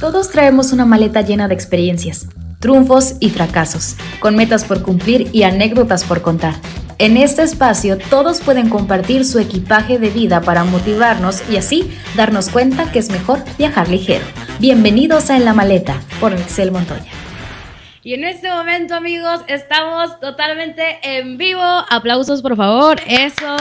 Todos 0.00 0.30
traemos 0.30 0.72
una 0.72 0.84
maleta 0.84 1.22
llena 1.22 1.48
de 1.48 1.54
experiencias, 1.54 2.28
triunfos 2.60 3.16
y 3.18 3.30
fracasos, 3.30 3.96
con 4.20 4.36
metas 4.36 4.64
por 4.64 4.82
cumplir 4.82 5.28
y 5.32 5.42
anécdotas 5.42 6.04
por 6.04 6.22
contar. 6.22 6.54
En 6.98 7.16
este 7.16 7.42
espacio 7.42 7.98
todos 7.98 8.40
pueden 8.40 8.68
compartir 8.68 9.24
su 9.24 9.40
equipaje 9.40 9.98
de 9.98 10.10
vida 10.10 10.40
para 10.40 10.62
motivarnos 10.62 11.42
y 11.50 11.56
así 11.56 11.90
darnos 12.16 12.48
cuenta 12.48 12.92
que 12.92 13.00
es 13.00 13.10
mejor 13.10 13.40
viajar 13.58 13.88
ligero. 13.88 14.24
Bienvenidos 14.60 15.30
a 15.30 15.36
En 15.36 15.44
la 15.44 15.52
Maleta 15.52 16.00
por 16.20 16.32
Excel 16.32 16.70
Montoya. 16.70 17.27
Y 18.08 18.14
en 18.14 18.24
este 18.24 18.48
momento, 18.48 18.94
amigos, 18.94 19.42
estamos 19.48 20.18
totalmente 20.18 20.98
en 21.02 21.36
vivo. 21.36 21.60
Aplausos, 21.60 22.40
por 22.40 22.56
favor. 22.56 22.98
Eso. 23.06 23.54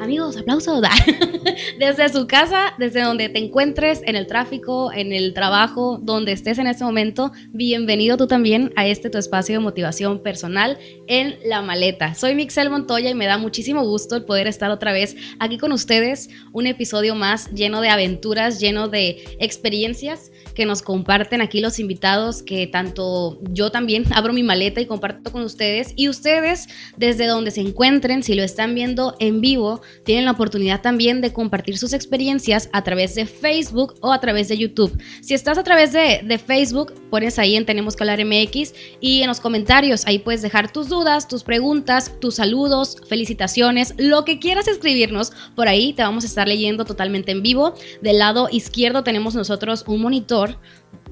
Amigos, 0.00 0.36
aplausos. 0.36 0.82
desde 1.78 2.08
su 2.08 2.26
casa, 2.26 2.74
desde 2.78 3.02
donde 3.02 3.28
te 3.28 3.38
encuentres, 3.38 4.02
en 4.06 4.16
el 4.16 4.26
tráfico, 4.26 4.92
en 4.92 5.12
el 5.12 5.34
trabajo, 5.34 6.00
donde 6.02 6.32
estés 6.32 6.58
en 6.58 6.66
este 6.66 6.82
momento, 6.82 7.30
bienvenido 7.52 8.16
tú 8.16 8.26
también 8.26 8.72
a 8.74 8.88
este 8.88 9.08
tu 9.08 9.18
espacio 9.18 9.54
de 9.54 9.60
motivación 9.60 10.20
personal 10.20 10.78
en 11.06 11.36
La 11.44 11.62
Maleta. 11.62 12.16
Soy 12.16 12.34
Mixel 12.34 12.70
Montoya 12.70 13.08
y 13.08 13.14
me 13.14 13.26
da 13.26 13.38
muchísimo 13.38 13.84
gusto 13.84 14.16
el 14.16 14.24
poder 14.24 14.48
estar 14.48 14.72
otra 14.72 14.92
vez 14.92 15.14
aquí 15.38 15.58
con 15.58 15.70
ustedes. 15.70 16.28
Un 16.50 16.66
episodio 16.66 17.14
más 17.14 17.52
lleno 17.52 17.80
de 17.80 17.90
aventuras, 17.90 18.58
lleno 18.58 18.88
de 18.88 19.22
experiencias 19.38 20.32
que 20.54 20.66
nos 20.66 20.82
comparten 20.82 21.40
aquí 21.40 21.60
los 21.60 21.78
invitados, 21.78 22.42
que 22.42 22.66
tanto 22.66 23.38
yo 23.50 23.70
también 23.70 24.04
abro 24.14 24.32
mi 24.32 24.42
maleta 24.42 24.80
y 24.80 24.86
comparto 24.86 25.32
con 25.32 25.42
ustedes. 25.42 25.92
Y 25.96 26.08
ustedes, 26.08 26.68
desde 26.96 27.26
donde 27.26 27.50
se 27.50 27.60
encuentren, 27.60 28.22
si 28.22 28.34
lo 28.34 28.42
están 28.42 28.74
viendo 28.74 29.16
en 29.18 29.40
vivo, 29.40 29.80
tienen 30.04 30.24
la 30.24 30.32
oportunidad 30.32 30.80
también 30.80 31.20
de 31.20 31.32
compartir 31.32 31.78
sus 31.78 31.92
experiencias 31.92 32.68
a 32.72 32.82
través 32.84 33.14
de 33.14 33.26
Facebook 33.26 33.94
o 34.00 34.12
a 34.12 34.20
través 34.20 34.48
de 34.48 34.58
YouTube. 34.58 34.96
Si 35.20 35.34
estás 35.34 35.58
a 35.58 35.64
través 35.64 35.92
de, 35.92 36.20
de 36.24 36.38
Facebook, 36.38 36.92
pones 37.10 37.38
ahí 37.38 37.56
en 37.56 37.66
Tenemos 37.66 37.96
que 37.96 38.04
hablar 38.04 38.24
MX 38.24 38.74
y 39.00 39.22
en 39.22 39.28
los 39.28 39.40
comentarios 39.40 40.06
ahí 40.06 40.18
puedes 40.18 40.42
dejar 40.42 40.72
tus 40.72 40.88
dudas, 40.88 41.28
tus 41.28 41.42
preguntas, 41.44 42.12
tus 42.20 42.36
saludos, 42.36 42.96
felicitaciones, 43.08 43.94
lo 43.98 44.24
que 44.24 44.38
quieras 44.38 44.68
escribirnos. 44.68 45.32
Por 45.54 45.68
ahí 45.68 45.92
te 45.92 46.02
vamos 46.02 46.24
a 46.24 46.26
estar 46.26 46.48
leyendo 46.48 46.84
totalmente 46.84 47.32
en 47.32 47.42
vivo. 47.42 47.74
Del 48.00 48.18
lado 48.18 48.48
izquierdo 48.50 49.04
tenemos 49.04 49.34
nosotros 49.34 49.84
un 49.86 50.02
monitor 50.02 50.41
autor 50.42 50.56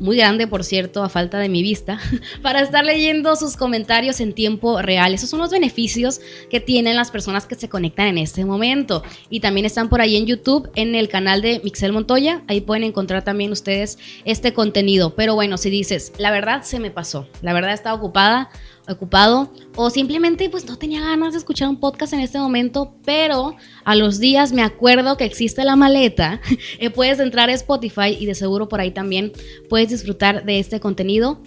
muy 0.00 0.16
grande, 0.16 0.46
por 0.46 0.64
cierto, 0.64 1.02
a 1.02 1.08
falta 1.08 1.38
de 1.38 1.48
mi 1.48 1.62
vista, 1.62 2.00
para 2.42 2.62
estar 2.62 2.84
leyendo 2.84 3.36
sus 3.36 3.56
comentarios 3.56 4.20
en 4.20 4.32
tiempo 4.32 4.80
real. 4.80 5.12
Esos 5.12 5.28
son 5.28 5.40
los 5.40 5.50
beneficios 5.50 6.20
que 6.48 6.58
tienen 6.58 6.96
las 6.96 7.10
personas 7.10 7.46
que 7.46 7.54
se 7.54 7.68
conectan 7.68 8.06
en 8.06 8.18
este 8.18 8.44
momento. 8.44 9.02
Y 9.28 9.40
también 9.40 9.66
están 9.66 9.90
por 9.90 10.00
ahí 10.00 10.16
en 10.16 10.26
YouTube, 10.26 10.70
en 10.74 10.94
el 10.94 11.08
canal 11.08 11.42
de 11.42 11.60
Mixel 11.62 11.92
Montoya. 11.92 12.42
Ahí 12.48 12.62
pueden 12.62 12.84
encontrar 12.84 13.22
también 13.24 13.52
ustedes 13.52 13.98
este 14.24 14.54
contenido. 14.54 15.14
Pero 15.14 15.34
bueno, 15.34 15.58
si 15.58 15.68
dices, 15.68 16.12
la 16.18 16.30
verdad 16.30 16.62
se 16.62 16.80
me 16.80 16.90
pasó, 16.90 17.28
la 17.42 17.52
verdad 17.52 17.74
estaba 17.74 17.96
ocupada 17.96 18.50
ocupado 18.92 19.50
o 19.76 19.90
simplemente 19.90 20.48
pues 20.50 20.66
no 20.66 20.76
tenía 20.76 21.00
ganas 21.00 21.32
de 21.32 21.38
escuchar 21.38 21.68
un 21.68 21.78
podcast 21.78 22.12
en 22.12 22.20
este 22.20 22.38
momento, 22.38 22.94
pero 23.04 23.56
a 23.84 23.94
los 23.94 24.18
días 24.18 24.52
me 24.52 24.62
acuerdo 24.62 25.16
que 25.16 25.24
existe 25.24 25.64
la 25.64 25.76
maleta, 25.76 26.40
eh, 26.78 26.90
puedes 26.90 27.18
entrar 27.20 27.48
a 27.50 27.52
Spotify 27.52 28.16
y 28.18 28.26
de 28.26 28.34
seguro 28.34 28.68
por 28.68 28.80
ahí 28.80 28.90
también 28.90 29.32
puedes 29.70 29.88
disfrutar 29.88 30.44
de 30.44 30.58
este 30.58 30.80
contenido 30.80 31.40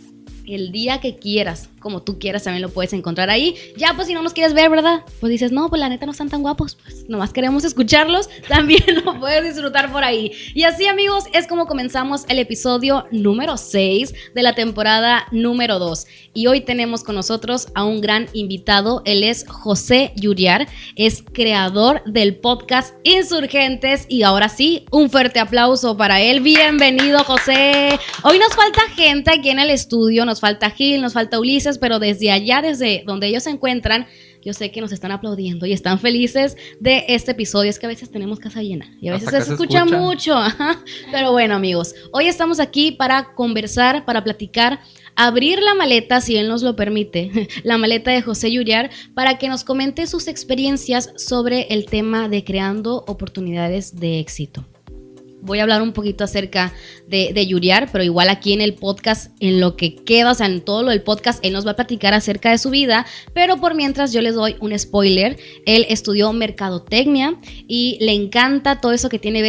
el 0.48 0.72
día 0.72 1.00
que 1.02 1.18
quieras, 1.18 1.70
como 1.84 2.02
tú 2.02 2.18
quieras, 2.18 2.44
también 2.44 2.64
lo 2.64 2.70
puedes 2.70 2.94
encontrar 2.94 3.30
ahí. 3.30 3.56
Ya, 3.78 3.94
pues 3.94 4.08
si 4.08 4.14
no 4.14 4.24
nos 4.24 4.34
quieres 4.34 4.54
ver, 4.54 4.72
¿verdad? 4.72 5.02
Pues 5.20 5.30
dices, 5.30 5.52
no, 5.52 5.70
pues 5.70 5.80
la 5.80 5.90
neta 5.90 6.06
no 6.06 6.14
están 6.14 6.30
tan 6.30 6.42
guapos, 6.42 6.76
pues 6.82 7.08
nomás 7.08 7.34
queremos 7.34 7.64
escucharlos, 7.64 8.30
también 8.48 8.84
lo 9.04 9.20
puedes 9.20 9.44
disfrutar 9.44 9.92
por 9.92 10.04
ahí. 10.04 10.32
Y 10.56 10.64
así, 10.64 10.88
amigos, 10.88 11.26
es 11.34 11.46
como 11.46 11.68
comenzamos 11.68 12.26
el 12.30 12.40
episodio 12.40 13.06
número 13.12 13.58
6 13.58 14.14
de 14.34 14.44
la 14.44 14.56
temporada 14.56 15.28
número 15.32 15.78
2. 15.78 16.08
Y 16.34 16.48
hoy 16.48 16.62
tenemos 16.62 17.04
con 17.04 17.16
nosotros 17.16 17.68
a 17.76 17.84
un 17.84 18.02
gran 18.02 18.28
invitado, 18.34 19.04
él 19.06 19.24
es 19.24 19.46
José 19.48 20.14
Yuriar, 20.16 20.68
es 20.96 21.24
creador 21.34 22.02
del 22.06 22.38
podcast 22.38 22.96
Insurgentes. 23.04 24.06
Y 24.10 24.24
ahora 24.24 24.50
sí, 24.50 24.86
un 24.92 25.10
fuerte 25.10 25.40
aplauso 25.40 25.98
para 25.98 26.22
él. 26.22 26.40
Bienvenido, 26.40 27.24
José. 27.24 28.00
Hoy 28.24 28.40
nos 28.40 28.56
falta 28.56 28.82
gente 28.96 29.32
aquí 29.32 29.50
en 29.50 29.60
el 29.60 29.70
estudio, 29.70 30.26
nos 30.26 30.40
falta 30.40 30.70
Gil, 30.72 31.02
nos 31.02 31.14
falta 31.14 31.40
Ulises, 31.40 31.73
pero 31.78 32.00
desde 32.00 32.32
allá, 32.32 32.62
desde 32.62 33.04
donde 33.06 33.28
ellos 33.28 33.44
se 33.44 33.50
encuentran, 33.50 34.08
yo 34.44 34.54
sé 34.54 34.72
que 34.72 34.82
nos 34.82 34.92
están 34.92 35.12
aplaudiendo 35.12 35.66
y 35.66 35.74
están 35.74 36.00
felices 36.00 36.58
de 36.80 37.06
este 37.08 37.32
episodio. 37.32 37.70
Es 37.70 37.80
que 37.80 37.86
a 37.86 37.90
veces 37.90 38.12
tenemos 38.12 38.40
casa 38.40 38.62
llena 38.62 38.86
y 39.00 39.08
a 39.08 39.14
veces 39.14 39.30
se, 39.30 39.54
escucha, 39.54 39.86
mucho. 39.86 40.36
Pero 41.12 41.32
bueno, 41.32 41.56
amigos, 41.56 41.96
hoy 42.12 42.28
estamos 42.28 42.60
aquí 42.60 42.92
para 42.92 43.34
conversar, 43.36 44.06
para 44.06 44.24
platicar 44.24 44.80
abrir 45.16 45.62
la 45.62 45.76
maleta, 45.76 46.22
si 46.22 46.36
él 46.38 46.48
nos 46.48 46.64
lo 46.64 46.76
permite, 46.76 47.48
la 47.64 47.78
maleta 47.78 48.12
de 48.12 48.22
José 48.22 48.52
Yuriar, 48.52 48.90
para 49.14 49.38
que 49.38 49.48
nos 49.48 49.64
comente 49.64 50.08
sus 50.08 50.28
experiencias 50.28 51.12
sobre 51.18 51.68
el 51.70 51.86
tema 51.86 52.28
de 52.28 52.44
creando 52.44 53.04
oportunidades 53.08 54.00
de 54.00 54.20
éxito 54.20 54.66
voy 55.44 55.60
a 55.60 55.64
hablar 55.64 55.82
un 55.82 55.94
poquito 55.94 56.24
acerca 56.24 56.74
de, 57.08 57.32
de, 57.34 57.46
Yuriar, 57.46 57.90
pero 57.92 58.04
igual 58.04 58.30
aquí 58.30 58.54
en 58.54 58.62
el 58.62 58.74
podcast, 58.74 59.32
en 59.40 59.60
lo 59.60 59.76
que 59.76 59.96
queda, 59.96 60.32
o 60.32 60.34
sea, 60.34 60.48
en 60.48 60.62
todo 60.62 60.84
lo 60.84 60.92
del 60.92 61.02
podcast, 61.02 61.44
él 61.44 61.54
nos 61.54 61.68
va 61.68 61.72
a 61.72 61.76
platicar 61.76 62.14
acerca 62.14 62.52
de 62.52 62.58
su 62.58 62.70
vida, 62.70 63.06
pero 63.34 63.58
por 63.58 63.76
mientras 63.76 64.14
yo 64.14 64.22
les 64.22 64.36
doy 64.36 64.56
un 64.60 64.78
spoiler, 64.78 65.38
él 65.66 65.86
estudió 65.90 66.32
mercadotecnia 66.34 67.38
y 67.68 67.98
le 68.00 68.14
encanta 68.14 68.80
todo 68.80 68.94
eso 68.94 69.10
que 69.10 69.20
tiene, 69.20 69.42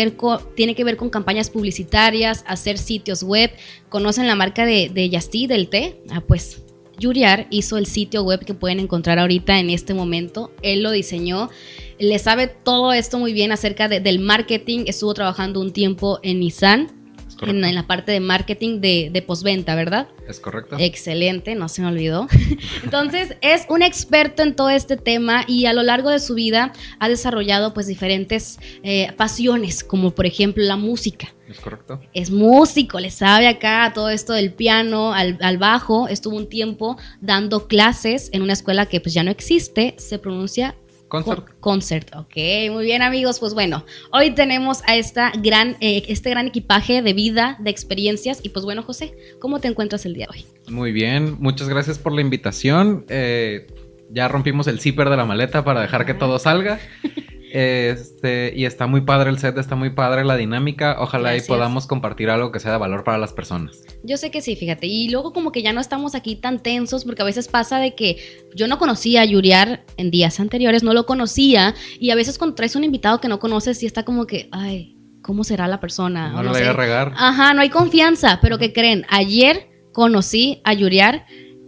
que 0.75 0.85
ver 0.85 0.97
con 0.97 1.11
campañas 1.11 1.51
publicitarias, 1.51 2.45
hacer 2.47 2.79
sitios 2.79 3.23
web, 3.23 3.51
conocen 3.89 4.27
la 4.27 4.35
marca 4.35 4.67
de, 4.67 4.91
de 4.93 5.09
Yasti, 5.09 5.47
del 5.47 5.69
té, 5.69 6.03
ah, 6.11 6.23
pues 6.27 6.65
Yuriar 6.99 7.47
hizo 7.51 7.77
el 7.77 7.87
sitio 7.87 8.23
web 8.23 8.45
que 8.45 8.55
pueden 8.55 8.81
encontrar 8.81 9.19
ahorita 9.19 9.59
en 9.59 9.71
este 9.71 9.95
momento. 9.95 10.53
Él 10.63 10.83
lo 10.83 10.91
diseñó. 10.91 11.51
Le 11.99 12.19
sabe 12.19 12.49
todo 12.49 12.93
esto 12.93 13.19
muy 13.19 13.33
bien 13.33 13.53
acerca 13.53 13.89
del 13.89 14.19
marketing. 14.19 14.85
Estuvo 14.87 15.15
trabajando 15.15 15.61
un 15.61 15.73
tiempo 15.73 16.19
en 16.23 16.41
Nissan. 16.41 17.05
En, 17.43 17.75
la 17.75 17.87
parte 17.87 18.13
de 18.13 18.21
marketing 18.21 18.81
de, 18.81 19.11
de 19.13 19.21
postventa, 19.21 19.75
¿verdad? 19.75 20.09
Es 20.29 20.41
correcto. 20.41 20.77
Excelente, 20.79 21.55
no 21.55 21.69
se 21.69 21.83
me 21.83 21.89
olvidó. 21.89 22.27
Entonces, 22.85 23.37
es 23.43 23.67
un 23.69 23.83
experto 23.83 24.43
en 24.43 24.57
todo 24.57 24.71
este 24.71 24.97
tema 24.97 25.45
y 25.47 25.67
a 25.67 25.73
lo 25.73 25.83
largo 25.83 26.11
de 26.11 26.21
su 26.21 26.35
vida 26.35 26.73
ha 27.01 27.09
desarrollado 27.09 27.75
pues 27.75 27.87
diferentes 27.87 28.59
eh, 28.83 29.13
pasiones, 29.17 29.85
como 29.85 30.13
por 30.13 30.27
ejemplo 30.27 30.63
la 30.65 30.77
música. 30.77 31.35
Es 31.49 31.61
correcto. 31.61 32.01
Es 32.15 32.31
músico, 32.31 32.99
le 33.01 33.11
sabe 33.11 33.49
acá 33.49 33.93
todo 33.95 34.09
esto 34.09 34.33
del 34.33 34.53
piano, 34.53 35.13
al, 35.13 35.37
al, 35.43 35.59
bajo. 35.59 36.09
Estuvo 36.09 36.37
un 36.37 36.49
tiempo 36.49 36.97
dando 37.21 37.67
clases 37.67 38.31
en 38.33 38.41
una 38.43 38.55
escuela 38.55 38.87
que 38.87 39.01
pues 39.01 39.13
ya 39.13 39.23
no 39.23 39.31
existe, 39.31 39.95
se 39.99 40.19
pronuncia 40.19 40.77
Concert. 41.23 41.49
Concert, 41.61 42.17
ok, 42.17 42.37
muy 42.73 42.85
bien 42.85 43.03
amigos, 43.03 43.39
pues 43.39 43.55
bueno, 43.55 43.85
hoy 44.11 44.33
tenemos 44.33 44.83
a 44.87 44.97
esta 44.97 45.31
gran, 45.37 45.77
eh, 45.81 46.03
este 46.09 46.31
gran 46.31 46.49
equipaje 46.49 47.03
de 47.03 47.13
vida, 47.13 47.57
de 47.61 47.71
experiencias 47.71 48.41
y 48.43 48.49
pues 48.49 48.65
bueno 48.65 48.83
José, 48.83 49.15
¿cómo 49.39 49.61
te 49.61 49.69
encuentras 49.69 50.05
el 50.07 50.15
día 50.15 50.27
de 50.31 50.39
hoy? 50.39 50.47
Muy 50.69 50.93
bien, 50.93 51.37
muchas 51.39 51.69
gracias 51.69 51.99
por 51.99 52.13
la 52.13 52.21
invitación. 52.21 53.05
Eh, 53.09 53.67
ya 54.11 54.29
rompimos 54.29 54.67
el 54.67 54.81
zipper 54.81 55.09
de 55.09 55.17
la 55.17 55.25
maleta 55.25 55.65
para 55.65 55.81
dejar 55.81 56.05
que 56.07 56.15
todo 56.15 56.39
salga. 56.39 56.81
Este, 57.55 58.53
y 58.57 58.65
está 58.65 58.89
muy 58.89 59.03
padre 59.03 59.31
el 59.31 59.39
set, 59.39 59.57
está 59.59 59.77
muy 59.77 59.91
padre 59.91 60.25
la 60.25 60.37
dinámica. 60.37 60.97
Ojalá 60.99 61.37
y 61.37 61.41
podamos 61.41 61.87
compartir 61.87 62.29
algo 62.29 62.51
que 62.51 62.59
sea 62.59 62.73
de 62.73 62.79
valor 62.79 63.05
para 63.05 63.17
las 63.17 63.33
personas. 63.33 63.85
Yo 64.03 64.17
sé 64.17 64.33
que 64.33 64.41
sí, 64.41 64.57
fíjate. 64.57 64.89
Y 64.89 65.09
luego 65.09 65.33
como 65.33 65.53
que 65.53 65.63
ya 65.63 65.73
no 65.73 65.81
estamos 65.81 66.17
aquí 66.17 66.35
tan 66.35 66.65
tensos 66.65 67.05
porque 67.05 67.23
a 67.23 67.25
veces 67.25 67.47
pasa 67.47 67.79
de 67.79 67.95
que 67.95 68.17
yo 68.57 68.67
no 68.67 68.77
conocía 68.77 69.21
a 69.21 69.25
Yuriar 69.25 69.85
en 69.97 70.11
días 70.11 70.41
anteriores, 70.41 70.83
no 70.83 70.95
lo 70.95 71.07
conocía. 71.07 71.77
Y 72.01 72.11
a 72.11 72.17
veces 72.17 72.39
cuando 72.39 72.57
traes 72.57 72.75
un 72.75 72.83
invitado 72.83 73.21
que 73.21 73.29
no 73.29 73.39
conoces, 73.39 73.79
sí 73.79 73.87
está 73.87 74.05
como 74.05 74.27
que, 74.27 74.49
ay, 74.51 74.97
¿cómo 75.23 75.45
será 75.45 75.69
la 75.69 75.79
persona? 75.79 76.31
No, 76.31 76.43
no 76.43 76.53
le 76.55 76.59
voy 76.59 76.69
a 76.69 76.73
regar. 76.73 77.13
Ajá, 77.17 77.55
no 77.55 77.61
hay 77.61 77.71
confianza. 77.71 78.41
Pero 78.43 78.59
¿qué 78.59 78.73
creen? 78.73 79.07
Ayer 79.11 79.69
conocí 79.93 80.61
a 80.65 80.73
Yuriar 80.73 81.25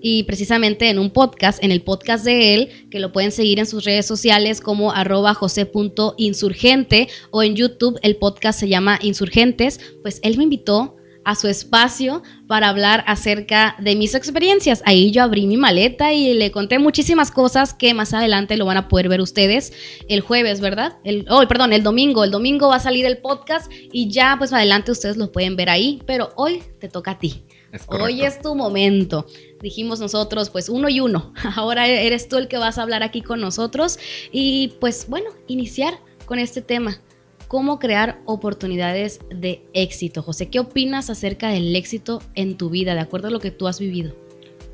y 0.08 0.22
precisamente 0.22 0.88
en 0.88 1.00
un 1.00 1.10
podcast, 1.10 1.60
en 1.64 1.72
el 1.72 1.82
podcast 1.82 2.24
de 2.24 2.54
él, 2.54 2.88
que 2.92 3.00
lo 3.00 3.10
pueden 3.10 3.32
seguir 3.32 3.58
en 3.58 3.66
sus 3.66 3.82
redes 3.82 4.06
sociales 4.06 4.60
como 4.60 4.92
arroba 4.92 5.34
jose.insurgente 5.34 7.08
o 7.32 7.42
en 7.42 7.56
YouTube 7.56 7.98
el 8.02 8.14
podcast 8.14 8.60
se 8.60 8.68
llama 8.68 9.00
Insurgentes, 9.02 9.80
pues 10.02 10.20
él 10.22 10.36
me 10.36 10.44
invitó 10.44 10.94
a 11.24 11.34
su 11.34 11.48
espacio 11.48 12.22
para 12.46 12.68
hablar 12.68 13.02
acerca 13.08 13.74
de 13.80 13.96
mis 13.96 14.14
experiencias. 14.14 14.80
Ahí 14.86 15.10
yo 15.10 15.24
abrí 15.24 15.48
mi 15.48 15.56
maleta 15.56 16.12
y 16.12 16.34
le 16.34 16.52
conté 16.52 16.78
muchísimas 16.78 17.32
cosas 17.32 17.74
que 17.74 17.92
más 17.92 18.14
adelante 18.14 18.56
lo 18.56 18.64
van 18.64 18.76
a 18.76 18.86
poder 18.86 19.08
ver 19.08 19.20
ustedes 19.20 19.72
el 20.08 20.20
jueves, 20.20 20.60
¿verdad? 20.60 20.98
Oh, 21.28 21.42
perdón, 21.48 21.72
el 21.72 21.82
domingo. 21.82 22.22
El 22.22 22.30
domingo 22.30 22.68
va 22.68 22.76
a 22.76 22.78
salir 22.78 23.06
el 23.06 23.18
podcast 23.18 23.72
y 23.92 24.08
ya 24.08 24.36
pues 24.38 24.52
adelante 24.52 24.92
ustedes 24.92 25.16
lo 25.16 25.32
pueden 25.32 25.56
ver 25.56 25.68
ahí, 25.68 26.00
pero 26.06 26.30
hoy 26.36 26.62
te 26.78 26.88
toca 26.88 27.10
a 27.10 27.18
ti. 27.18 27.42
Hoy 27.88 28.22
es 28.22 28.40
tu 28.40 28.54
momento. 28.54 29.26
Dijimos 29.60 30.00
nosotros, 30.00 30.50
pues 30.50 30.68
uno 30.68 30.88
y 30.88 31.00
uno. 31.00 31.32
Ahora 31.56 31.86
eres 31.86 32.28
tú 32.28 32.36
el 32.36 32.48
que 32.48 32.58
vas 32.58 32.78
a 32.78 32.82
hablar 32.82 33.02
aquí 33.02 33.22
con 33.22 33.40
nosotros 33.40 33.98
y 34.32 34.74
pues 34.80 35.06
bueno, 35.08 35.30
iniciar 35.46 35.98
con 36.24 36.38
este 36.38 36.62
tema. 36.62 37.00
cómo 37.48 37.78
crear 37.78 38.20
oportunidades 38.24 39.20
de 39.30 39.62
éxito. 39.72 40.20
José, 40.20 40.48
¿qué 40.48 40.58
opinas 40.58 41.10
acerca 41.10 41.48
del 41.48 41.76
éxito 41.76 42.20
en 42.34 42.56
tu 42.56 42.70
vida, 42.70 42.94
de 42.94 43.00
acuerdo 43.00 43.28
a 43.28 43.30
lo 43.30 43.38
que 43.38 43.52
tú 43.52 43.68
has 43.68 43.78
vivido? 43.78 44.16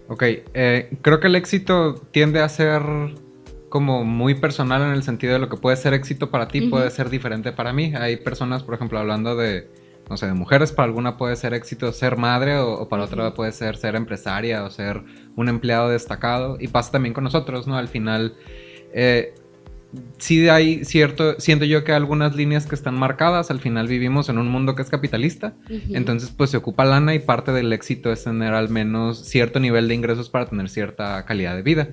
Ok, 0.09 0.23
eh, 0.55 0.97
creo 1.03 1.21
que 1.21 1.27
el 1.27 1.37
éxito 1.37 1.97
tiende 2.13 2.41
a 2.41 2.49
ser 2.49 2.83
como 3.69 4.05
muy 4.05 4.35
personal 4.35 4.81
en 4.83 4.93
el 4.93 5.03
sentido 5.03 5.35
de 5.35 5.39
lo 5.39 5.51
que 5.51 5.59
puede 5.59 5.77
ser 5.77 5.93
éxito 5.93 6.31
para 6.31 6.49
ti, 6.49 6.63
puede 6.63 6.91
ser 6.91 7.11
diferente 7.11 7.53
para 7.53 7.75
mí. 7.75 7.95
Hay 7.95 8.17
personas, 8.17 8.63
por 8.63 8.75
ejemplo, 8.75 8.99
hablando 8.99 9.37
de, 9.37 9.69
no 10.13 10.19
sé, 10.19 10.27
de 10.27 10.35
mujeres, 10.35 10.73
para 10.73 10.85
alguna 10.85 11.17
puede 11.17 11.37
ser 11.37 11.55
éxito 11.55 11.91
ser 11.91 12.19
madre 12.19 12.59
o, 12.59 12.87
para 12.87 13.05
otra 13.05 13.33
puede 13.33 13.51
ser 13.51 13.79
ser 13.79 13.95
empresaria 13.95 14.63
o 14.63 14.69
ser 14.69 15.03
un 15.37 15.49
empleado 15.49 15.89
destacado. 15.89 16.59
Y 16.61 16.69
pasa 16.69 16.93
también 16.93 17.15
con 17.15 17.25
nosotros, 17.25 17.67
¿no? 17.67 17.79
Al 17.79 17.89
final, 17.89 18.35
eh, 18.93 19.33
sí 20.19 20.47
hay 20.51 20.85
cierto, 20.85 21.41
siento 21.41 21.65
yo 21.65 21.83
que 21.83 21.93
hay 21.93 21.97
algunas 21.97 22.37
líneas 22.37 22.67
que 22.67 22.75
están 22.75 22.95
marcadas, 22.95 23.51
al 23.51 23.61
final 23.61 23.89
vivimos 23.89 24.29
en 24.29 24.37
un 24.37 24.49
mundo 24.49 24.75
que 24.75 24.83
es 24.83 24.91
capitalista, 24.91 25.55
entonces 25.69 26.31
pues 26.31 26.51
se 26.51 26.59
ocupa 26.59 26.85
lana 26.85 27.15
y 27.15 27.19
parte 27.19 27.53
del 27.53 27.73
éxito 27.73 28.13
es 28.13 28.25
tener 28.25 28.53
al 28.53 28.69
menos 28.69 29.19
cierto 29.19 29.61
nivel 29.61 29.89
de 29.89 29.95
ingresos 29.95 30.29
para 30.29 30.45
tener 30.45 30.69
cierta 30.69 31.25
calidad 31.25 31.57
de 31.57 31.63
vida. 31.63 31.89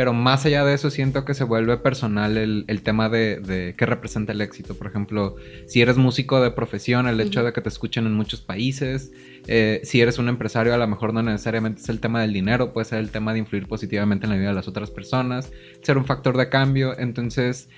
Pero 0.00 0.14
más 0.14 0.46
allá 0.46 0.64
de 0.64 0.72
eso, 0.72 0.88
siento 0.88 1.26
que 1.26 1.34
se 1.34 1.44
vuelve 1.44 1.76
personal 1.76 2.38
el, 2.38 2.82
tema 2.82 3.10
de, 3.10 3.74
qué 3.76 3.84
representa 3.84 4.32
el 4.32 4.40
éxito. 4.40 4.74
Por 4.74 4.86
ejemplo, 4.86 5.36
si 5.66 5.82
eres 5.82 5.98
músico 5.98 6.40
de 6.40 6.50
profesión, 6.52 7.06
el 7.06 7.20
hecho 7.20 7.44
de 7.44 7.52
que 7.52 7.60
te 7.60 7.68
escuchen 7.68 8.06
en 8.06 8.14
muchos 8.14 8.40
países. 8.40 9.12
Eh, 9.46 9.82
si 9.84 10.00
eres 10.00 10.18
un 10.18 10.30
empresario, 10.30 10.72
a 10.72 10.78
lo 10.78 10.86
mejor 10.86 11.12
no 11.12 11.22
necesariamente 11.22 11.82
es 11.82 11.88
el 11.90 12.00
tema 12.00 12.22
del 12.22 12.32
dinero, 12.32 12.72
puede 12.72 12.86
ser 12.86 13.00
el 13.00 13.10
tema 13.10 13.34
de 13.34 13.40
influir 13.40 13.68
positivamente 13.68 14.24
en 14.24 14.30
la 14.30 14.38
vida 14.38 14.48
de 14.48 14.54
las 14.54 14.68
otras 14.68 14.90
personas, 14.90 15.52
ser 15.82 15.98
un 15.98 16.06
factor 16.06 16.34
de 16.38 16.48
cambio. 16.48 16.98
Entonces, 16.98 17.68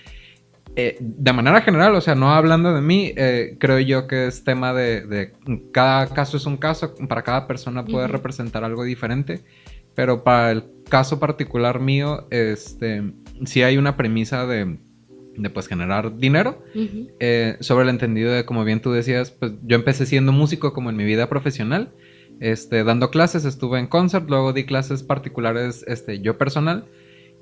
eh, 0.77 0.99
de 1.01 1.33
manera 1.33 1.61
general, 1.63 1.93
o 1.97 2.01
sea, 2.01 2.15
no 2.15 2.31
hablando 2.31 2.73
de 2.73 2.83
mí, 2.83 3.13
eh, 3.17 3.57
creo 3.59 3.81
yo 3.81 4.07
que 4.07 4.29
es 4.29 4.45
tema 4.45 4.73
de, 4.73 5.33
cada 5.73 6.07
caso 6.07 6.37
es 6.37 6.47
un 6.47 6.57
caso, 6.57 6.95
para 7.09 7.23
cada 7.23 7.49
persona 7.49 7.85
puede 7.85 8.07
representar 8.07 8.63
algo 8.63 8.85
diferente, 8.85 9.41
pero 9.97 10.23
para 10.23 10.53
el 10.53 10.63
caso 10.93 11.19
particular 11.19 11.81
mío, 11.81 12.27
este, 12.31 13.15
sí 13.47 13.63
hay 13.63 13.79
una 13.79 13.97
premisa 13.97 14.47
de, 14.47 14.77
de 15.39 15.49
pues 15.49 15.67
generar 15.67 16.19
dinero. 16.19 16.63
Eh, 17.19 17.57
sobre 17.61 17.85
el 17.85 17.89
entendido 17.89 18.31
de, 18.31 18.45
como 18.45 18.63
bien 18.63 18.83
tú 18.83 18.93
decías, 18.93 19.31
pues 19.31 19.53
yo 19.63 19.77
empecé 19.77 20.05
siendo 20.05 20.33
músico 20.33 20.75
como 20.75 20.91
en 20.91 20.97
mi 20.97 21.05
vida 21.05 21.31
profesional, 21.31 21.95
este, 22.41 22.85
dando 22.85 23.11
clases, 23.11 23.47
estuve 23.47 23.79
en 23.79 23.87
concert, 23.87 24.29
luego 24.29 24.53
di 24.53 24.65
clases 24.65 25.03
particulares, 25.03 25.83
este, 25.89 26.21
yo 26.21 26.37
personal, 26.37 26.85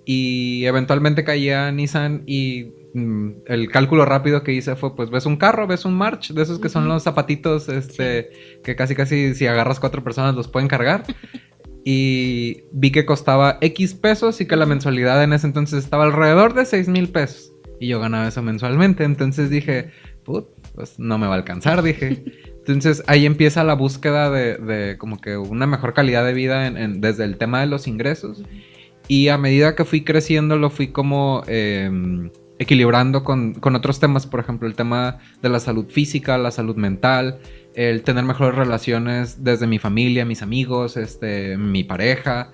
y 0.04 0.64
eventualmente 0.66 1.24
caí 1.24 1.50
a 1.50 1.72
Nissan 1.72 2.22
y 2.26 2.68
mm, 2.94 3.30
el 3.46 3.68
cálculo 3.68 4.04
rápido 4.04 4.44
que 4.44 4.52
hice 4.52 4.76
fue, 4.76 4.94
pues 4.94 5.10
ves 5.10 5.26
un 5.26 5.38
carro, 5.38 5.66
ves 5.66 5.84
un 5.84 5.94
March, 5.94 6.32
de 6.34 6.42
esos 6.42 6.60
que 6.60 6.68
son 6.68 6.86
los 6.86 7.02
zapatitos, 7.02 7.68
este, 7.68 8.30
que 8.62 8.76
casi 8.76 8.94
casi 8.94 9.34
si 9.34 9.48
agarras 9.48 9.80
cuatro 9.80 10.04
personas 10.04 10.36
los 10.36 10.46
pueden 10.46 10.68
cargar. 10.68 11.02
y 11.84 12.64
vi 12.72 12.90
que 12.90 13.06
costaba 13.06 13.58
X 13.60 13.94
pesos 13.94 14.40
y 14.40 14.46
que 14.46 14.56
la 14.56 14.66
mensualidad 14.66 15.22
en 15.22 15.32
ese 15.32 15.46
entonces 15.46 15.82
estaba 15.84 16.04
alrededor 16.04 16.54
de 16.54 16.64
6 16.64 16.88
mil 16.88 17.08
pesos. 17.08 17.52
Y 17.80 17.88
yo 17.88 18.00
ganaba 18.00 18.28
eso 18.28 18.42
mensualmente. 18.42 19.04
Entonces 19.04 19.48
dije, 19.48 19.90
pues 20.24 20.98
no 20.98 21.18
me 21.18 21.26
va 21.26 21.34
a 21.34 21.38
alcanzar, 21.38 21.82
dije. 21.82 22.24
Entonces 22.58 23.02
ahí 23.06 23.26
empieza 23.26 23.64
la 23.64 23.74
búsqueda 23.74 24.30
de, 24.30 24.96
como 24.98 25.20
que 25.20 25.36
una 25.36 25.66
mejor 25.66 25.94
calidad 25.94 26.24
de 26.24 26.34
vida 26.34 26.70
desde 26.70 27.24
el 27.24 27.36
tema 27.36 27.60
de 27.60 27.66
los 27.66 27.86
ingresos. 27.86 28.42
Y 29.08 29.28
a 29.28 29.38
medida 29.38 29.74
que 29.74 29.84
fui 29.84 30.04
creciendo 30.04 30.56
lo 30.56 30.70
fui 30.70 30.88
como 30.88 31.42
em, 31.48 32.30
equilibrando 32.58 33.24
con, 33.24 33.54
con, 33.54 33.74
otros 33.74 33.98
temas, 33.98 34.26
por 34.26 34.38
ejemplo 34.38 34.68
el 34.68 34.76
tema 34.76 35.18
de 35.42 35.48
la 35.48 35.58
salud 35.58 35.86
física, 35.88 36.38
la 36.38 36.52
salud 36.52 36.76
mental, 36.76 37.40
el 37.74 38.02
tener 38.02 38.24
mejores 38.24 38.56
relaciones 38.56 39.44
desde 39.44 39.66
mi 39.66 39.78
familia, 39.78 40.24
mis 40.24 40.42
amigos, 40.42 40.96
este, 40.96 41.56
mi 41.56 41.84
pareja, 41.84 42.50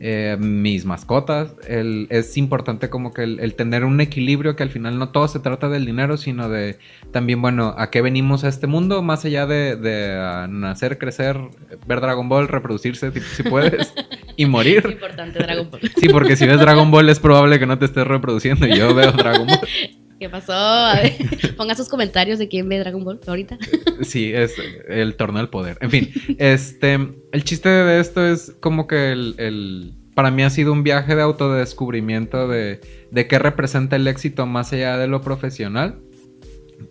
eh, 0.00 0.36
mis 0.38 0.84
mascotas. 0.84 1.54
es 1.68 2.36
importante 2.36 2.90
como 2.90 3.12
que 3.12 3.22
el, 3.22 3.54
tener 3.54 3.84
un 3.84 4.00
equilibrio 4.00 4.56
que 4.56 4.62
al 4.62 4.70
final 4.70 4.98
no 4.98 5.10
todo 5.10 5.28
se 5.28 5.40
trata 5.40 5.68
del 5.68 5.86
dinero, 5.86 6.16
sino 6.16 6.48
de 6.48 6.78
también, 7.12 7.40
bueno, 7.40 7.74
a 7.78 7.90
qué 7.90 8.02
venimos 8.02 8.44
a 8.44 8.48
este 8.48 8.66
mundo, 8.66 9.02
más 9.02 9.24
allá 9.24 9.46
de, 9.46 10.46
nacer, 10.48 10.98
crecer, 10.98 11.38
ver 11.86 12.00
Dragon 12.00 12.28
Ball, 12.28 12.48
reproducirse 12.48 13.10
si, 13.12 13.42
puedes 13.42 13.94
y 14.36 14.46
morir. 14.46 14.82
Es 14.84 14.92
importante 14.92 15.38
Dragon 15.38 15.70
Ball. 15.70 15.80
Sí, 15.96 16.08
porque 16.08 16.36
si 16.36 16.46
ves 16.46 16.60
Dragon 16.60 16.90
Ball 16.90 17.08
es 17.08 17.20
probable 17.20 17.58
que 17.58 17.66
no 17.66 17.78
te 17.78 17.86
estés 17.86 18.06
reproduciendo 18.06 18.66
y 18.66 18.76
yo 18.76 18.94
veo 18.94 19.12
Dragon 19.12 19.46
Ball. 19.46 19.60
¿Qué 20.18 20.28
pasó? 20.28 20.52
ponga 21.56 21.74
sus 21.74 21.88
comentarios 21.88 22.38
de 22.38 22.48
quién 22.48 22.68
ve 22.68 22.78
Dragon 22.78 23.04
Ball 23.04 23.20
ahorita. 23.26 23.58
Sí, 24.02 24.32
es 24.32 24.54
el 24.88 25.16
torneo 25.16 25.38
del 25.38 25.48
poder. 25.48 25.78
En 25.80 25.90
fin, 25.90 26.10
este, 26.38 26.94
el 27.32 27.44
chiste 27.44 27.68
de 27.68 28.00
esto 28.00 28.26
es 28.26 28.54
como 28.60 28.86
que 28.86 29.12
el, 29.12 29.94
para 30.14 30.30
mí 30.30 30.42
ha 30.42 30.50
sido 30.50 30.72
un 30.72 30.82
viaje 30.82 31.14
de 31.14 31.22
autodescubrimiento 31.22 32.48
de, 32.48 32.80
de 33.10 33.26
qué 33.28 33.38
representa 33.38 33.96
el 33.96 34.08
éxito 34.08 34.46
más 34.46 34.72
allá 34.72 34.98
de 34.98 35.06
lo 35.06 35.20
profesional. 35.20 36.00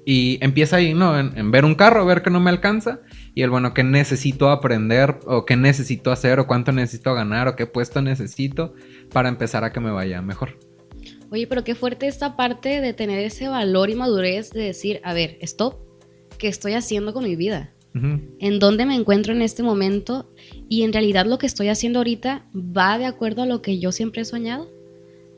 Y 0.05 0.37
empieza 0.41 0.77
ahí, 0.77 0.93
¿no? 0.93 1.17
En, 1.17 1.37
en, 1.37 1.51
ver 1.51 1.63
un 1.63 1.75
carro, 1.75 2.05
ver 2.05 2.21
que 2.21 2.29
no 2.29 2.39
me 2.39 2.49
alcanza. 2.49 3.01
Y 3.35 3.41
el, 3.41 3.49
bueno, 3.49 3.73
qué 3.73 3.83
necesito 3.83 4.49
aprender, 4.49 5.19
o 5.25 5.45
qué 5.45 5.55
necesito 5.55 6.11
hacer, 6.11 6.39
o 6.39 6.47
cuánto 6.47 6.71
necesito 6.71 7.13
ganar, 7.13 7.47
o 7.47 7.55
qué 7.55 7.67
puesto 7.67 8.01
necesito 8.01 8.73
para 9.13 9.29
empezar 9.29 9.63
a 9.63 9.71
que 9.71 9.79
me 9.79 9.91
vaya 9.91 10.21
mejor. 10.21 10.57
Oye, 11.31 11.47
pero 11.47 11.63
qué 11.63 11.75
fuerte 11.75 12.07
esta 12.07 12.35
parte 12.35 12.81
de 12.81 12.93
tener 12.93 13.19
ese 13.19 13.47
valor 13.47 13.89
y 13.89 13.95
madurez 13.95 14.51
de 14.51 14.63
decir, 14.63 15.01
a 15.03 15.13
ver, 15.13 15.37
stop, 15.41 15.75
¿qué 16.37 16.47
estoy 16.47 16.73
haciendo 16.73 17.13
con 17.13 17.23
mi 17.23 17.35
vida? 17.35 17.73
¿En 18.39 18.59
dónde 18.59 18.85
me 18.85 18.93
encuentro 18.93 19.33
en 19.33 19.41
este 19.41 19.63
momento? 19.63 20.29
Y 20.69 20.83
en 20.83 20.93
realidad 20.93 21.25
lo 21.25 21.39
que 21.39 21.47
estoy 21.47 21.69
haciendo 21.69 21.99
ahorita 21.99 22.45
va 22.55 22.97
de 22.99 23.05
acuerdo 23.05 23.41
a 23.41 23.45
lo 23.47 23.61
que 23.63 23.79
yo 23.79 23.91
siempre 23.91 24.21
he 24.21 24.25
soñado. 24.25 24.69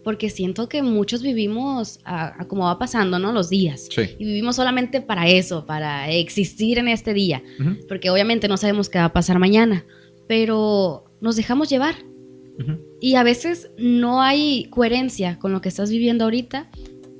Porque 0.04 0.30
siento 0.30 0.70
que 0.70 0.82
muchos 0.82 1.22
vivimos 1.22 2.00
a, 2.04 2.46
como 2.48 2.66
va 2.66 2.80
pasando, 2.80 3.20
¿no? 3.20 3.32
Los 3.32 3.50
días. 3.50 3.88
Y 4.18 4.26
vivimos 4.26 4.56
solamente 4.56 5.02
para 5.02 5.28
eso, 5.28 5.66
para 5.66 6.10
existir 6.10 6.80
en 6.80 6.88
este 6.88 7.14
día. 7.14 7.44
Porque 7.88 8.10
obviamente 8.10 8.48
no 8.48 8.58
sabemos 8.58 8.90
qué 8.90 8.98
va 8.98 9.06
a 9.06 9.14
pasar 9.14 9.40
mañana. 9.40 9.86
Pero 10.28 11.06
nos 11.22 11.36
dejamos 11.36 11.70
llevar. 11.70 11.96
Y 13.00 13.16
a 13.16 13.24
veces 13.24 13.72
no 13.78 14.22
hay 14.22 14.66
coherencia 14.70 15.40
con 15.40 15.54
lo 15.54 15.62
que 15.62 15.70
estás 15.70 15.90
viviendo 15.90 16.26
ahorita 16.26 16.70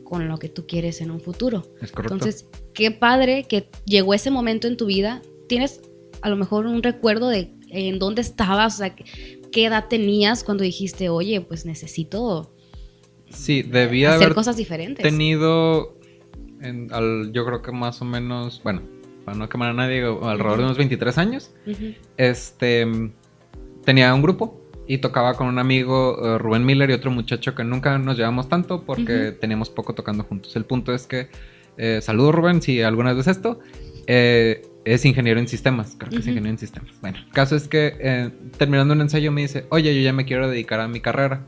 con 0.10 0.28
lo 0.28 0.38
que 0.38 0.50
tú 0.50 0.66
quieres 0.66 1.02
en 1.02 1.12
un 1.12 1.22
futuro. 1.22 1.64
Es 1.82 1.92
correcto. 1.92 2.16
Entonces, 2.16 2.48
qué 2.74 2.90
padre 2.90 3.44
que 3.44 3.70
llegó 3.86 4.16
ese 4.16 4.32
momento 4.32 4.68
en 4.68 4.76
tu 4.76 4.88
vida. 4.88 5.22
Tienes 5.48 5.82
a 6.22 6.30
lo 6.30 6.36
mejor 6.36 6.66
un 6.66 6.82
recuerdo 6.82 7.30
de 7.30 7.54
en 7.70 8.00
dónde 8.00 8.22
estabas, 8.22 8.76
o 8.76 8.78
sea, 8.80 8.96
qué 8.96 9.66
edad 9.66 9.88
tenías 9.88 10.44
cuando 10.44 10.64
dijiste, 10.64 11.10
oye, 11.10 11.42
pues 11.42 11.66
necesito 11.66 12.52
sí, 13.30 13.62
debía 13.62 14.10
hacer 14.10 14.24
haber 14.24 14.36
cosas 14.36 14.58
diferentes. 14.58 15.04
Tenido, 15.04 15.96
yo 17.32 17.46
creo 17.46 17.62
que 17.62 17.72
más 17.72 18.02
o 18.02 18.06
menos, 18.06 18.62
bueno, 18.64 18.82
para 19.26 19.38
no 19.38 19.48
quemar 19.48 19.70
a 19.70 19.74
nadie, 19.74 20.04
alrededor 20.04 20.58
de 20.58 20.64
unos 20.66 20.78
23 20.78 21.18
años, 21.20 21.52
este, 22.18 22.88
tenía 23.86 24.14
un 24.14 24.24
grupo 24.24 24.59
y 24.90 24.98
tocaba 24.98 25.36
con 25.36 25.46
un 25.46 25.60
amigo, 25.60 26.20
eh, 26.20 26.40
Rubén 26.40 26.66
Miller, 26.66 26.90
y 26.90 26.94
otro 26.94 27.12
muchacho 27.12 27.54
que 27.54 27.64
nunca 27.64 28.00
nos 28.00 28.18
llevamos 28.18 28.50
tanto 28.50 28.86
porque 28.86 29.32
teníamos 29.32 29.70
poco 29.70 29.94
tocando 29.94 30.24
juntos. 30.24 30.56
El 30.56 30.66
punto 30.66 30.96
es 30.96 31.06
que, 31.06 31.28
eh, 31.78 32.00
saludo 32.02 32.32
Rubén, 32.32 32.60
si 32.60 32.82
alguna 32.82 33.14
vez 33.14 33.28
ves 33.28 33.38
esto, 33.38 33.60
eh, 34.08 34.64
es 34.86 35.06
ingeniero 35.06 35.40
en 35.40 35.48
sistemas, 35.48 35.96
creo 35.96 36.10
que 36.10 36.18
es 36.18 36.26
ingeniero 36.26 36.50
en 36.50 36.58
sistemas. 36.58 36.90
Bueno, 37.02 37.20
el 37.20 37.32
caso 37.32 37.56
es 37.56 37.68
que 37.68 38.32
terminando 38.58 38.96
un 38.96 39.02
ensayo 39.02 39.32
me 39.32 39.42
dice, 39.42 39.68
oye, 39.70 39.94
yo 39.94 40.02
ya 40.02 40.12
me 40.12 40.26
quiero 40.26 40.50
dedicar 40.50 40.80
a 40.80 40.88
mi 40.88 41.02
carrera. 41.02 41.46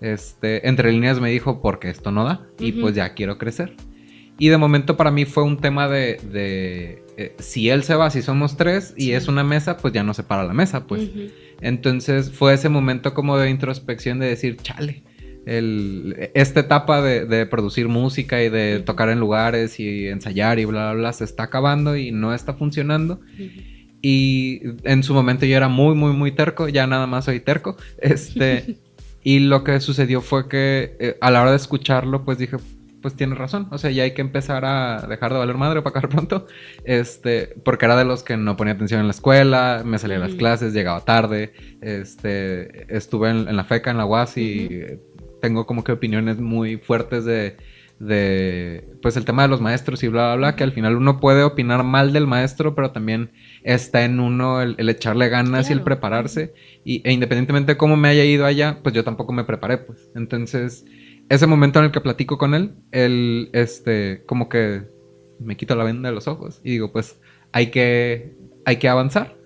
Este, 0.00 0.68
entre 0.68 0.92
líneas 0.92 1.18
me 1.18 1.30
dijo, 1.30 1.60
porque 1.60 1.90
esto 1.90 2.12
no 2.12 2.24
da, 2.24 2.46
y 2.60 2.70
pues 2.72 2.94
ya 2.94 3.14
quiero 3.14 3.38
crecer. 3.38 3.74
Y 4.38 4.50
de 4.50 4.56
momento 4.56 4.96
para 4.96 5.10
mí 5.10 5.24
fue 5.24 5.42
un 5.42 5.56
tema 5.56 5.88
de, 5.88 7.02
si 7.40 7.70
él 7.70 7.82
se 7.82 7.96
va, 7.96 8.10
si 8.10 8.22
somos 8.22 8.56
tres 8.56 8.94
y 8.96 9.12
es 9.12 9.26
una 9.26 9.42
mesa, 9.42 9.78
pues 9.78 9.92
ya 9.92 10.04
no 10.04 10.14
se 10.14 10.22
para 10.22 10.44
la 10.44 10.54
mesa, 10.54 10.86
pues. 10.86 11.10
Entonces 11.60 12.30
fue 12.30 12.54
ese 12.54 12.68
momento 12.68 13.14
como 13.14 13.38
de 13.38 13.50
introspección 13.50 14.18
de 14.18 14.26
decir, 14.26 14.56
chale, 14.56 15.02
esta 15.46 16.60
etapa 16.60 17.02
de, 17.02 17.46
producir 17.46 17.88
música 17.88 18.42
y 18.42 18.48
de 18.48 18.80
tocar 18.80 19.10
en 19.10 19.20
lugares 19.20 19.78
y 19.78 20.08
ensayar 20.08 20.58
y 20.58 20.64
bla, 20.64 20.92
bla, 20.92 21.00
bla, 21.00 21.12
se 21.12 21.24
está 21.24 21.44
acabando 21.44 21.96
y 21.96 22.12
no 22.12 22.34
está 22.34 22.54
funcionando. 22.54 23.20
Y 24.00 24.60
en 24.84 25.02
su 25.02 25.14
momento 25.14 25.46
yo 25.46 25.56
era 25.56 25.68
muy, 25.68 25.94
muy, 25.94 26.12
muy 26.12 26.32
terco, 26.32 26.68
ya 26.68 26.86
nada 26.86 27.06
más 27.06 27.26
soy 27.26 27.40
terco. 27.40 27.76
Este, 27.98 28.76
y 29.24 29.40
lo 29.40 29.64
que 29.64 29.80
sucedió 29.80 30.20
fue 30.20 30.48
que 30.48 30.96
eh, 30.98 31.16
a 31.20 31.30
la 31.30 31.42
hora 31.42 31.50
de 31.50 31.56
escucharlo, 31.56 32.24
pues 32.24 32.38
dije, 32.38 32.56
pues 33.04 33.16
tiene 33.16 33.34
razón. 33.34 33.68
O 33.70 33.76
sea, 33.76 33.90
ya 33.90 34.04
hay 34.04 34.14
que 34.14 34.22
empezar 34.22 34.64
a 34.64 35.06
dejar 35.06 35.30
de 35.30 35.38
valer 35.38 35.58
madre 35.58 35.82
para 35.82 35.90
acabar 35.90 36.08
pronto. 36.08 36.46
Este, 36.84 37.54
porque 37.62 37.84
era 37.84 37.98
de 37.98 38.06
los 38.06 38.22
que 38.22 38.38
no 38.38 38.56
ponía 38.56 38.72
atención 38.72 38.98
en 38.98 39.08
la 39.08 39.12
escuela, 39.12 39.82
me 39.84 39.98
salía 39.98 40.16
a 40.16 40.20
las 40.20 40.32
clases, 40.36 40.72
llegaba 40.72 41.04
tarde. 41.04 41.52
Este, 41.82 42.96
estuve 42.96 43.28
en, 43.28 43.54
la 43.54 43.64
FECA, 43.64 43.90
en 43.90 43.98
la 43.98 44.06
UAS 44.06 44.38
y 44.38 44.70
tengo 45.42 45.66
como 45.66 45.84
que 45.84 45.92
opiniones 45.92 46.38
muy 46.38 46.78
fuertes 46.78 47.26
de, 47.26 47.58
de, 47.98 48.88
pues 49.02 49.18
el 49.18 49.26
tema 49.26 49.42
de 49.42 49.48
los 49.48 49.60
maestros 49.60 50.02
y 50.02 50.08
bla, 50.08 50.28
bla, 50.28 50.36
bla, 50.36 50.56
que 50.56 50.64
al 50.64 50.72
final 50.72 50.96
uno 50.96 51.20
puede 51.20 51.42
opinar 51.42 51.84
mal 51.84 52.14
del 52.14 52.26
maestro, 52.26 52.74
pero 52.74 52.90
también 52.92 53.32
está 53.64 54.06
en 54.06 54.18
uno 54.18 54.62
el, 54.62 54.88
echarle 54.88 55.28
ganas 55.28 55.68
y 55.68 55.74
el 55.74 55.82
prepararse. 55.82 56.54
Y, 56.86 57.06
e 57.06 57.12
independientemente 57.12 57.72
de 57.72 57.76
cómo 57.76 57.98
me 57.98 58.08
haya 58.08 58.24
ido 58.24 58.46
allá, 58.46 58.78
pues 58.82 58.94
yo 58.94 59.04
tampoco 59.04 59.34
me 59.34 59.44
preparé, 59.44 59.76
pues. 59.76 60.10
Entonces, 60.14 60.86
ese 61.28 61.46
momento 61.46 61.78
en 61.78 61.86
el 61.86 61.92
que 61.92 62.00
platico 62.00 62.38
con 62.38 62.54
él, 62.54 62.74
él, 62.92 63.50
este, 63.52 64.24
como 64.26 64.48
que 64.48 64.82
me 65.40 65.56
quito 65.56 65.74
la 65.74 65.84
venda 65.84 66.08
de 66.08 66.14
los 66.14 66.28
ojos 66.28 66.60
y 66.62 66.72
digo, 66.72 66.92
pues 66.92 67.20
hay 67.52 67.68
que, 67.68 68.36
hay 68.64 68.76
que 68.76 68.88
avanzar. 68.88 69.36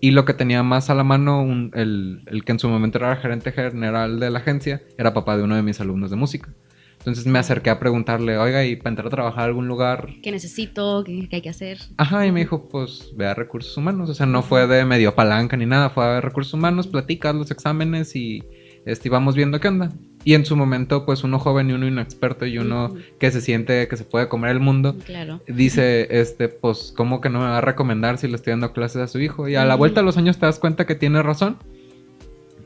Y 0.00 0.10
lo 0.10 0.24
que 0.24 0.34
tenía 0.34 0.62
más 0.62 0.90
a 0.90 0.94
la 0.94 1.04
mano, 1.04 1.70
el, 1.72 2.22
el, 2.26 2.44
que 2.44 2.52
en 2.52 2.58
su 2.58 2.68
momento 2.68 2.98
era 2.98 3.16
gerente 3.16 3.50
general 3.50 4.20
de 4.20 4.30
la 4.30 4.40
agencia, 4.40 4.82
era 4.98 5.14
papá 5.14 5.36
de 5.36 5.42
uno 5.42 5.56
de 5.56 5.62
mis 5.62 5.80
alumnos 5.80 6.10
de 6.10 6.16
música. 6.16 6.54
Entonces 6.98 7.26
me 7.26 7.38
acerqué 7.38 7.70
a 7.70 7.78
preguntarle, 7.78 8.36
oiga, 8.36 8.64
¿y 8.64 8.76
para 8.76 8.90
entrar 8.90 9.06
a 9.06 9.10
trabajar 9.10 9.42
a 9.42 9.44
algún 9.44 9.68
lugar? 9.68 10.08
¿Qué 10.22 10.32
necesito? 10.32 11.04
¿Qué, 11.04 11.28
hay 11.30 11.40
que 11.40 11.48
hacer? 11.48 11.78
Ajá, 11.96 12.26
y 12.26 12.32
me 12.32 12.40
dijo, 12.40 12.68
pues 12.68 13.12
ve 13.16 13.26
a 13.26 13.34
recursos 13.34 13.76
humanos. 13.76 14.10
O 14.10 14.14
sea, 14.14 14.26
no 14.26 14.42
fue 14.42 14.66
de 14.66 14.84
medio 14.84 15.14
palanca 15.14 15.56
ni 15.56 15.66
nada, 15.66 15.90
fue 15.90 16.04
a 16.04 16.20
recursos 16.20 16.54
humanos, 16.54 16.88
platicas 16.88 17.34
los 17.34 17.50
exámenes 17.50 18.16
y 18.16 18.42
este, 18.84 19.08
vamos 19.08 19.36
viendo 19.36 19.60
qué 19.60 19.68
onda. 19.68 19.92
Y 20.26 20.34
en 20.34 20.44
su 20.44 20.56
momento, 20.56 21.06
pues 21.06 21.22
uno 21.22 21.38
joven 21.38 21.70
y 21.70 21.74
uno 21.74 21.86
inexperto 21.86 22.46
y 22.46 22.58
uno 22.58 22.96
que 23.20 23.30
se 23.30 23.40
siente 23.40 23.86
que 23.86 23.96
se 23.96 24.02
puede 24.02 24.28
comer 24.28 24.50
el 24.50 24.58
mundo, 24.58 24.96
claro. 25.04 25.40
dice, 25.46 26.08
este, 26.10 26.48
pues, 26.48 26.92
¿cómo 26.96 27.20
que 27.20 27.30
no 27.30 27.38
me 27.38 27.44
va 27.44 27.58
a 27.58 27.60
recomendar 27.60 28.18
si 28.18 28.26
le 28.26 28.34
estoy 28.34 28.50
dando 28.50 28.72
clases 28.72 29.02
a 29.02 29.06
su 29.06 29.20
hijo? 29.20 29.46
Y 29.46 29.54
a 29.54 29.64
la 29.64 29.76
vuelta 29.76 30.00
de 30.00 30.04
los 30.04 30.16
años 30.16 30.36
te 30.36 30.46
das 30.46 30.58
cuenta 30.58 30.84
que 30.84 30.96
tiene 30.96 31.22
razón. 31.22 31.58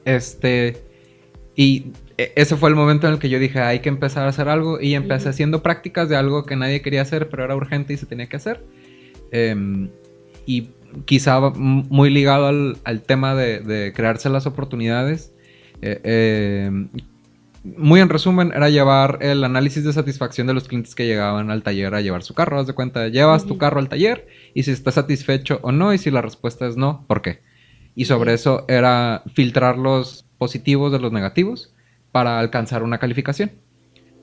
Este, 0.07 0.83
y 1.55 1.93
e, 2.17 2.33
ese 2.35 2.57
fue 2.57 2.71
el 2.71 2.77
momento 2.77 3.07
en 3.07 3.13
el 3.13 3.19
que 3.19 3.29
yo 3.29 3.39
dije, 3.39 3.61
hay 3.61 3.81
que 3.81 3.91
empezar 3.91 4.25
a 4.25 4.31
hacer 4.31 4.49
algo. 4.49 4.81
Y 4.81 4.95
empecé 4.95 5.29
haciendo 5.29 5.63
prácticas 5.63 6.09
de 6.09 6.17
algo 6.17 6.47
que 6.47 6.57
nadie 6.57 6.81
quería 6.81 7.03
hacer, 7.03 7.29
pero 7.29 7.45
era 7.45 7.55
urgente 7.55 7.93
y 7.93 7.99
se 7.99 8.07
tenía 8.07 8.27
que 8.27 8.37
hacer. 8.37 8.65
Em, 9.33 9.91
y 10.47 10.71
quizá 11.05 11.39
muy 11.41 12.09
ligado 12.09 12.47
al, 12.47 13.03
tema 13.03 13.35
de, 13.35 13.93
crearse 13.95 14.31
las 14.31 14.47
oportunidades. 14.47 15.35
Eh, 15.83 16.65
em, 16.67 16.89
muy 17.63 18.01
en 18.01 18.09
resumen, 18.09 18.53
era 18.55 18.71
llevar 18.71 19.19
el 19.21 19.45
análisis 19.45 19.85
de 19.85 19.93
satisfacción 19.93 20.47
de 20.47 20.55
los 20.55 20.67
clientes 20.67 20.95
que 20.95 21.07
llegaban 21.07 21.51
al 21.51 21.63
taller 21.63 21.95
a 21.95 22.01
llevar 22.01 22.23
su 22.23 22.35
carro. 22.35 22.59
Haz 22.59 22.67
de 22.67 22.73
cuenta, 22.73 23.09
llevas 23.09 23.45
tu 23.45 23.59
carro 23.59 23.81
al 23.81 23.89
taller 23.89 24.27
y 24.55 24.63
si 24.63 24.71
está 24.71 24.91
satisfecho 24.91 25.59
o 25.63 25.73
no, 25.73 25.93
y 25.93 25.99
si 25.99 26.11
la 26.11 26.23
respuesta 26.23 26.67
es 26.67 26.77
no, 26.77 27.05
¿por 27.07 27.23
qué? 27.23 27.43
Y 27.95 28.07
sobre 28.07 28.33
eso 28.33 28.65
era 28.69 29.23
filtrar 29.35 29.77
los 29.77 30.27
positivos 30.39 30.91
de 30.93 31.01
los 31.01 31.13
negativos 31.13 31.75
para 32.13 32.39
alcanzar 32.39 32.83
una 32.83 32.99
calificación. 32.99 33.53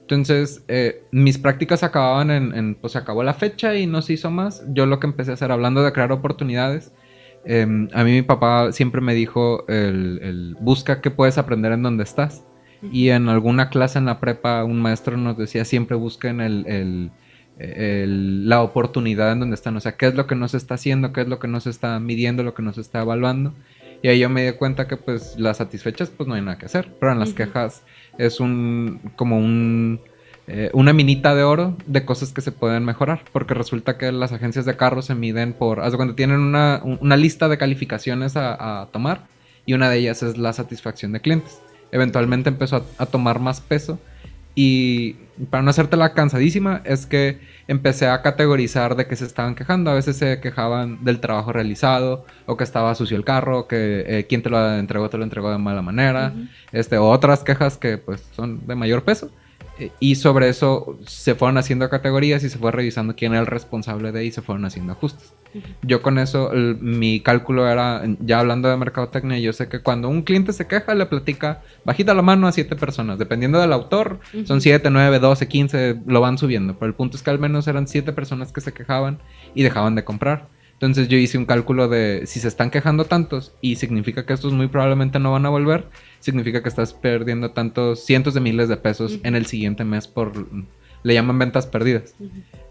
Entonces, 0.01 0.63
eh, 0.69 1.03
mis 1.11 1.37
prácticas 1.37 1.83
acababan 1.83 2.31
en, 2.31 2.75
pues 2.75 2.93
se 2.93 2.99
acabó 2.99 3.23
la 3.23 3.33
fecha 3.33 3.75
y 3.75 3.87
no 3.87 4.01
se 4.01 4.13
hizo 4.13 4.31
más. 4.31 4.63
Yo 4.69 4.85
lo 4.85 4.99
que 4.99 5.07
empecé 5.07 5.31
a 5.31 5.33
hacer, 5.33 5.51
hablando 5.51 5.83
de 5.83 5.91
crear 5.91 6.13
oportunidades, 6.13 6.93
em, 7.45 7.89
a 7.93 8.05
mí 8.05 8.11
mi 8.11 8.21
papá 8.21 8.71
siempre 8.71 9.01
me 9.01 9.13
dijo, 9.13 9.67
el, 9.67 10.55
busca 10.61 11.01
qué 11.01 11.11
puedes 11.11 11.37
aprender 11.37 11.73
en 11.73 11.83
donde 11.83 12.05
estás. 12.05 12.45
Y 12.91 13.09
en 13.09 13.29
alguna 13.29 13.69
clase 13.69 13.97
en 13.99 14.05
la 14.05 14.19
prepa, 14.19 14.63
un 14.63 14.81
maestro 14.81 15.17
nos 15.17 15.37
decía, 15.37 15.65
siempre 15.65 15.97
busquen 15.97 16.41
el, 16.41 17.11
la 17.57 18.61
oportunidad 18.61 19.31
en 19.31 19.39
donde 19.39 19.55
están. 19.55 19.75
O 19.77 19.79
sea, 19.79 19.97
qué 19.97 20.07
es 20.07 20.15
lo 20.15 20.27
que 20.27 20.35
no 20.35 20.47
se 20.47 20.57
está 20.57 20.75
haciendo, 20.75 21.13
qué 21.13 21.21
es 21.21 21.27
lo 21.27 21.39
que 21.39 21.47
no 21.47 21.59
se 21.59 21.69
está 21.69 21.99
midiendo, 21.99 22.43
lo 22.43 22.53
que 22.53 22.63
no 22.63 22.73
se 22.73 22.81
está 22.81 23.01
evaluando. 23.01 23.53
Y 24.01 24.09
ahí 24.09 24.19
yo 24.19 24.29
me 24.29 24.45
di 24.45 24.51
cuenta 24.53 24.87
que 24.87 24.95
pues 24.95 25.39
las 25.39 25.57
satisfechas 25.57 26.09
pues 26.09 26.27
no 26.29 26.35
hay 26.35 26.41
nada 26.41 26.57
que 26.57 26.67
hacer, 26.67 26.93
pero 26.99 27.11
en 27.11 27.19
las 27.19 27.33
quejas 27.33 27.83
es 28.19 28.39
un 28.39 28.99
como 29.15 29.39
un 29.39 29.99
eh, 30.49 30.69
una 30.71 30.93
minita 30.93 31.35
de 31.35 31.43
oro 31.43 31.75
de 31.87 32.05
cosas 32.05 32.31
que 32.31 32.39
se 32.39 32.53
pueden 32.53 32.85
mejorar, 32.85 33.21
porque 33.33 33.53
resulta 33.53 33.97
que 33.97 34.13
las 34.13 34.31
agencias 34.31 34.63
de 34.63 34.77
carros 34.77 35.05
se 35.05 35.13
miden 35.13 35.51
por, 35.51 35.81
haz 35.81 35.93
cuando 35.97 36.15
tienen 36.15 36.39
una, 36.39 36.81
lista 37.17 37.49
de 37.49 37.57
calificaciones 37.57 38.37
a, 38.37 38.87
tomar 38.93 39.27
y 39.65 39.73
una 39.73 39.89
de 39.89 39.97
ellas 39.97 40.23
es 40.23 40.37
la 40.37 40.53
satisfacción 40.53 41.11
de 41.11 41.19
clientes. 41.19 41.59
Eventualmente 41.91 42.49
empezó 42.49 42.85
a 42.97 43.05
tomar 43.05 43.39
más 43.39 43.61
peso 43.61 43.99
y 44.59 45.13
para 45.51 45.61
no 45.61 45.69
hacerte 45.69 45.97
la 45.97 46.15
cansadísima, 46.15 46.81
es 46.83 47.05
que 47.05 47.39
empecé 47.67 48.07
a 48.07 48.23
categorizar 48.23 48.95
de 48.95 49.05
qué 49.05 49.15
se 49.15 49.25
estaban 49.25 49.53
quejando. 49.53 49.91
A 49.91 49.93
veces 49.93 50.17
se 50.17 50.39
quejaban 50.39 51.03
del 51.03 51.19
trabajo 51.19 51.53
realizado, 51.53 52.25
o 52.47 52.57
que 52.57 52.63
estaba 52.63 52.95
sucio 52.95 53.15
el 53.15 53.23
carro, 53.23 53.67
que 53.67 54.03
eh, 54.07 54.25
quien 54.27 54.41
te 54.41 54.49
lo 54.49 54.73
entregó 54.73 55.11
te 55.11 55.17
lo 55.19 55.23
entregó 55.23 55.51
de 55.51 55.59
mala 55.59 55.83
manera, 55.83 56.33
este, 56.71 56.97
o 56.97 57.07
otras 57.07 57.43
quejas 57.43 57.77
que 57.77 57.99
pues 57.99 58.27
son 58.35 58.65
de 58.65 58.73
mayor 58.73 59.03
peso. 59.03 59.29
Y 59.99 60.15
sobre 60.15 60.49
eso 60.49 60.97
se 61.05 61.35
fueron 61.35 61.57
haciendo 61.57 61.89
categorías 61.89 62.43
y 62.43 62.49
se 62.49 62.57
fue 62.57 62.71
revisando 62.71 63.15
quién 63.15 63.33
era 63.33 63.41
el 63.41 63.47
responsable 63.47 64.11
de 64.11 64.19
ahí 64.19 64.27
y 64.27 64.31
se 64.31 64.41
fueron 64.41 64.65
haciendo 64.65 64.93
ajustes. 64.93 65.33
Yo 65.81 66.01
con 66.01 66.17
eso, 66.19 66.51
mi 66.53 67.19
cálculo 67.19 67.67
era, 67.67 68.03
ya 68.19 68.39
hablando 68.39 68.69
de 68.69 68.77
mercadotecnia, 68.77 69.39
yo 69.39 69.53
sé 69.53 69.69
que 69.69 69.79
cuando 69.79 70.09
un 70.09 70.23
cliente 70.23 70.53
se 70.53 70.67
queja, 70.67 70.93
le 70.95 71.05
platica 71.05 71.61
bajita 71.85 72.13
la 72.13 72.21
mano 72.21 72.47
a 72.47 72.51
siete 72.51 72.75
personas. 72.75 73.17
Dependiendo 73.17 73.59
del 73.59 73.73
autor, 73.73 74.19
son 74.45 74.61
siete, 74.61 74.89
nueve, 74.89 75.19
doce, 75.19 75.47
quince, 75.47 75.99
lo 76.05 76.21
van 76.21 76.37
subiendo. 76.37 76.77
Pero 76.77 76.87
el 76.87 76.95
punto 76.95 77.17
es 77.17 77.23
que 77.23 77.29
al 77.29 77.39
menos 77.39 77.67
eran 77.67 77.87
siete 77.87 78.13
personas 78.13 78.51
que 78.51 78.61
se 78.61 78.73
quejaban 78.73 79.19
y 79.53 79.63
dejaban 79.63 79.95
de 79.95 80.03
comprar. 80.03 80.47
Entonces 80.77 81.07
yo 81.07 81.17
hice 81.17 81.39
un 81.39 81.45
cálculo 81.45 81.87
de 81.87 82.27
si 82.27 82.39
se 82.39 82.47
están 82.47 82.69
quejando 82.69 83.05
tantos 83.05 83.51
y 83.61 83.77
significa 83.77 84.27
que 84.27 84.33
estos 84.33 84.53
muy 84.53 84.67
probablemente 84.67 85.17
no 85.17 85.31
van 85.31 85.47
a 85.47 85.49
volver, 85.49 85.87
significa 86.19 86.61
que 86.61 86.69
estás 86.69 86.93
perdiendo 86.93 87.49
tantos 87.49 88.05
cientos 88.05 88.35
de 88.35 88.41
miles 88.41 88.69
de 88.69 88.77
pesos 88.77 89.17
en 89.23 89.35
el 89.35 89.47
siguiente 89.47 89.83
mes 89.83 90.07
por 90.07 90.45
le 91.01 91.13
llaman 91.15 91.39
ventas 91.39 91.65
perdidas. 91.65 92.13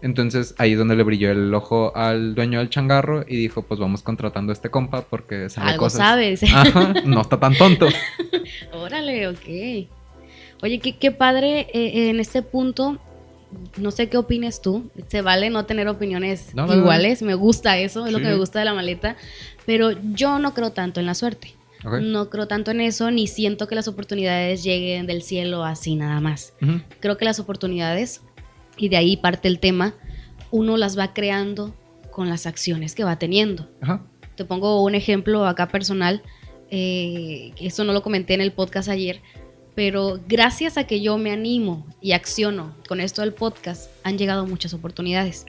Entonces 0.01 0.55
ahí 0.57 0.71
es 0.71 0.77
donde 0.77 0.95
le 0.95 1.03
brilló 1.03 1.31
el 1.31 1.53
ojo 1.53 1.91
al 1.97 2.33
dueño 2.33 2.59
del 2.59 2.69
changarro 2.69 3.25
y 3.27 3.35
dijo, 3.35 3.63
pues 3.63 3.77
vamos 3.77 4.03
contratando 4.03 4.51
a 4.51 4.53
este 4.53 4.69
compa 4.69 5.01
porque 5.01 5.49
sabe 5.49 5.71
Algo 5.71 5.89
sabes. 5.89 6.43
no 7.03 7.21
está 7.21 7.39
tan 7.39 7.55
tonto. 7.55 7.87
Órale, 8.71 9.27
ok. 9.27 9.89
Oye, 10.63 10.79
qué, 10.79 10.97
qué 10.97 11.11
padre 11.11 11.67
eh, 11.73 12.09
en 12.09 12.21
este 12.21 12.41
punto 12.41 12.99
no 13.77 13.91
sé 13.91 14.09
qué 14.09 14.17
opines 14.17 14.61
tú. 14.61 14.89
Se 15.07 15.21
vale 15.21 15.49
no 15.49 15.65
tener 15.65 15.87
opiniones 15.87 16.49
iguales. 16.53 17.21
Me 17.21 17.35
gusta 17.35 17.77
eso, 17.77 18.05
es 18.05 18.11
lo 18.11 18.19
que 18.19 18.25
me 18.25 18.37
gusta 18.37 18.59
de 18.59 18.65
la 18.65 18.73
maleta. 18.73 19.15
Pero 19.65 19.91
yo 20.13 20.39
no 20.39 20.53
creo 20.53 20.71
tanto 20.71 20.99
en 20.99 21.05
la 21.05 21.13
suerte. 21.13 21.53
No 21.83 22.29
creo 22.29 22.47
tanto 22.47 22.71
en 22.71 22.81
eso, 22.81 23.11
ni 23.11 23.27
siento 23.27 23.67
que 23.67 23.75
las 23.75 23.87
oportunidades 23.87 24.63
lleguen 24.63 25.07
del 25.07 25.21
cielo 25.21 25.63
así 25.63 25.95
nada 25.95 26.19
más. 26.19 26.53
Creo 26.99 27.17
que 27.17 27.25
las 27.25 27.39
oportunidades, 27.39 28.21
y 28.77 28.89
de 28.89 28.97
ahí 28.97 29.17
parte 29.17 29.47
el 29.47 29.59
tema, 29.59 29.95
uno 30.51 30.75
las 30.77 30.97
va 30.97 31.13
creando 31.13 31.75
con 32.11 32.29
las 32.29 32.45
acciones 32.45 32.95
que 32.95 33.03
va 33.03 33.19
teniendo. 33.19 33.69
Te 34.35 34.43
pongo 34.43 34.83
un 34.83 34.95
ejemplo 34.95 35.45
acá 35.45 35.67
personal. 35.67 36.23
Eh, 36.69 37.53
eso 37.61 37.83
no 37.83 37.93
lo 37.93 38.01
comenté 38.01 38.33
en 38.33 38.41
el 38.41 38.51
podcast 38.51 38.89
ayer, 38.89 39.21
pero 39.77 40.19
gracias 40.27 40.75
a 40.79 40.85
que 40.85 41.01
yo 41.01 41.19
me 41.19 41.29
animo 41.29 41.85
y 42.01 42.13
acciono 42.13 42.73
con 42.89 42.99
esto 42.99 43.21
del 43.21 43.31
podcast, 43.31 43.91
han 44.03 44.17
llegado 44.17 44.47
muchas 44.47 44.73
oportunidades. 44.73 45.45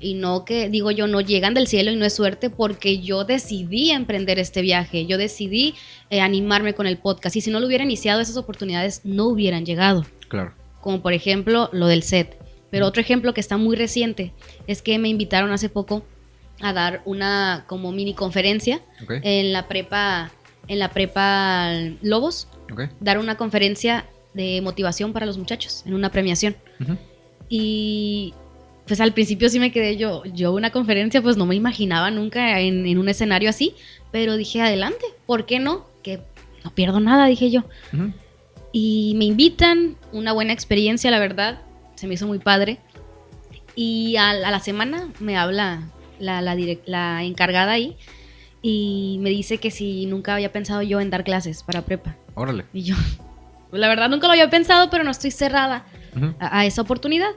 Y 0.00 0.14
no 0.14 0.44
que, 0.44 0.68
digo 0.68 0.90
yo, 0.90 1.06
no 1.06 1.20
llegan 1.20 1.54
del 1.54 1.68
cielo 1.68 1.92
y 1.92 1.96
no 1.96 2.04
es 2.04 2.12
suerte 2.12 2.50
porque 2.50 2.98
yo 2.98 3.22
decidí 3.24 3.92
emprender 3.92 4.40
este 4.40 4.62
viaje, 4.62 5.06
yo 5.06 5.16
decidí 5.16 5.76
eh, 6.10 6.20
animarme 6.20 6.74
con 6.74 6.88
el 6.88 6.98
podcast 6.98 7.36
y 7.36 7.40
si 7.40 7.52
no 7.52 7.60
lo 7.60 7.68
hubiera 7.68 7.84
iniciado, 7.84 8.20
esas 8.20 8.36
oportunidades 8.36 9.02
no 9.04 9.26
hubieran 9.26 9.64
llegado. 9.64 10.04
Claro. 10.26 10.54
Como 10.80 11.00
por 11.00 11.12
ejemplo 11.12 11.70
lo 11.72 11.86
del 11.86 12.02
set. 12.02 12.36
Pero 12.72 12.88
otro 12.88 13.00
ejemplo 13.00 13.32
que 13.32 13.40
está 13.40 13.58
muy 13.58 13.76
reciente 13.76 14.32
es 14.66 14.82
que 14.82 14.98
me 14.98 15.08
invitaron 15.08 15.52
hace 15.52 15.68
poco 15.68 16.04
a 16.62 16.72
dar 16.72 17.00
una 17.04 17.64
como 17.68 17.92
mini 17.92 18.14
conferencia 18.14 18.82
en 19.08 19.52
la 19.52 19.68
prepa 19.68 20.32
en 20.66 20.80
la 20.80 20.90
prepa 20.90 21.72
Lobos 22.02 22.48
dar 23.00 23.18
una 23.18 23.36
conferencia 23.36 24.06
de 24.34 24.60
motivación 24.62 25.12
para 25.12 25.26
los 25.26 25.38
muchachos 25.38 25.82
en 25.86 25.94
una 25.94 26.10
premiación. 26.10 26.56
Y 27.48 28.34
pues 28.86 29.00
al 29.00 29.12
principio 29.12 29.48
sí 29.48 29.58
me 29.60 29.72
quedé 29.72 29.96
yo, 29.96 30.24
yo 30.24 30.52
una 30.52 30.70
conferencia 30.70 31.22
pues 31.22 31.36
no 31.36 31.46
me 31.46 31.54
imaginaba 31.54 32.10
nunca 32.10 32.60
en, 32.60 32.98
un 32.98 33.08
escenario 33.08 33.50
así, 33.50 33.74
pero 34.10 34.36
dije 34.36 34.60
adelante, 34.60 35.04
¿por 35.26 35.46
qué 35.46 35.58
no? 35.58 35.86
Que 36.02 36.20
no 36.64 36.74
pierdo 36.74 37.00
nada, 37.00 37.26
dije 37.26 37.50
yo. 37.50 37.64
Y 38.72 39.14
me 39.16 39.26
invitan, 39.26 39.96
una 40.12 40.32
buena 40.32 40.52
experiencia, 40.52 41.10
la 41.10 41.18
verdad, 41.18 41.60
se 41.94 42.06
me 42.06 42.14
hizo 42.14 42.26
muy 42.26 42.38
padre. 42.38 42.78
Y 43.74 44.16
a, 44.16 44.32
la 44.32 44.60
semana 44.60 45.08
me 45.20 45.36
habla 45.36 45.82
la, 46.18 46.40
la, 46.42 46.56
la 46.86 47.24
encargada 47.24 47.72
ahí 47.72 47.96
y 48.62 49.18
me 49.20 49.30
dice 49.30 49.58
que 49.58 49.72
si 49.72 50.06
nunca 50.06 50.34
había 50.34 50.52
pensado 50.52 50.82
yo 50.82 51.00
en 51.00 51.10
dar 51.10 51.24
clases 51.24 51.64
para 51.64 51.82
prepa. 51.82 52.16
Órale. 52.34 52.64
Y 52.72 52.82
yo, 52.82 52.94
la 53.72 53.88
verdad 53.88 54.08
nunca 54.08 54.28
lo 54.28 54.32
había 54.32 54.48
pensado, 54.48 54.88
pero 54.88 55.02
no 55.04 55.10
estoy 55.10 55.32
cerrada 55.32 55.84
a, 56.38 56.64
esa 56.64 56.82
oportunidad. 56.82 57.30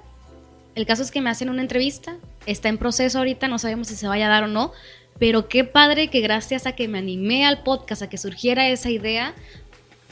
El 0.75 0.85
caso 0.85 1.01
es 1.01 1.09
que 1.09 1.21
me 1.21 1.29
hacen 1.29 1.49
una 1.49 1.61
entrevista, 1.61 2.17
está 2.45 2.69
en 2.69 2.77
proceso 2.77 3.17
ahorita, 3.17 3.47
no 3.47 3.57
sabemos 3.57 3.87
si 3.87 3.95
se 3.95 4.07
vaya 4.07 4.27
a 4.27 4.29
dar 4.29 4.43
o 4.43 4.47
no, 4.47 4.71
pero 5.17 5.47
qué 5.47 5.63
padre 5.63 6.09
que 6.09 6.21
gracias 6.21 6.67
a 6.67 6.73
que 6.73 6.87
me 6.87 6.99
animé 6.99 7.45
al 7.45 7.63
podcast, 7.63 8.03
a 8.03 8.09
que 8.09 8.17
surgiera 8.17 8.67
esa 8.67 8.89
idea, 8.89 9.33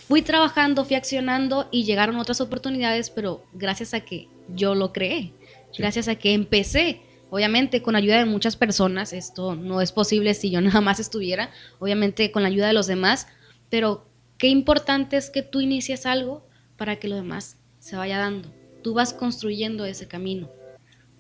fui 0.08 0.22
trabajando, 0.22 0.86
fui 0.86 0.96
accionando 0.96 1.68
y 1.70 1.84
llegaron 1.84 2.16
otras 2.18 2.42
oportunidades, 2.42 3.10
pero 3.10 3.44
gracias 3.54 3.94
a 3.94 4.00
que 4.00 4.30
yo 4.56 4.74
lo 4.74 4.94
creé, 4.94 5.34
gracias 5.78 6.08
a 6.08 6.16
que 6.16 6.34
empecé. 6.34 7.02
Obviamente 7.34 7.82
con 7.82 7.96
ayuda 7.96 8.20
de 8.20 8.26
muchas 8.26 8.56
personas, 8.56 9.12
esto 9.12 9.56
no 9.56 9.82
es 9.82 9.92
posible 9.92 10.36
si 10.36 10.52
yo 10.52 10.62
nada 10.62 10.82
más 10.82 11.00
estuviera, 11.00 11.50
obviamente 11.80 12.32
con 12.32 12.44
la 12.44 12.50
ayuda 12.50 12.68
de 12.68 12.74
los 12.74 12.86
demás, 12.86 13.28
pero 13.72 14.06
qué 14.38 14.50
importante 14.50 15.18
es 15.18 15.32
que 15.32 15.42
tú 15.42 15.60
inicies 15.60 16.06
algo 16.06 16.48
para 16.78 16.98
que 16.98 17.08
lo 17.08 17.16
demás 17.16 17.58
se 17.80 17.96
vaya 17.96 18.20
dando. 18.20 18.54
Tú 18.84 18.94
vas 18.94 19.16
construyendo 19.16 19.84
ese 19.84 20.08
camino. 20.08 20.48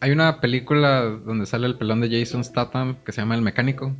Hay 0.01 0.11
una 0.11 0.39
película 0.39 1.01
donde 1.01 1.47
sale 1.47 1.65
el 1.65 1.79
pelón 1.79 1.99
de 1.99 2.11
Jason 2.11 2.43
Statham 2.43 2.97
que 3.03 3.11
se 3.11 3.21
llama 3.21 3.33
El 3.33 3.41
Mecánico. 3.41 3.95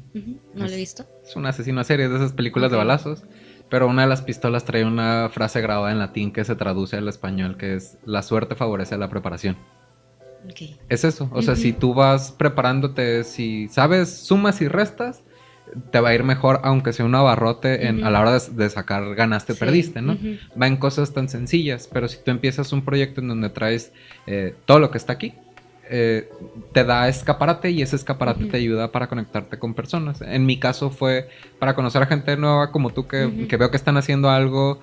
No 0.54 0.68
lo 0.68 0.72
he 0.72 0.78
visto. 0.78 1.08
Es 1.26 1.36
una 1.36 1.50
asesino 1.50 1.84
serie 1.84 2.10
de 2.10 2.18
esas 2.18 2.34
películas 2.34 2.70
de 2.70 2.78
balazos. 2.78 3.24
Pero 3.70 3.88
una 3.88 4.04
de 4.04 4.10
las 4.10 4.22
pistolas 4.22 4.66
trae 4.66 4.86
una 4.86 5.30
frase 5.34 5.62
grabada 5.62 5.92
en 5.92 5.98
latín 5.98 6.32
que 6.32 6.44
se 6.44 6.56
traduce 6.56 6.96
al 6.96 7.08
español, 7.08 7.58
que 7.58 7.74
es 7.74 7.98
la 8.06 8.22
suerte 8.22 8.54
favorece 8.54 9.00
la 9.00 9.10
preparación. 9.10 9.58
Es 10.90 11.04
eso, 11.04 11.30
o 11.32 11.42
sea, 11.42 11.56
si 11.56 11.74
tú 11.74 11.94
vas 11.94 12.32
preparándote, 12.32 13.24
si 13.24 13.68
sabes 13.70 14.10
sumas 14.18 14.62
y 14.62 14.68
restas, 14.68 15.24
te 15.92 16.00
va 16.00 16.10
a 16.10 16.16
ir 16.16 16.24
mejor, 16.24 16.60
aunque 16.64 16.94
sea 16.94 17.06
un 17.06 17.16
abarrote 17.16 17.88
en, 17.88 18.04
a 18.04 18.12
la 18.12 18.22
hora 18.22 18.38
de, 18.40 18.70
sacar 18.70 19.16
ganaste 19.16 19.54
o 19.54 19.56
perdiste, 19.56 20.02
¿no? 20.02 20.18
Va 20.60 20.68
en 20.68 20.78
cosas 20.78 21.14
tan 21.14 21.30
sencillas, 21.30 21.90
pero 21.92 22.08
si 22.08 22.18
tú 22.24 22.32
empiezas 22.32 22.74
un 22.74 22.84
proyecto 22.84 23.22
en 23.22 23.30
donde 23.30 23.50
traes 23.50 23.92
eh, 24.28 24.56
todo 24.66 24.80
lo 24.80 24.92
que 24.92 24.98
está 24.98 25.14
aquí, 25.14 25.34
eh, 25.90 26.30
te 26.72 26.86
da 26.86 27.10
escaparate 27.10 27.70
y 27.72 27.82
ese 27.82 27.98
escaparate 27.98 28.46
te 28.46 28.58
ayuda 28.58 28.92
para 28.92 29.08
conectarte 29.08 29.60
con 29.60 29.74
personas. 29.74 30.22
En 30.22 30.46
mi 30.46 30.58
caso 30.58 30.90
fue 30.90 31.30
para 31.60 31.76
conocer 31.76 32.02
a 32.02 32.06
gente 32.06 32.38
nueva 32.38 32.72
como 32.72 32.92
tú 32.92 33.08
que, 33.08 33.28
veo 33.28 33.70
que 33.70 33.78
están 33.78 33.98
haciendo 33.98 34.30
algo 34.30 34.80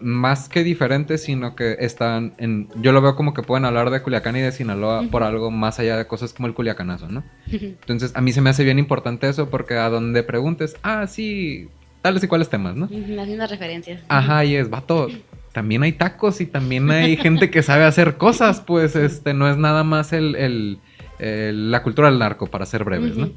más 0.00 0.48
que 0.48 0.64
diferente, 0.64 1.18
sino 1.18 1.54
que 1.54 1.76
están 1.80 2.34
en... 2.38 2.68
Yo 2.80 2.92
lo 2.92 3.00
veo 3.00 3.16
como 3.16 3.34
que 3.34 3.42
pueden 3.42 3.64
hablar 3.64 3.90
de 3.90 4.02
Culiacán 4.02 4.36
y 4.36 4.40
de 4.40 4.52
Sinaloa 4.52 5.04
por 5.10 5.22
algo 5.22 5.50
más 5.50 5.78
allá 5.78 5.96
de 5.96 6.06
cosas 6.06 6.32
como 6.32 6.48
el 6.48 6.54
Culiacanazo, 6.54 7.08
¿no? 7.08 7.24
Entonces 7.50 8.12
a 8.14 8.20
mí 8.20 8.32
se 8.32 8.40
me 8.40 8.50
hace 8.50 8.64
bien 8.64 8.78
importante 8.78 9.28
eso 9.28 9.50
porque 9.50 9.74
a 9.74 9.88
donde 9.88 10.22
preguntes, 10.22 10.76
ah, 10.82 11.06
sí, 11.06 11.68
tales 12.00 12.22
y 12.24 12.28
cuales 12.28 12.48
temas, 12.48 12.76
¿no? 12.76 12.88
Las 12.90 13.28
mismas 13.28 13.50
referencias. 13.50 14.02
Ajá, 14.08 14.44
y 14.44 14.56
es, 14.56 14.70
vato, 14.70 15.08
también 15.52 15.82
hay 15.82 15.92
tacos 15.92 16.40
y 16.40 16.46
también 16.46 16.90
hay 16.90 17.16
gente 17.18 17.50
que 17.50 17.62
sabe 17.62 17.84
hacer 17.84 18.16
cosas, 18.16 18.60
pues 18.60 18.96
este 18.96 19.34
no 19.34 19.50
es 19.50 19.56
nada 19.56 19.84
más 19.84 20.12
el, 20.12 20.78
la 21.18 21.82
cultura 21.82 22.10
del 22.10 22.18
narco, 22.18 22.46
para 22.46 22.66
ser 22.66 22.84
breves, 22.84 23.16
¿no? 23.16 23.30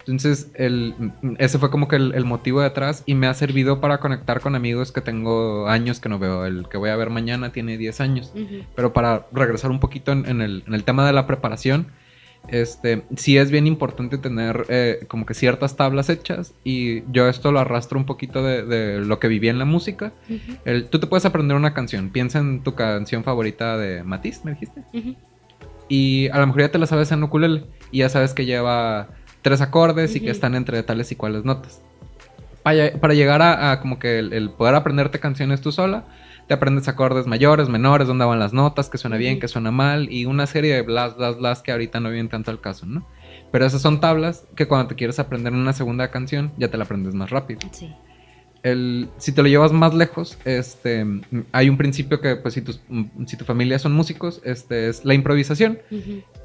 Entonces, 0.00 0.50
el, 0.54 0.94
ese 1.38 1.58
fue 1.58 1.70
como 1.70 1.88
que 1.88 1.96
el, 1.96 2.24
motivo 2.24 2.60
de 2.60 2.66
atrás 2.66 3.02
y 3.06 3.14
me 3.14 3.26
ha 3.26 3.34
servido 3.34 3.80
para 3.80 4.00
conectar 4.00 4.40
con 4.40 4.54
amigos 4.54 4.92
que 4.92 5.00
tengo 5.00 5.68
años 5.68 6.00
que 6.00 6.08
no 6.08 6.18
veo. 6.18 6.46
El 6.46 6.68
que 6.68 6.78
voy 6.78 6.90
a 6.90 6.96
ver 6.96 7.10
mañana 7.10 7.52
tiene 7.52 7.76
10 7.76 8.00
años. 8.00 8.32
Pero 8.74 8.92
para 8.92 9.26
regresar 9.32 9.70
un 9.70 9.80
poquito 9.80 10.12
en, 10.12 10.26
el, 10.40 10.64
en, 10.66 10.74
el, 10.74 10.84
tema 10.84 11.06
de 11.06 11.12
la 11.12 11.26
preparación, 11.26 11.88
este, 12.48 13.04
sí 13.16 13.36
es 13.36 13.50
bien 13.50 13.66
importante 13.66 14.18
tener 14.18 14.64
eh, 14.68 15.04
como 15.08 15.26
que 15.26 15.34
ciertas 15.34 15.76
tablas 15.76 16.08
hechas 16.08 16.54
y 16.64 17.02
yo 17.12 17.28
esto 17.28 17.52
lo 17.52 17.60
arrastro 17.60 17.98
un 17.98 18.06
poquito 18.06 18.42
de, 18.42 18.98
lo 19.04 19.18
que 19.18 19.28
viví 19.28 19.48
en 19.48 19.58
la 19.58 19.64
música. 19.66 20.12
tú 20.90 20.98
te 20.98 21.06
puedes 21.06 21.26
aprender 21.26 21.56
una 21.56 21.74
canción, 21.74 22.10
piensa 22.10 22.38
en 22.38 22.62
tu 22.62 22.74
canción 22.74 23.22
favorita 23.22 23.76
de 23.76 24.02
Matiz, 24.02 24.44
me 24.44 24.52
dijiste. 24.52 24.82
Y 25.88 26.28
a 26.28 26.38
lo 26.38 26.46
mejor 26.46 26.62
ya 26.62 26.70
te 26.70 26.78
la 26.78 26.86
sabes 26.86 27.12
en 27.12 27.22
ukulele 27.22 27.64
y 27.90 27.98
ya 27.98 28.08
sabes 28.08 28.32
que 28.32 28.46
lleva 28.46 29.08
tres 29.42 29.60
acordes 29.60 30.14
y 30.16 30.20
que 30.20 30.30
están 30.30 30.54
entre 30.54 30.82
tales 30.82 31.12
y 31.12 31.16
cuales 31.16 31.44
notas. 31.44 31.80
Para, 32.62 33.14
llegar 33.14 33.42
a, 33.42 33.80
como 33.80 33.98
que 33.98 34.18
el, 34.18 34.50
poder 34.50 34.74
aprenderte 34.74 35.18
canciones 35.18 35.60
tú 35.60 35.72
sola, 35.72 36.04
te 36.46 36.54
aprendes 36.54 36.88
acordes 36.88 37.26
mayores, 37.26 37.68
menores, 37.68 38.06
dónde 38.06 38.24
van 38.24 38.38
las 38.38 38.52
notas, 38.52 38.90
que 38.90 38.98
suena 38.98 39.16
bien, 39.16 39.40
que 39.40 39.48
suena 39.48 39.70
mal, 39.70 40.12
y 40.12 40.26
una 40.26 40.46
serie 40.46 40.74
de 40.74 40.82
blas, 40.82 41.16
blas, 41.16 41.38
blas 41.38 41.62
que 41.62 41.72
ahorita 41.72 42.00
no 42.00 42.10
vienen 42.10 42.28
tanto 42.28 42.50
al 42.50 42.60
caso, 42.60 42.86
¿no? 42.86 43.06
Pero 43.50 43.66
esas 43.66 43.82
son 43.82 44.00
tablas 44.00 44.44
que 44.56 44.68
cuando 44.68 44.88
te 44.88 44.94
quieres 44.94 45.18
aprender 45.18 45.52
una 45.52 45.72
segunda 45.72 46.10
canción, 46.10 46.52
ya 46.56 46.68
te 46.68 46.76
la 46.76 46.84
aprendes 46.84 47.14
más 47.14 47.30
rápido. 47.30 47.60
Sí. 47.72 47.94
El, 48.62 49.08
si 49.16 49.32
te 49.32 49.42
lo 49.42 49.48
llevas 49.48 49.72
más 49.72 49.94
lejos, 49.94 50.38
este, 50.44 51.04
hay 51.52 51.68
un 51.68 51.76
principio 51.76 52.20
que, 52.20 52.36
pues, 52.36 52.54
si, 52.54 52.62
si 53.26 53.36
tu 53.36 53.44
familia 53.44 53.78
son 53.78 53.92
músicos, 53.92 54.40
este, 54.44 54.88
es 54.88 55.04
la 55.04 55.14
improvisación. 55.14 55.78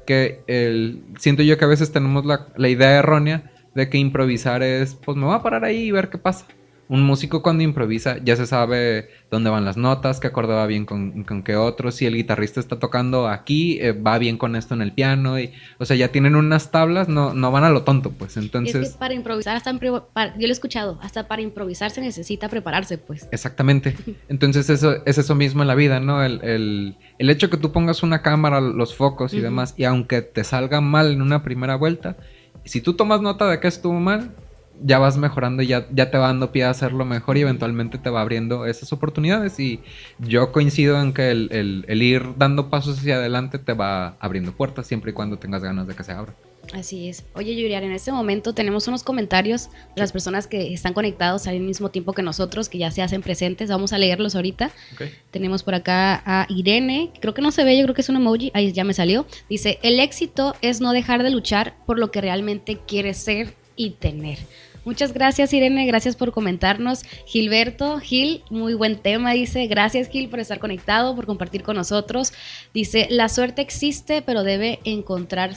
Que 0.06 0.40
el, 0.46 1.02
siento 1.18 1.42
yo 1.42 1.58
que 1.58 1.64
a 1.64 1.68
veces 1.68 1.92
tenemos 1.92 2.24
la, 2.24 2.46
la 2.56 2.68
idea 2.68 2.98
errónea 2.98 3.50
de 3.74 3.88
que 3.88 3.98
improvisar 3.98 4.62
es, 4.62 4.94
pues, 4.94 5.16
me 5.16 5.26
voy 5.26 5.34
a 5.34 5.42
parar 5.42 5.64
ahí 5.64 5.84
y 5.84 5.90
ver 5.90 6.08
qué 6.08 6.18
pasa 6.18 6.46
un 6.88 7.02
músico 7.02 7.42
cuando 7.42 7.62
improvisa 7.64 8.18
ya 8.22 8.36
se 8.36 8.46
sabe 8.46 9.08
dónde 9.30 9.50
van 9.50 9.64
las 9.64 9.76
notas, 9.76 10.20
qué 10.20 10.28
acorde 10.28 10.54
va 10.54 10.66
bien 10.66 10.86
con, 10.86 11.24
con 11.24 11.42
qué 11.42 11.56
otro, 11.56 11.90
si 11.90 12.06
el 12.06 12.14
guitarrista 12.14 12.60
está 12.60 12.78
tocando 12.78 13.28
aquí, 13.28 13.78
eh, 13.80 13.92
va 13.92 14.18
bien 14.18 14.38
con 14.38 14.54
esto 14.54 14.74
en 14.74 14.82
el 14.82 14.92
piano, 14.92 15.38
y, 15.38 15.52
o 15.78 15.84
sea, 15.84 15.96
ya 15.96 16.08
tienen 16.08 16.36
unas 16.36 16.70
tablas, 16.70 17.08
no, 17.08 17.34
no 17.34 17.50
van 17.50 17.64
a 17.64 17.70
lo 17.70 17.82
tonto, 17.82 18.10
pues 18.10 18.36
entonces... 18.36 18.76
Es 18.76 18.92
que 18.92 18.98
para 18.98 19.14
improvisar, 19.14 19.56
hasta 19.56 19.72
yo 19.72 20.06
lo 20.12 20.46
he 20.46 20.50
escuchado, 20.50 20.98
hasta 21.02 21.26
para 21.26 21.42
improvisar 21.42 21.90
se 21.90 22.00
necesita 22.00 22.48
prepararse, 22.48 22.98
pues. 22.98 23.28
Exactamente, 23.32 23.96
entonces 24.28 24.70
eso 24.70 25.04
es 25.04 25.18
eso 25.18 25.34
mismo 25.34 25.62
en 25.62 25.68
la 25.68 25.74
vida, 25.74 25.98
¿no? 25.98 26.22
El, 26.22 26.42
el, 26.44 26.96
el 27.18 27.30
hecho 27.30 27.50
que 27.50 27.56
tú 27.56 27.72
pongas 27.72 28.02
una 28.02 28.22
cámara, 28.22 28.60
los 28.60 28.94
focos 28.94 29.34
y 29.34 29.40
demás, 29.40 29.74
y 29.76 29.84
aunque 29.84 30.22
te 30.22 30.44
salga 30.44 30.80
mal 30.80 31.10
en 31.10 31.22
una 31.22 31.42
primera 31.42 31.76
vuelta, 31.76 32.16
si 32.64 32.80
tú 32.80 32.94
tomas 32.94 33.20
nota 33.20 33.48
de 33.48 33.60
que 33.60 33.68
estuvo 33.68 33.98
mal, 33.98 34.34
ya 34.82 34.98
vas 34.98 35.16
mejorando 35.16 35.62
y 35.62 35.68
ya, 35.68 35.86
ya 35.92 36.10
te 36.10 36.18
va 36.18 36.26
dando 36.26 36.52
pie 36.52 36.64
a 36.64 36.70
hacerlo 36.70 37.04
mejor 37.04 37.36
y 37.36 37.42
eventualmente 37.42 37.98
te 37.98 38.10
va 38.10 38.20
abriendo 38.20 38.66
esas 38.66 38.92
oportunidades. 38.92 39.58
Y 39.60 39.80
yo 40.18 40.52
coincido 40.52 41.00
en 41.00 41.12
que 41.12 41.30
el, 41.30 42.02
ir 42.02 42.34
dando 42.36 42.70
pasos 42.70 42.98
hacia 42.98 43.16
adelante 43.16 43.58
te 43.58 43.72
va 43.72 44.16
abriendo 44.20 44.52
puertas 44.52 44.86
siempre 44.86 45.10
y 45.10 45.14
cuando 45.14 45.38
tengas 45.38 45.62
ganas 45.62 45.86
de 45.86 45.94
que 45.94 46.04
se 46.04 46.12
abra. 46.12 46.34
Así 46.72 47.08
es. 47.08 47.24
Oye, 47.34 47.54
Yuriar, 47.54 47.84
en 47.84 47.92
este 47.92 48.10
momento 48.10 48.52
tenemos 48.52 48.88
unos 48.88 49.04
comentarios 49.04 49.70
de 49.94 50.00
las 50.00 50.10
personas 50.10 50.48
que 50.48 50.72
están 50.72 50.94
conectados 50.94 51.46
al 51.46 51.60
mismo 51.60 51.90
tiempo 51.90 52.12
que 52.12 52.22
nosotros, 52.22 52.68
que 52.68 52.78
ya 52.78 52.90
se 52.90 53.02
hacen 53.02 53.22
presentes. 53.22 53.70
Vamos 53.70 53.92
a 53.92 53.98
leerlos 53.98 54.34
ahorita. 54.34 54.72
Tenemos 55.30 55.62
por 55.62 55.74
acá 55.74 56.22
a 56.26 56.46
Irene, 56.48 57.12
creo 57.20 57.34
que 57.34 57.42
no 57.42 57.52
se 57.52 57.64
ve, 57.64 57.78
yo 57.78 57.84
creo 57.84 57.94
que 57.94 58.00
es 58.00 58.08
un 58.08 58.16
emoji. 58.16 58.50
Ahí 58.52 58.72
ya 58.72 58.82
me 58.82 58.94
salió. 58.94 59.26
Dice, 59.48 59.78
el 59.82 60.00
éxito 60.00 60.56
es 60.60 60.80
no 60.80 60.92
dejar 60.92 61.22
de 61.22 61.30
luchar 61.30 61.76
por 61.86 62.00
lo 62.00 62.10
que 62.10 62.20
realmente 62.20 62.80
quieres 62.84 63.18
ser 63.18 63.54
y 63.76 63.90
tener. 63.90 64.38
Muchas 64.86 65.12
gracias 65.12 65.52
Irene, 65.52 65.84
gracias 65.84 66.14
por 66.14 66.30
comentarnos. 66.30 67.02
Gilberto, 67.26 67.98
Gil, 67.98 68.44
muy 68.50 68.74
buen 68.74 68.96
tema, 68.96 69.32
dice. 69.32 69.66
Gracias 69.66 70.08
Gil 70.08 70.28
por 70.28 70.38
estar 70.38 70.60
conectado, 70.60 71.16
por 71.16 71.26
compartir 71.26 71.64
con 71.64 71.74
nosotros. 71.74 72.32
Dice, 72.72 73.08
la 73.10 73.28
suerte 73.28 73.62
existe, 73.62 74.22
pero 74.22 74.44
debe, 74.44 74.78
encontrar, 74.84 75.56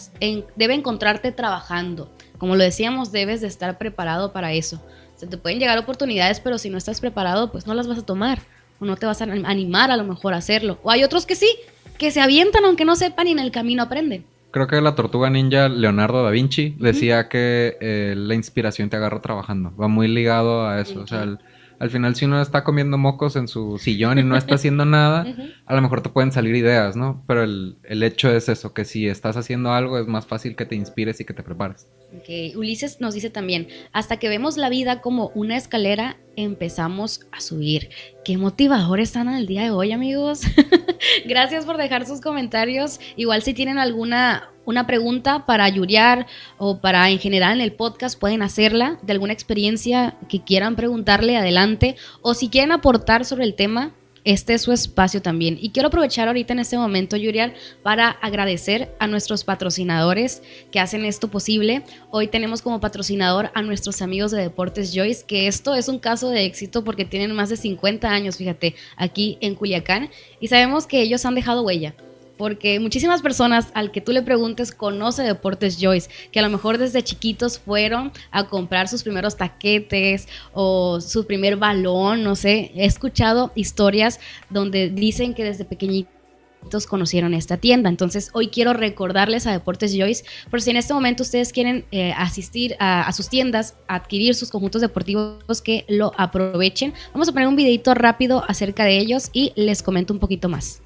debe 0.55 0.73
encontrarte 0.73 1.31
trabajando. 1.31 2.11
Como 2.39 2.55
lo 2.55 2.63
decíamos, 2.63 3.11
debes 3.11 3.41
de 3.41 3.47
estar 3.47 3.77
preparado 3.77 4.33
para 4.33 4.51
eso. 4.53 4.81
Se 5.15 5.27
te 5.27 5.37
pueden 5.37 5.59
llegar 5.59 5.77
oportunidades, 5.77 6.39
pero 6.39 6.57
si 6.57 6.71
no 6.71 6.79
estás 6.79 6.99
preparado, 6.99 7.51
pues 7.51 7.67
no 7.67 7.75
las 7.75 7.87
vas 7.87 7.99
a 7.99 8.05
tomar. 8.07 8.39
O 8.79 8.85
no 8.85 8.97
te 8.97 9.05
vas 9.05 9.21
a 9.21 9.25
animar 9.25 9.91
a 9.91 9.97
lo 9.97 10.05
mejor 10.05 10.33
a 10.33 10.37
hacerlo. 10.37 10.79
O 10.81 10.89
hay 10.89 11.03
otros 11.03 11.27
que 11.27 11.35
sí, 11.35 11.55
que 11.99 12.09
se 12.09 12.19
avientan 12.19 12.65
aunque 12.65 12.83
no 12.83 12.95
sepan 12.95 13.27
y 13.27 13.33
en 13.33 13.39
el 13.39 13.51
camino 13.51 13.83
aprenden 13.83 14.25
creo 14.51 14.67
que 14.67 14.81
la 14.81 14.95
tortuga 14.95 15.29
ninja 15.29 15.69
Leonardo 15.69 16.23
da 16.23 16.31
Vinci 16.31 16.75
decía 16.79 17.29
que 17.29 17.77
eh, 17.81 18.15
la 18.17 18.35
inspiración 18.35 18.89
te 18.89 18.97
agarra 18.97 19.21
trabajando. 19.21 19.75
Va 19.75 19.87
muy 19.87 20.07
ligado 20.07 20.67
a 20.67 20.79
eso. 20.81 21.01
O 21.01 21.07
sea, 21.07 21.37
al 21.79 21.89
final 21.89 22.15
si 22.15 22.25
uno 22.25 22.41
está 22.41 22.63
comiendo 22.63 22.97
mocos 22.97 23.35
en 23.35 23.47
su 23.47 23.77
sillón 23.77 24.19
y 24.19 24.23
no 24.23 24.35
está 24.35 24.55
haciendo 24.55 24.85
nada, 24.85 25.25
a 25.65 25.75
lo 25.75 25.81
mejor 25.81 26.01
te 26.01 26.09
pueden 26.09 26.31
salir 26.31 26.55
ideas, 26.55 26.95
¿no? 26.95 27.23
Pero 27.27 27.43
el, 27.43 27.77
el, 27.83 28.03
hecho 28.03 28.29
es 28.29 28.49
eso, 28.49 28.73
que 28.73 28.85
si 28.85 29.07
estás 29.07 29.37
haciendo 29.37 29.71
algo 29.71 29.97
es 29.97 30.07
más 30.07 30.25
fácil 30.25 30.55
que 30.55 30.65
te 30.65 30.75
inspires 30.75 31.19
y 31.21 31.25
que 31.25 31.33
te 31.33 31.43
prepares. 31.43 31.87
Okay. 32.21 32.55
Ulises 32.55 32.99
nos 32.99 33.13
dice 33.13 33.29
también, 33.29 33.67
hasta 33.93 34.17
que 34.17 34.29
vemos 34.29 34.57
la 34.57 34.69
vida 34.69 34.99
como 34.99 35.31
una 35.35 35.57
escalera, 35.57 36.17
empezamos 36.35 37.21
a 37.31 37.39
subir. 37.39 37.89
Qué 38.25 38.37
motivadores 38.37 39.09
están 39.09 39.29
en 39.29 39.35
el 39.35 39.47
día 39.47 39.63
de 39.63 39.71
hoy, 39.71 39.91
amigos. 39.91 40.41
Gracias 41.25 41.65
por 41.65 41.77
dejar 41.77 42.05
sus 42.05 42.19
comentarios. 42.19 42.99
Igual 43.15 43.43
si 43.43 43.53
tienen 43.53 43.77
alguna 43.77 44.49
una 44.69 44.85
pregunta 44.85 45.47
para 45.47 45.67
Yuriar 45.67 46.27
o 46.59 46.77
para 46.77 47.09
en 47.09 47.17
general 47.17 47.53
en 47.55 47.61
el 47.61 47.73
podcast, 47.73 48.19
pueden 48.19 48.43
hacerla 48.43 48.99
de 49.01 49.13
alguna 49.13 49.33
experiencia 49.33 50.15
que 50.29 50.41
quieran 50.43 50.75
preguntarle 50.75 51.37
adelante 51.37 51.95
o 52.21 52.35
si 52.35 52.49
quieren 52.49 52.71
aportar 52.71 53.25
sobre 53.25 53.45
el 53.45 53.55
tema, 53.55 53.93
este 54.25 54.53
es 54.53 54.61
su 54.61 54.71
espacio 54.71 55.23
también. 55.23 55.57
Y 55.59 55.71
quiero 55.71 55.87
aprovechar 55.87 56.27
ahorita 56.27 56.53
en 56.53 56.59
este 56.59 56.77
momento, 56.77 57.17
Yuriar, 57.17 57.55
para 57.81 58.09
agradecer 58.09 58.93
a 58.99 59.07
nuestros 59.07 59.43
patrocinadores 59.43 60.43
que 60.71 60.79
hacen 60.79 61.03
esto 61.03 61.29
posible. 61.29 61.81
Hoy 62.11 62.27
tenemos 62.27 62.61
como 62.61 62.79
patrocinador 62.79 63.49
a 63.55 63.63
nuestros 63.63 64.03
amigos 64.03 64.29
de 64.29 64.41
Deportes 64.41 64.93
Joyce, 64.93 65.25
que 65.25 65.47
esto 65.47 65.73
es 65.73 65.87
un 65.87 65.97
caso 65.97 66.29
de 66.29 66.45
éxito 66.45 66.83
porque 66.83 67.05
tienen 67.05 67.33
más 67.33 67.49
de 67.49 67.57
50 67.57 68.07
años, 68.07 68.37
fíjate, 68.37 68.75
aquí 68.97 69.39
en 69.41 69.55
Culiacán. 69.55 70.11
Y 70.39 70.49
sabemos 70.49 70.85
que 70.85 71.01
ellos 71.01 71.25
han 71.25 71.33
dejado 71.33 71.63
huella 71.63 71.95
porque 72.39 72.79
muchísimas 72.79 73.21
personas 73.21 73.67
al 73.73 73.91
que 73.91 73.99
tú 73.99 74.13
le 74.13 74.21
preguntes 74.21 74.71
conoce 74.71 75.23
Deportes 75.23 75.77
Joyce, 75.77 76.09
que 76.31 76.39
a 76.39 76.41
lo 76.41 76.49
mejor 76.49 76.77
desde 76.77 77.03
chiquitos 77.03 77.59
fueron 77.59 78.13
a 78.31 78.47
comprar 78.47 78.87
sus 78.87 79.03
primeros 79.03 79.35
taquetes 79.35 80.29
o 80.53 81.01
su 81.01 81.27
primer 81.27 81.57
balón, 81.57 82.23
no 82.23 82.37
sé. 82.37 82.71
He 82.75 82.85
escuchado 82.85 83.51
historias 83.55 84.21
donde 84.49 84.89
dicen 84.89 85.33
que 85.33 85.43
desde 85.43 85.65
pequeñitos 85.65 86.87
conocieron 86.87 87.33
esta 87.33 87.57
tienda. 87.57 87.89
Entonces, 87.89 88.29
hoy 88.31 88.47
quiero 88.47 88.71
recordarles 88.71 89.45
a 89.45 89.51
Deportes 89.51 89.93
Joyce, 89.93 90.23
por 90.49 90.61
si 90.61 90.69
en 90.69 90.77
este 90.77 90.93
momento 90.93 91.23
ustedes 91.23 91.51
quieren 91.51 91.83
eh, 91.91 92.13
asistir 92.13 92.77
a, 92.79 93.11
sus 93.11 93.27
tiendas, 93.27 93.75
adquirir 93.89 94.33
sus 94.33 94.49
conjuntos 94.49 94.81
deportivos, 94.81 95.61
que 95.61 95.83
lo 95.89 96.13
aprovechen. 96.15 96.93
Vamos 97.11 97.27
a 97.27 97.33
poner 97.33 97.49
un 97.49 97.57
videito 97.57 97.93
rápido 97.95 98.45
acerca 98.47 98.85
de 98.85 98.97
ellos 98.97 99.29
y 99.33 99.51
les 99.57 99.83
comento 99.83 100.13
un 100.13 100.19
poquito 100.19 100.47
más. 100.47 100.81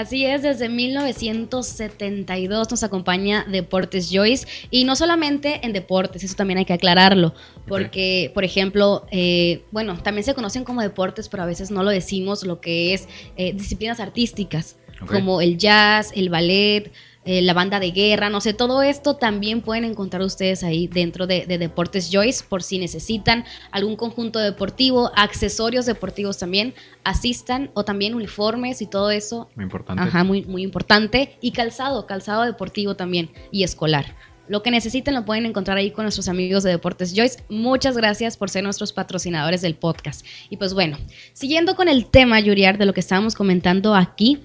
Así 0.00 0.24
es, 0.24 0.40
desde 0.40 0.70
1972 0.70 2.70
nos 2.70 2.82
acompaña 2.82 3.44
Deportes 3.46 4.08
Joyce 4.10 4.46
y 4.70 4.84
no 4.84 4.96
solamente 4.96 5.60
en 5.62 5.74
deportes, 5.74 6.24
eso 6.24 6.34
también 6.36 6.56
hay 6.56 6.64
que 6.64 6.72
aclararlo, 6.72 7.34
porque, 7.68 8.30
por 8.32 8.42
ejemplo, 8.42 9.04
eh, 9.10 9.62
bueno, 9.72 10.02
también 10.02 10.24
se 10.24 10.32
conocen 10.32 10.64
como 10.64 10.80
deportes, 10.80 11.28
pero 11.28 11.42
a 11.42 11.46
veces 11.46 11.70
no 11.70 11.82
lo 11.82 11.90
decimos, 11.90 12.44
lo 12.44 12.62
que 12.62 12.94
es 12.94 13.08
eh, 13.36 13.52
disciplinas 13.52 14.00
artísticas, 14.00 14.78
como 15.06 15.42
el 15.42 15.58
jazz, 15.58 16.12
el 16.14 16.30
ballet, 16.30 16.90
eh, 17.32 17.42
la 17.42 17.54
banda 17.54 17.78
de 17.78 17.92
guerra, 17.92 18.28
no 18.28 18.40
sé, 18.40 18.54
todo 18.54 18.82
esto 18.82 19.14
también 19.14 19.60
pueden 19.60 19.84
encontrar 19.84 20.20
ustedes 20.22 20.64
ahí 20.64 20.88
dentro 20.88 21.28
de, 21.28 21.46
Deportes 21.46 22.10
Joyce 22.10 22.42
por 22.42 22.64
si 22.64 22.80
necesitan 22.80 23.44
algún 23.70 23.94
conjunto 23.94 24.40
deportivo, 24.40 25.12
accesorios 25.14 25.86
deportivos 25.86 26.38
también, 26.38 26.74
asistan 27.04 27.70
o 27.74 27.84
también 27.84 28.16
uniformes 28.16 28.82
y 28.82 28.86
todo 28.86 29.12
eso. 29.12 29.48
Muy 29.54 29.62
importante. 29.62 30.02
Ajá, 30.02 30.24
muy, 30.24 30.42
muy 30.42 30.64
importante. 30.64 31.36
Y 31.40 31.52
calzado, 31.52 32.04
calzado 32.04 32.42
deportivo 32.42 32.96
también 32.96 33.30
y 33.52 33.62
escolar. 33.62 34.16
Lo 34.48 34.64
que 34.64 34.72
necesiten 34.72 35.14
lo 35.14 35.24
pueden 35.24 35.46
encontrar 35.46 35.76
ahí 35.76 35.92
con 35.92 36.06
nuestros 36.06 36.26
amigos 36.28 36.64
de 36.64 36.70
Deportes 36.70 37.12
Joyce. 37.14 37.44
Muchas 37.48 37.96
gracias 37.96 38.36
por 38.36 38.50
ser 38.50 38.64
nuestros 38.64 38.92
patrocinadores 38.92 39.60
del 39.60 39.76
podcast. 39.76 40.26
Y 40.48 40.56
pues 40.56 40.74
bueno, 40.74 40.98
siguiendo 41.32 41.76
con 41.76 41.86
el 41.86 42.06
tema, 42.06 42.40
Yuriar, 42.40 42.76
de 42.76 42.86
lo 42.86 42.92
que 42.92 42.98
estábamos 42.98 43.36
comentando 43.36 43.94
aquí, 43.94 44.40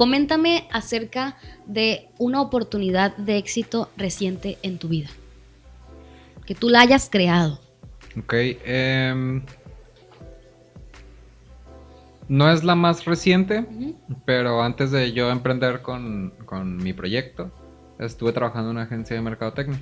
Coméntame 0.00 0.66
acerca 0.72 1.36
de 1.66 2.08
una 2.16 2.40
oportunidad 2.40 3.14
de 3.18 3.36
éxito 3.36 3.90
reciente 3.98 4.56
en 4.62 4.78
tu 4.78 4.88
vida. 4.88 5.10
Que 6.46 6.54
tú 6.54 6.70
la 6.70 6.80
hayas 6.80 7.10
creado. 7.10 7.60
Ok. 8.18 8.32
Em, 8.64 9.42
no 12.28 12.50
es 12.50 12.64
la 12.64 12.76
más 12.76 13.04
reciente, 13.04 13.66
pero 14.24 14.62
antes 14.62 14.90
de 14.90 15.12
yo 15.12 15.30
emprender 15.30 15.82
con, 15.82 16.32
mi 16.78 16.94
proyecto, 16.94 17.50
estuve 17.98 18.32
trabajando 18.32 18.70
en 18.70 18.76
una 18.76 18.84
agencia 18.84 19.14
de 19.14 19.20
mercadotecnia. 19.20 19.80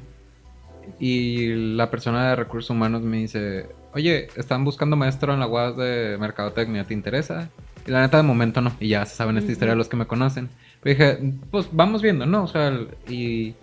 Y 0.98 1.54
la 1.76 1.92
persona 1.92 2.30
de 2.30 2.34
recursos 2.34 2.70
humanos 2.70 3.02
me 3.02 3.18
dice, 3.18 3.68
oye, 3.94 4.26
están 4.34 4.64
buscando 4.64 4.96
maestro 4.96 5.32
en 5.32 5.38
la 5.38 5.46
UAS 5.46 5.76
de 5.76 6.16
mercadotecnia, 6.18 6.82
¿te 6.82 6.94
interesa? 6.94 7.50
Y 7.88 7.90
la 7.90 8.02
neta, 8.02 8.18
de 8.18 8.22
momento 8.22 8.60
no. 8.60 8.76
Y 8.80 8.88
ya 8.88 9.06
saben 9.06 9.38
esta 9.38 9.50
historia 9.50 9.74
los 9.74 9.88
que 9.88 9.96
me 9.96 10.06
conocen. 10.06 10.50
Pero 10.82 10.98
dije, 10.98 11.32
pues 11.50 11.70
vamos 11.72 12.02
viendo, 12.02 12.26
¿no? 12.26 12.44
O 12.44 12.46
sea, 12.46 12.78
y 13.08 13.54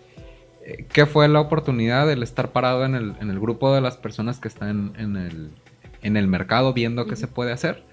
eh, 0.66 0.88
qué 0.92 1.06
fue 1.06 1.28
la 1.28 1.40
oportunidad 1.40 2.08
del 2.08 2.24
estar 2.24 2.52
parado 2.52 2.86
en 2.86 2.96
el, 2.96 3.14
en 3.22 3.30
el 3.30 3.40
grupo 3.40 3.74
de 3.74 3.82
las 3.82 3.98
personas 3.98 4.40
que 4.40 4.48
están 4.48 4.94
en 4.98 5.16
el, 5.16 5.52
en 6.02 6.18
el 6.18 6.28
mercado 6.28 6.74
viendo 6.74 7.06
qué 7.06 7.16
se 7.16 7.28
puede 7.28 7.52
hacer. 7.52 7.84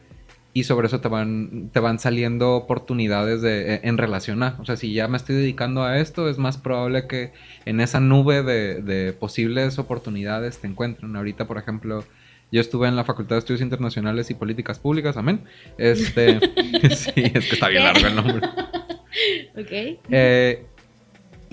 Y 0.55 0.65
sobre 0.65 0.87
eso 0.87 1.01
te 1.01 1.09
van, 1.09 1.69
te 1.71 1.81
van 1.81 1.99
saliendo 1.99 2.57
oportunidades 2.57 3.43
de, 3.43 3.75
e, 3.75 3.81
en 3.85 3.99
relación 3.99 4.43
a. 4.43 4.57
O 4.59 4.65
sea, 4.65 4.77
si 4.77 4.95
ya 4.95 5.09
me 5.09 5.19
estoy 5.19 5.37
dedicando 5.37 5.85
a 5.85 5.99
esto, 5.99 6.31
es 6.31 6.39
más 6.39 6.57
probable 6.57 7.07
que 7.07 7.35
en 7.67 7.81
esa 7.81 8.01
nube 8.01 8.43
de, 8.43 8.81
de 8.81 9.13
posibles 9.13 9.79
oportunidades 9.79 10.61
te 10.61 10.67
encuentren. 10.67 11.15
Ahorita, 11.15 11.47
por 11.47 11.59
ejemplo, 11.59 12.05
yo 12.53 12.61
estuve 12.61 12.87
en 12.87 12.95
la 12.95 13.05
Facultad 13.05 13.37
de 13.37 13.41
Estudios 13.41 13.63
Internacionales 13.63 14.31
y 14.31 14.35
Políticas 14.35 14.79
Públicas, 14.79 15.17
amén. 15.17 15.41
Este, 15.79 16.39
sí, 16.95 17.13
es 17.17 17.47
que 17.49 17.55
está 17.55 17.69
bien 17.69 17.83
largo 17.83 18.07
el 18.07 18.15
nombre. 18.15 18.47
ok. 19.57 19.99
Eh, 20.11 20.67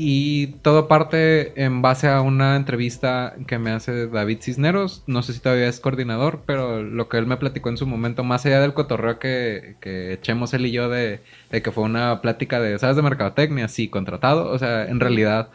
y 0.01 0.47
todo 0.61 0.87
parte 0.87 1.61
en 1.61 1.81
base 1.81 2.07
a 2.07 2.21
una 2.21 2.55
entrevista 2.55 3.35
que 3.47 3.59
me 3.59 3.71
hace 3.71 4.07
David 4.07 4.39
Cisneros. 4.41 5.03
No 5.07 5.23
sé 5.23 5.33
si 5.33 5.39
todavía 5.39 5.67
es 5.67 5.79
coordinador, 5.79 6.41
pero 6.45 6.83
lo 6.83 7.09
que 7.09 7.17
él 7.17 7.27
me 7.27 7.37
platicó 7.37 7.69
en 7.69 7.77
su 7.77 7.87
momento, 7.87 8.23
más 8.23 8.45
allá 8.45 8.61
del 8.61 8.73
cotorreo 8.73 9.19
que, 9.19 9.75
que 9.81 10.13
echemos 10.13 10.53
él 10.53 10.65
y 10.65 10.71
yo 10.71 10.89
de, 10.89 11.21
de 11.51 11.61
que 11.61 11.71
fue 11.71 11.83
una 11.83 12.21
plática 12.21 12.59
de, 12.61 12.77
¿sabes? 12.77 12.95
De 12.97 13.01
mercadotecnia, 13.01 13.67
sí, 13.67 13.89
contratado. 13.89 14.49
O 14.51 14.59
sea, 14.59 14.85
en 14.85 14.99
realidad 14.99 15.49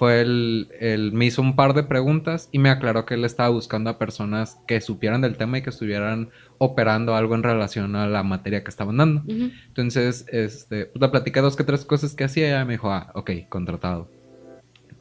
fue 0.00 0.22
el, 0.22 1.10
me 1.12 1.26
hizo 1.26 1.42
un 1.42 1.56
par 1.56 1.74
de 1.74 1.82
preguntas 1.82 2.48
y 2.52 2.58
me 2.58 2.70
aclaró 2.70 3.04
que 3.04 3.12
él 3.12 3.24
estaba 3.26 3.50
buscando 3.50 3.90
a 3.90 3.98
personas 3.98 4.58
que 4.66 4.80
supieran 4.80 5.20
del 5.20 5.36
tema 5.36 5.58
y 5.58 5.62
que 5.62 5.68
estuvieran 5.68 6.30
operando 6.56 7.14
algo 7.14 7.34
en 7.34 7.42
relación 7.42 7.94
a 7.96 8.08
la 8.08 8.22
materia 8.22 8.64
que 8.64 8.70
estaban 8.70 8.96
dando. 8.96 9.22
Entonces, 9.28 10.24
este, 10.32 10.86
pues, 10.86 11.02
le 11.02 11.08
platiqué 11.10 11.42
dos 11.42 11.54
que 11.54 11.64
tres 11.64 11.84
cosas 11.84 12.14
que 12.14 12.24
hacía 12.24 12.46
y 12.46 12.48
ella 12.48 12.64
me 12.64 12.72
dijo, 12.72 12.90
ah, 12.90 13.12
ok, 13.14 13.30
contratado. 13.50 14.10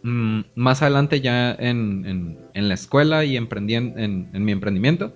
Mm, 0.04 0.42
más 0.56 0.82
adelante 0.82 1.22
ya 1.22 1.54
en, 1.54 2.50
la 2.54 2.74
escuela 2.74 3.24
y 3.24 3.38
emprendí 3.38 3.76
en, 3.76 4.30
mi 4.34 4.52
emprendimiento, 4.52 5.16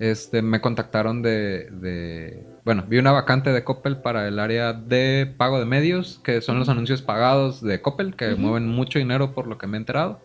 este, 0.00 0.42
me 0.42 0.60
contactaron 0.60 1.22
de, 1.22 2.42
Bueno, 2.64 2.84
vi 2.88 2.98
una 2.98 3.10
vacante 3.10 3.50
de 3.52 3.64
Coppel 3.64 3.96
para 3.96 4.28
el 4.28 4.38
área 4.38 4.72
de 4.72 5.32
pago 5.36 5.58
de 5.58 5.66
medios, 5.66 6.20
que 6.22 6.40
son 6.40 6.58
los 6.58 6.68
anuncios 6.68 7.02
pagados 7.02 7.60
de 7.60 7.80
Coppel, 7.80 8.14
que 8.14 8.36
mueven 8.36 8.68
mucho 8.68 9.00
dinero 9.00 9.34
por 9.34 9.48
lo 9.48 9.58
que 9.58 9.66
me 9.66 9.76
he 9.76 9.80
enterado. 9.80 10.20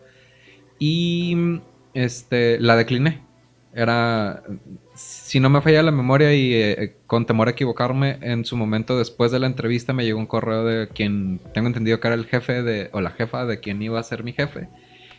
Y 0.78 1.60
este, 1.94 2.60
la 2.60 2.76
decliné. 2.76 3.22
Era, 3.74 4.44
si 4.94 5.40
no 5.40 5.50
me 5.50 5.60
falla 5.60 5.82
la 5.82 5.90
memoria 5.90 6.32
y 6.34 6.54
eh, 6.54 6.96
con 7.06 7.26
temor 7.26 7.48
a 7.48 7.52
equivocarme, 7.52 8.18
en 8.22 8.44
su 8.44 8.56
momento 8.56 8.98
después 8.98 9.30
de 9.32 9.40
la 9.40 9.46
entrevista 9.46 9.92
me 9.92 10.04
llegó 10.04 10.18
un 10.18 10.26
correo 10.26 10.64
de 10.64 10.88
quien 10.88 11.40
tengo 11.52 11.66
entendido 11.66 12.00
que 12.00 12.08
era 12.08 12.14
el 12.14 12.26
jefe 12.26 12.62
de, 12.62 12.88
o 12.92 13.00
la 13.00 13.10
jefa 13.10 13.46
de 13.46 13.60
quien 13.60 13.82
iba 13.82 14.00
a 14.00 14.02
ser 14.02 14.24
mi 14.24 14.32
jefe 14.32 14.68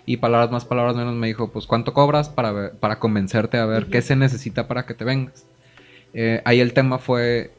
y 0.06 0.18
palabras 0.18 0.50
más, 0.50 0.66
palabras 0.66 0.96
menos 0.96 1.14
me 1.14 1.28
dijo, 1.28 1.52
pues 1.52 1.68
cuánto 1.68 1.94
cobras 1.94 2.30
para, 2.30 2.72
para 2.72 2.98
convencerte 2.98 3.58
a 3.58 3.66
ver 3.68 3.88
qué 3.88 4.02
se 4.02 4.16
necesita 4.16 4.68
para 4.68 4.88
que 4.88 4.96
te 4.96 5.06
vengas. 5.06 5.46
Eh, 6.14 6.42
ahí 6.46 6.60
el 6.60 6.74
tema 6.74 6.98
fue, 6.98 7.52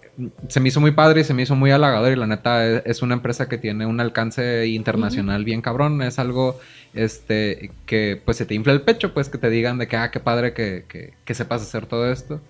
se 0.49 0.61
me 0.61 0.69
hizo 0.69 0.81
muy 0.81 0.93
padre 0.93 1.21
y 1.21 1.25
se 1.25 1.35
me 1.35 1.43
hizo 1.43 1.57
muy 1.57 1.71
halagador 1.71 2.13
y 2.13 2.17
la 2.17 2.27
neta 2.27 2.67
es, 2.67 3.03
una 3.03 3.15
empresa 3.15 3.49
que 3.49 3.59
tiene 3.59 3.87
un 3.87 4.01
alcance 4.01 4.67
internacional 4.67 5.45
bien 5.45 5.63
cabrón, 5.63 6.03
es 6.03 6.19
algo 6.19 6.59
este 6.95 7.71
que 7.87 8.21
pues 8.25 8.37
se 8.37 8.47
te 8.47 8.55
infla 8.55 8.73
el 8.73 8.83
pecho, 8.83 9.15
pues 9.15 9.29
que 9.29 9.39
te 9.39 9.51
digan 9.51 9.79
de 9.79 9.89
que, 9.89 9.97
ah, 9.97 10.11
qué 10.11 10.21
padre 10.21 10.53
que, 10.53 10.85
que, 11.25 11.35
sepas 11.35 11.63
hacer 11.63 11.87
todo 11.87 12.11
esto. 12.11 12.41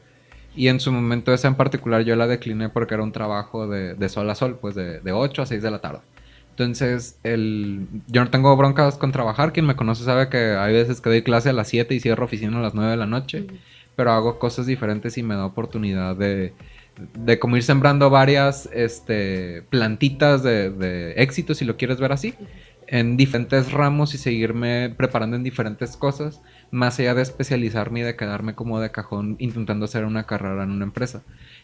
Y 0.57 0.69
en 0.69 0.81
su 0.81 0.91
momento 0.91 1.33
esa 1.33 1.49
en 1.49 1.55
particular 1.55 2.03
yo 2.03 2.17
la 2.17 2.27
decliné 2.27 2.69
porque 2.71 2.95
era 2.95 3.05
un 3.05 3.13
trabajo 3.13 3.69
de, 3.69 3.95
de 3.95 4.09
sol 4.09 4.29
a 4.31 4.35
sol, 4.35 4.59
pues 4.61 4.75
de, 4.75 5.01
de 5.01 5.13
8 5.13 5.43
a 5.43 5.47
6 5.47 5.63
de 5.63 5.71
la 5.71 5.81
tarde. 5.81 6.01
Entonces, 6.51 7.19
el, 7.23 7.87
yo 8.09 8.23
no 8.23 8.31
tengo 8.31 8.55
broncas 8.55 8.99
con 8.99 9.13
trabajar. 9.13 9.53
Quien 9.53 9.65
me 9.65 9.77
conoce 9.77 10.05
sabe 10.05 10.29
que 10.29 10.57
hay 10.59 10.75
veces 10.75 11.01
que 11.01 11.09
doy 11.09 11.23
clase 11.23 11.49
a 11.49 11.53
las 11.55 11.69
7 11.69 11.95
y 11.95 12.01
cierro 12.01 12.27
oficina 12.27 12.59
a 12.59 12.61
las 12.61 12.75
9 12.75 12.91
de 12.91 12.97
la 12.99 13.07
noche. 13.07 13.47
Pero 14.01 14.13
hago 14.13 14.39
cosas 14.39 14.65
diferentes 14.65 15.19
y 15.19 15.23
me 15.23 15.35
da 15.35 15.45
oportunidad 15.45 16.17
de, 16.17 16.55
de 17.19 17.39
ir 17.55 17.63
sembrando 17.63 18.09
varias 18.09 18.67
este, 18.73 19.61
plantitas 19.69 20.43
de, 20.43 20.71
de 20.71 21.13
éxito, 21.19 21.53
si 21.53 21.67
lo 21.67 21.77
quieres 21.77 22.01
ver 22.01 22.11
así, 22.11 22.33
en 22.87 23.19
diferentes 23.19 23.73
ramos 23.73 24.15
y 24.15 24.17
seguirme 24.17 24.89
preparando 24.97 25.37
en 25.37 25.43
diferentes 25.43 25.99
cosas 25.99 26.41
más 26.71 26.99
allá 27.01 27.15
de 27.15 27.23
especializarme 27.23 28.01
y 28.01 28.03
de 28.03 28.17
quedarme 28.17 28.55
como 28.55 28.81
de 28.81 28.91
cajón 28.91 29.37
intentando 29.39 29.87
hacer 29.87 30.05
una 30.05 30.25
carrera 30.25 30.63
en 30.63 30.71
una 30.71 30.85
empresa. 30.85 31.23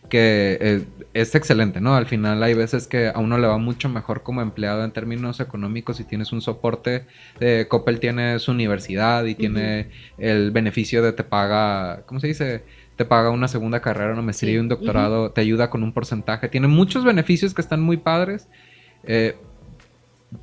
Que 0.09 0.59
eh, 0.61 0.85
es 1.15 1.35
excelente, 1.35 1.81
¿no? 1.81 1.95
Al 1.95 2.07
final 2.07 2.43
hay 2.43 2.55
veces 2.55 2.87
que 2.87 3.09
a 3.09 3.19
uno 3.19 3.39
le 3.39 3.47
va 3.47 3.59
mucho 3.59 3.89
mejor 3.89 4.23
como 4.23 4.43
empleado 4.43 4.85
en 4.85 4.93
términos 4.93 5.41
económicos 5.41 5.97
si 5.97 6.05
tienes 6.05 6.33
un 6.33 6.41
soporte. 6.41 7.07
de 7.39 7.67
Coppel 7.69 8.01
tiene 8.01 8.39
su 8.39 8.51
universidad 8.51 9.25
y 9.25 9.35
tiene 9.35 9.91
el 10.19 10.51
beneficio 10.51 11.03
de 11.03 11.13
te 11.13 11.25
paga, 11.25 12.03
¿cómo 12.07 12.21
se 12.21 12.29
dice? 12.29 12.65
Te 12.97 13.05
paga 13.05 13.31
una 13.31 13.49
segunda 13.49 13.81
carrera, 13.81 14.13
una 14.13 14.23
maestría 14.23 14.55
y 14.55 14.59
un 14.59 14.69
doctorado, 14.69 15.31
te 15.31 15.41
ayuda 15.41 15.71
con 15.71 15.83
un 15.83 15.93
porcentaje. 15.93 16.49
Tiene 16.49 16.67
muchos 16.67 17.05
beneficios 17.05 17.55
que 17.55 17.61
están 17.61 17.81
muy 17.81 17.97
padres. 17.97 18.49
Eh, 19.05 19.37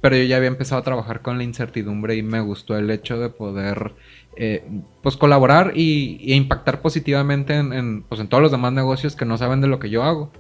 pero 0.02 0.15
yo 0.15 0.23
ya 0.23 0.38
había 0.38 0.47
empezado 0.47 0.80
a 0.80 0.84
trabajar 0.84 1.21
con 1.21 1.38
la 1.38 1.43
incertidumbre 1.43 2.15
y 2.15 2.23
me 2.23 2.39
gustó 2.39 2.78
el 2.78 2.89
hecho 2.89 3.19
de 3.19 3.30
poder 3.30 3.93
eh, 4.36 4.63
pues 5.02 5.17
colaborar 5.17 5.74
y, 5.76 6.32
e 6.32 6.36
impactar 6.36 6.82
positivamente 6.82 7.56
en, 7.56 8.04
pues 8.04 8.22
en 8.22 8.28
todos 8.28 8.41
los 8.41 8.52
demás 8.52 8.74
negocios 8.74 9.15
que 9.15 9.26
no 9.26 9.38
saben 9.38 9.62
de 9.62 9.67
lo 9.67 9.80
que 9.80 9.89
yo 9.89 10.04
hago. 10.04 10.32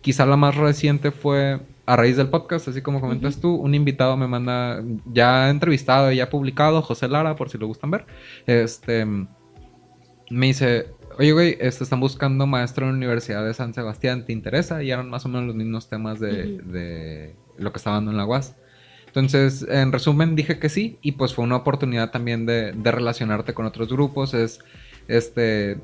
Quizá 0.00 0.26
la 0.26 0.36
más 0.36 0.56
reciente 0.56 1.10
fue 1.10 1.60
a 1.86 1.96
raíz 1.96 2.16
del 2.16 2.28
podcast, 2.28 2.68
así 2.68 2.82
como 2.82 3.00
comentas 3.00 3.40
tú, 3.40 3.54
un 3.54 3.74
invitado 3.74 4.16
me 4.16 4.28
manda, 4.28 4.82
ya 5.12 5.50
entrevistado 5.50 6.12
y 6.12 6.16
ya 6.16 6.30
publicado, 6.30 6.82
José 6.82 7.08
Lara, 7.08 7.34
por 7.34 7.50
si 7.50 7.58
lo 7.58 7.66
gustan 7.66 7.90
ver, 7.90 8.06
este, 8.46 9.04
me 9.04 10.46
dice, 10.46 10.86
oye, 11.18 11.32
güey, 11.32 11.56
este, 11.60 11.84
están 11.84 12.00
buscando 12.00 12.46
maestro 12.46 12.86
en 12.86 12.92
la 12.92 12.96
Universidad 12.98 13.44
de 13.44 13.54
San 13.54 13.74
Sebastián, 13.74 14.24
¿te 14.24 14.32
interesa? 14.32 14.82
Y 14.82 14.90
eran 14.90 15.10
más 15.10 15.24
o 15.26 15.28
menos 15.28 15.48
los 15.48 15.56
mismos 15.56 15.88
temas 15.88 16.20
de, 16.20 16.58
de 16.58 17.34
lo 17.58 17.72
que 17.72 17.78
estaba 17.78 17.96
dando 17.96 18.12
en 18.12 18.16
la 18.16 18.24
UAS. 18.26 18.56
Entonces, 19.10 19.66
en 19.68 19.92
resumen, 19.92 20.36
dije 20.36 20.58
que 20.58 20.68
sí 20.68 20.98
y 21.02 21.12
pues 21.12 21.34
fue 21.34 21.44
una 21.44 21.56
oportunidad 21.56 22.10
también 22.10 22.46
de, 22.46 22.72
de 22.72 22.90
relacionarte 22.92 23.54
con 23.54 23.66
otros 23.66 23.88
grupos. 23.88 24.34
Es, 24.34 24.60
este, 25.10 25.78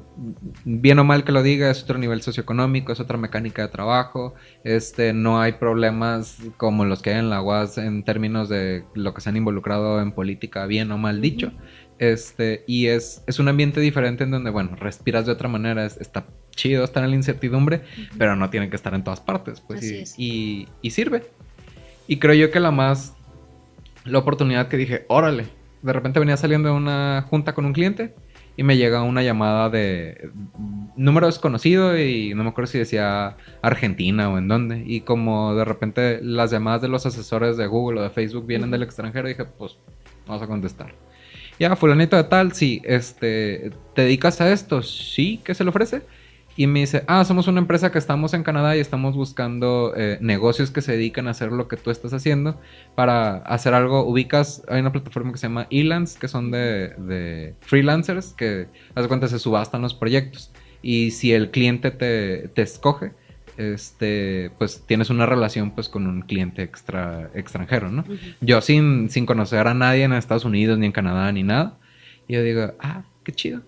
bien 0.64 1.00
o 1.00 1.04
mal 1.04 1.24
que 1.24 1.32
lo 1.32 1.42
diga, 1.42 1.68
es 1.68 1.82
otro 1.82 1.98
nivel 1.98 2.22
socioeconómico, 2.22 2.92
es 2.92 3.00
otra 3.00 3.16
mecánica 3.16 3.62
de 3.62 3.68
trabajo, 3.68 4.34
este, 4.62 5.12
no 5.12 5.40
hay 5.40 5.52
problemas 5.52 6.38
como 6.56 6.84
los 6.84 7.02
que 7.02 7.10
hay 7.10 7.18
en 7.18 7.28
la 7.28 7.42
UAS 7.42 7.78
en 7.78 8.04
términos 8.04 8.48
de 8.48 8.84
lo 8.94 9.14
que 9.14 9.20
se 9.20 9.28
han 9.28 9.36
involucrado 9.36 10.00
en 10.00 10.12
política, 10.12 10.66
bien 10.66 10.92
o 10.92 10.98
mal 10.98 11.20
dicho. 11.20 11.50
Este, 11.98 12.62
y 12.68 12.86
es, 12.86 13.24
es 13.26 13.40
un 13.40 13.48
ambiente 13.48 13.80
diferente 13.80 14.22
en 14.22 14.30
donde, 14.30 14.50
bueno, 14.50 14.76
respiras 14.76 15.26
de 15.26 15.32
otra 15.32 15.48
manera, 15.48 15.84
está 15.86 16.26
chido 16.54 16.84
estar 16.84 17.02
en 17.02 17.10
la 17.10 17.16
incertidumbre, 17.16 17.82
pero 18.18 18.36
no 18.36 18.48
tiene 18.48 18.70
que 18.70 18.76
estar 18.76 18.94
en 18.94 19.02
todas 19.02 19.20
partes, 19.20 19.60
pues, 19.60 20.14
y, 20.16 20.68
y, 20.82 20.90
sirve. 20.90 21.24
Y 22.06 22.18
creo 22.18 22.34
yo 22.34 22.50
que 22.52 22.60
la 22.60 22.70
más, 22.70 23.15
la 24.06 24.18
oportunidad 24.18 24.68
que 24.68 24.76
dije, 24.76 25.04
órale, 25.08 25.46
de 25.82 25.92
repente 25.92 26.20
venía 26.20 26.36
saliendo 26.36 26.68
de 26.68 26.74
una 26.74 27.24
junta 27.28 27.54
con 27.54 27.64
un 27.64 27.72
cliente 27.72 28.14
y 28.56 28.62
me 28.62 28.76
llega 28.76 29.02
una 29.02 29.22
llamada 29.22 29.68
de 29.68 30.30
número 30.96 31.26
desconocido 31.26 31.98
y 31.98 32.32
no 32.34 32.42
me 32.42 32.50
acuerdo 32.50 32.70
si 32.70 32.78
decía 32.78 33.36
Argentina 33.60 34.30
o 34.30 34.38
en 34.38 34.48
dónde. 34.48 34.82
Y 34.86 35.02
como 35.02 35.54
de 35.54 35.64
repente 35.64 36.20
las 36.22 36.50
llamadas 36.50 36.82
de 36.82 36.88
los 36.88 37.04
asesores 37.04 37.56
de 37.56 37.66
Google 37.66 38.00
o 38.00 38.02
de 38.02 38.10
Facebook 38.10 38.46
vienen 38.46 38.70
del 38.70 38.82
extranjero, 38.82 39.28
dije, 39.28 39.44
pues 39.44 39.76
vamos 40.26 40.42
a 40.42 40.46
contestar. 40.46 40.94
Ya, 41.58 41.74
fulanito 41.76 42.16
de 42.16 42.24
tal, 42.24 42.52
sí, 42.52 42.82
este, 42.84 43.70
¿te 43.94 44.02
dedicas 44.02 44.40
a 44.40 44.50
esto? 44.52 44.82
Sí, 44.82 45.40
¿qué 45.42 45.54
se 45.54 45.64
le 45.64 45.70
ofrece? 45.70 46.02
Y 46.56 46.66
me 46.66 46.80
dice, 46.80 47.04
ah, 47.06 47.24
somos 47.24 47.48
una 47.48 47.60
empresa 47.60 47.92
que 47.92 47.98
estamos 47.98 48.32
en 48.32 48.42
Canadá 48.42 48.76
y 48.76 48.80
estamos 48.80 49.14
buscando 49.14 49.92
eh, 49.94 50.16
negocios 50.22 50.70
que 50.70 50.80
se 50.80 50.92
dedican 50.92 51.28
a 51.28 51.32
hacer 51.32 51.52
lo 51.52 51.68
que 51.68 51.76
tú 51.76 51.90
estás 51.90 52.14
haciendo 52.14 52.58
para 52.94 53.36
hacer 53.38 53.74
algo. 53.74 54.06
Ubicas, 54.06 54.62
hay 54.68 54.80
una 54.80 54.90
plataforma 54.90 55.32
que 55.32 55.38
se 55.38 55.48
llama 55.48 55.66
Elance, 55.70 56.18
que 56.18 56.28
son 56.28 56.50
de, 56.50 57.54
freelancers, 57.60 58.32
que, 58.32 58.68
hace 58.94 59.08
cuenta, 59.08 59.28
se 59.28 59.38
subastan 59.38 59.82
los 59.82 59.92
proyectos. 59.92 60.50
Y 60.80 61.10
si 61.10 61.32
el 61.32 61.50
cliente 61.50 61.90
te, 61.90 62.48
te 62.48 62.62
escoge, 62.62 63.12
este, 63.58 64.50
pues 64.58 64.84
tienes 64.86 65.10
una 65.10 65.26
relación 65.26 65.72
pues 65.72 65.88
con 65.88 66.06
un 66.06 66.22
cliente 66.22 66.62
extra, 66.62 67.30
extranjero, 67.34 67.90
¿no? 67.90 68.04
Yo 68.40 68.60
sin, 68.60 69.10
sin 69.10 69.26
conocer 69.26 69.66
a 69.66 69.74
nadie 69.74 70.04
en 70.04 70.12
Estados 70.12 70.44
Unidos, 70.44 70.78
ni 70.78 70.86
en 70.86 70.92
Canadá, 70.92 71.30
ni 71.32 71.42
nada. 71.42 71.78
Y 72.28 72.34
yo 72.34 72.42
digo, 72.42 72.72
ah, 72.80 73.04
qué 73.24 73.32
chido. 73.32 73.62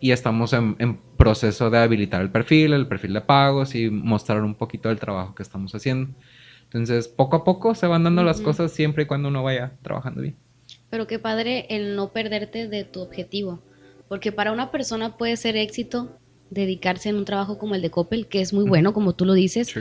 Y 0.00 0.12
estamos 0.12 0.52
en, 0.52 1.00
proceso 1.16 1.68
de 1.68 1.78
habilitar 1.78 2.22
el 2.22 2.30
perfil, 2.30 2.72
el 2.72 2.86
perfil 2.88 3.12
de 3.12 3.20
pagos 3.20 3.74
y 3.74 3.90
mostrar 3.90 4.42
un 4.42 4.54
poquito 4.54 4.88
del 4.88 4.98
trabajo 4.98 5.34
que 5.34 5.42
estamos 5.42 5.74
haciendo. 5.74 6.14
Entonces, 6.64 7.08
poco 7.08 7.36
a 7.36 7.44
poco 7.44 7.74
se 7.74 7.86
van 7.86 8.04
dando 8.04 8.22
las 8.22 8.40
cosas 8.40 8.72
siempre 8.72 9.02
y 9.02 9.06
cuando 9.06 9.28
uno 9.28 9.42
vaya 9.42 9.72
trabajando 9.82 10.22
bien. 10.22 10.36
Pero 10.88 11.06
qué 11.06 11.18
padre 11.18 11.66
el 11.68 11.96
no 11.96 12.12
perderte 12.12 12.68
de 12.68 12.84
tu 12.84 13.00
objetivo. 13.00 13.62
Porque 14.08 14.32
para 14.32 14.52
una 14.52 14.70
persona 14.70 15.16
puede 15.16 15.36
ser 15.36 15.56
éxito 15.56 16.18
dedicarse 16.50 17.08
en 17.08 17.16
un 17.16 17.24
trabajo 17.24 17.58
como 17.58 17.74
el 17.74 17.82
de 17.82 17.90
Coppel, 17.90 18.26
que 18.26 18.40
es 18.40 18.52
muy 18.52 18.64
bueno, 18.64 18.92
como 18.92 19.14
tú 19.14 19.24
lo 19.24 19.34
dices. 19.34 19.74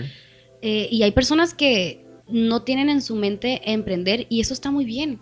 Eh, 0.61 0.87
y 0.91 1.03
hay 1.03 1.11
personas 1.11 1.53
que 1.53 2.05
no 2.27 2.63
tienen 2.63 2.89
en 2.89 3.01
su 3.01 3.15
mente 3.15 3.61
emprender 3.71 4.27
y 4.29 4.41
eso 4.41 4.53
está 4.53 4.71
muy 4.71 4.85
bien. 4.85 5.19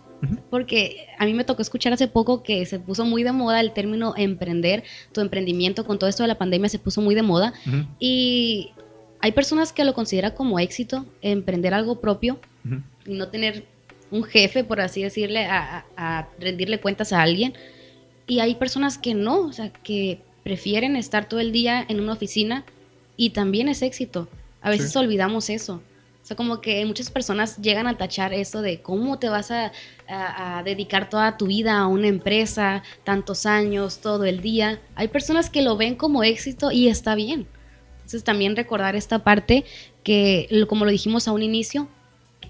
Porque 0.50 1.06
a 1.18 1.24
mí 1.26 1.34
me 1.34 1.44
tocó 1.44 1.62
escuchar 1.62 1.92
hace 1.92 2.08
poco 2.08 2.42
que 2.42 2.66
se 2.66 2.78
puso 2.80 3.04
muy 3.04 3.22
de 3.22 3.32
moda 3.32 3.60
el 3.60 3.72
término 3.72 4.14
emprender, 4.16 4.82
tu 5.12 5.20
emprendimiento 5.20 5.84
con 5.84 5.98
todo 5.98 6.10
esto 6.10 6.24
de 6.24 6.28
la 6.28 6.38
pandemia 6.38 6.68
se 6.68 6.78
puso 6.78 7.00
muy 7.00 7.14
de 7.14 7.22
moda. 7.22 7.52
Y 7.98 8.72
hay 9.20 9.32
personas 9.32 9.72
que 9.72 9.84
lo 9.84 9.94
consideran 9.94 10.32
como 10.32 10.58
éxito, 10.58 11.06
emprender 11.22 11.74
algo 11.74 12.00
propio 12.00 12.40
y 13.06 13.14
no 13.14 13.28
tener 13.28 13.64
un 14.10 14.24
jefe, 14.24 14.64
por 14.64 14.80
así 14.80 15.02
decirle, 15.02 15.44
a, 15.44 15.84
a, 15.96 16.28
rendirle 16.40 16.80
cuentas 16.80 17.12
a 17.12 17.22
alguien. 17.22 17.54
Y 18.26 18.40
hay 18.40 18.54
personas 18.54 18.98
que 18.98 19.14
no, 19.14 19.40
o 19.40 19.52
sea, 19.52 19.70
que 19.70 20.20
prefieren 20.42 20.96
estar 20.96 21.28
todo 21.28 21.40
el 21.40 21.52
día 21.52 21.84
en 21.88 22.00
una 22.00 22.14
oficina 22.14 22.64
y 23.16 23.30
también 23.30 23.68
es 23.68 23.82
éxito. 23.82 24.28
A 24.60 24.70
veces 24.70 24.94
olvidamos 24.96 25.50
eso. 25.50 25.82
O 26.28 26.34
sea, 26.36 26.36
como 26.36 26.60
que 26.60 26.84
muchas 26.84 27.10
personas 27.10 27.56
llegan 27.56 27.86
a 27.86 27.96
tachar 27.96 28.34
eso 28.34 28.60
de 28.60 28.82
cómo 28.82 29.18
te 29.18 29.30
vas 29.30 29.50
a, 29.50 29.72
dedicar 30.62 31.08
toda 31.08 31.38
tu 31.38 31.46
vida 31.46 31.78
a 31.78 31.86
una 31.86 32.06
empresa, 32.06 32.82
tantos 33.02 33.46
años, 33.46 34.02
todo 34.02 34.26
el 34.26 34.42
día. 34.42 34.78
Hay 34.94 35.08
personas 35.08 35.48
que 35.48 35.62
lo 35.62 35.78
ven 35.78 35.94
como 35.94 36.22
éxito 36.24 36.70
y 36.70 36.88
está 36.88 37.14
bien. 37.14 37.46
Entonces 37.94 38.24
también 38.24 38.56
recordar 38.56 38.94
esta 38.94 39.24
parte 39.24 39.64
que, 40.04 40.66
como 40.68 40.84
lo 40.84 40.90
dijimos 40.90 41.28
a 41.28 41.32
un 41.32 41.42
inicio, 41.42 41.88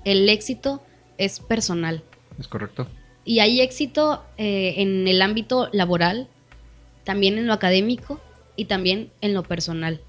el 0.05 0.29
éxito 0.29 0.83
es 1.17 1.39
personal. 1.39 2.03
Es 2.37 2.49
correcto. 2.49 2.89
Y 3.25 3.39
hay 3.39 3.61
éxito 3.61 4.25
eh, 4.39 4.75
en 4.79 5.07
el 5.07 5.23
ámbito 5.23 5.69
laboral, 5.73 6.27
también 7.05 7.39
en 7.39 7.47
lo 7.47 7.53
académico 7.53 8.21
y 8.57 8.65
también 8.65 9.13
en 9.21 9.35
lo 9.35 9.45
personal. 9.45 10.01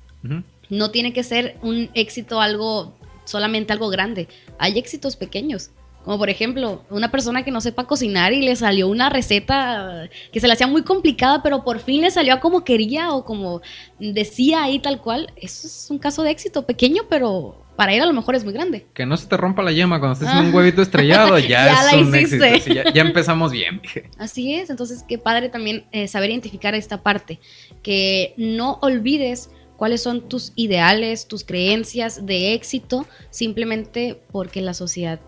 No 0.69 0.89
tiene 0.89 1.13
que 1.13 1.21
ser 1.21 1.57
un 1.61 1.91
éxito 1.93 2.41
algo, 2.41 2.95
solamente 3.29 3.73
algo 3.73 3.89
grande. 3.89 4.27
Hay 4.57 4.77
éxitos 4.77 5.15
pequeños. 5.15 5.71
Como 6.03 6.17
por 6.17 6.29
ejemplo, 6.29 6.83
una 6.89 7.11
persona 7.11 7.43
que 7.43 7.51
no 7.51 7.61
sepa 7.61 7.85
cocinar 7.85 8.33
y 8.33 8.41
le 8.41 8.55
salió 8.55 8.87
una 8.87 9.09
receta 9.09 10.09
que 10.31 10.39
se 10.39 10.47
le 10.47 10.53
hacía 10.53 10.65
muy 10.65 10.83
complicada, 10.83 11.43
pero 11.43 11.63
por 11.63 11.79
fin 11.79 12.01
le 12.01 12.09
salió 12.09 12.39
como 12.39 12.63
quería 12.63 13.11
o 13.11 13.25
como 13.25 13.61
decía 13.99 14.63
ahí 14.63 14.79
tal 14.79 15.01
cual. 15.01 15.31
Eso 15.35 15.67
es 15.67 15.87
un 15.89 15.99
caso 15.99 16.23
de 16.23 16.31
éxito 16.31 16.65
pequeño, 16.65 17.03
pero 17.09 17.63
para 17.75 17.93
él 17.93 18.01
a 18.01 18.05
lo 18.05 18.13
mejor 18.13 18.35
es 18.35 18.43
muy 18.43 18.53
grande. 18.53 18.87
Que 18.93 19.05
no 19.05 19.17
se 19.17 19.27
te 19.27 19.37
rompa 19.37 19.61
la 19.61 19.71
yema 19.71 19.99
cuando 19.99 20.13
estés 20.13 20.29
en 20.29 20.47
un 20.47 20.53
huevito 20.53 20.81
estrellado, 20.81 21.37
ya, 21.39 21.91
es 21.91 21.93
un 21.93 22.15
éxito. 22.15 22.45
ya, 22.93 23.01
empezamos 23.01 23.51
bien. 23.51 23.81
Así 24.17 24.53
es, 24.53 24.69
entonces 24.69 25.03
qué 25.07 25.17
padre 25.17 25.49
también 25.49 25.85
eh, 25.91 26.07
saber 26.07 26.29
identificar 26.29 26.75
esta 26.75 27.03
parte, 27.03 27.39
que 27.83 28.33
no 28.35 28.79
olvides 28.81 29.51
cuáles 29.79 30.03
son 30.03 30.27
tus 30.27 30.51
ideales, 30.55 31.27
tus 31.27 31.45
creencias 31.45 32.25
de 32.25 32.53
éxito, 32.53 33.07
simplemente 33.31 34.19
porque 34.31 34.61
la 34.61 34.73
sociedad 34.73 35.21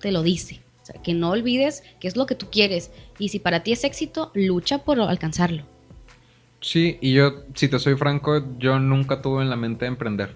te 0.00 0.10
lo 0.10 0.22
dice. 0.22 0.60
O 0.82 0.86
sea, 0.86 1.02
que 1.02 1.12
no 1.12 1.30
olvides 1.30 1.82
qué 2.00 2.08
es 2.08 2.16
lo 2.16 2.24
que 2.24 2.34
tú 2.34 2.46
quieres 2.50 2.90
y 3.18 3.28
si 3.28 3.38
para 3.38 3.62
ti 3.62 3.72
es 3.72 3.84
éxito, 3.84 4.32
lucha 4.34 4.78
por 4.78 4.98
alcanzarlo. 4.98 5.64
Sí, 6.62 6.96
y 7.02 7.12
yo, 7.12 7.44
si 7.54 7.68
te 7.68 7.78
soy 7.78 7.96
franco, 7.96 8.42
yo 8.58 8.78
nunca 8.78 9.20
tuve 9.20 9.42
en 9.42 9.50
la 9.50 9.56
mente 9.56 9.84
emprender. 9.84 10.34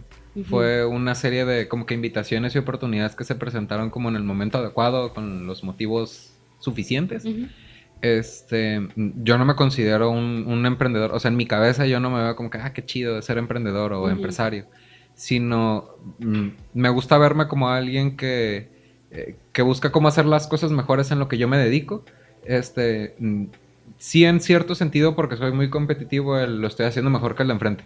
Fue 0.48 0.84
una 0.86 1.14
serie 1.14 1.44
de 1.44 1.68
como 1.68 1.84
que 1.84 1.94
invitaciones 1.94 2.54
y 2.54 2.58
oportunidades 2.58 3.14
que 3.14 3.24
se 3.24 3.34
presentaron 3.34 3.90
como 3.90 4.08
en 4.08 4.16
el 4.16 4.22
momento 4.22 4.58
adecuado, 4.58 5.12
con 5.12 5.46
los 5.46 5.62
motivos 5.62 6.32
suficientes. 6.58 7.24
Este, 8.02 8.88
yo 8.96 9.38
no 9.38 9.44
me 9.44 9.54
considero 9.54 10.10
un, 10.10 10.66
emprendedor, 10.66 11.12
o 11.14 11.20
sea, 11.20 11.30
en 11.30 11.36
mi 11.36 11.46
cabeza 11.46 11.86
yo 11.86 12.00
no 12.00 12.10
me 12.10 12.22
veo 12.22 12.36
como 12.36 12.50
que, 12.50 12.58
ah, 12.58 12.72
qué 12.72 12.84
chido 12.84 13.14
de 13.14 13.22
ser 13.22 13.38
emprendedor 13.38 13.92
o 13.92 14.10
empresario, 14.10 14.66
sino 15.14 15.88
mm, 16.18 16.48
me 16.74 16.88
gusta 16.88 17.16
verme 17.18 17.46
como 17.46 17.68
alguien 17.70 18.16
que, 18.16 18.70
eh, 19.12 19.36
que 19.52 19.62
busca 19.62 19.92
cómo 19.92 20.08
hacer 20.08 20.26
las 20.26 20.48
cosas 20.48 20.72
mejores 20.72 21.12
en 21.12 21.20
lo 21.20 21.28
que 21.28 21.38
yo 21.38 21.46
me 21.46 21.58
dedico. 21.58 22.04
Este, 22.44 23.14
mm, 23.20 23.44
sí 23.98 24.24
en 24.24 24.40
cierto 24.40 24.74
sentido, 24.74 25.14
porque 25.14 25.36
soy 25.36 25.52
muy 25.52 25.70
competitivo, 25.70 26.36
lo 26.38 26.66
estoy 26.66 26.86
haciendo 26.86 27.10
mejor 27.10 27.36
que 27.36 27.42
el 27.42 27.48
de 27.48 27.54
enfrente 27.54 27.84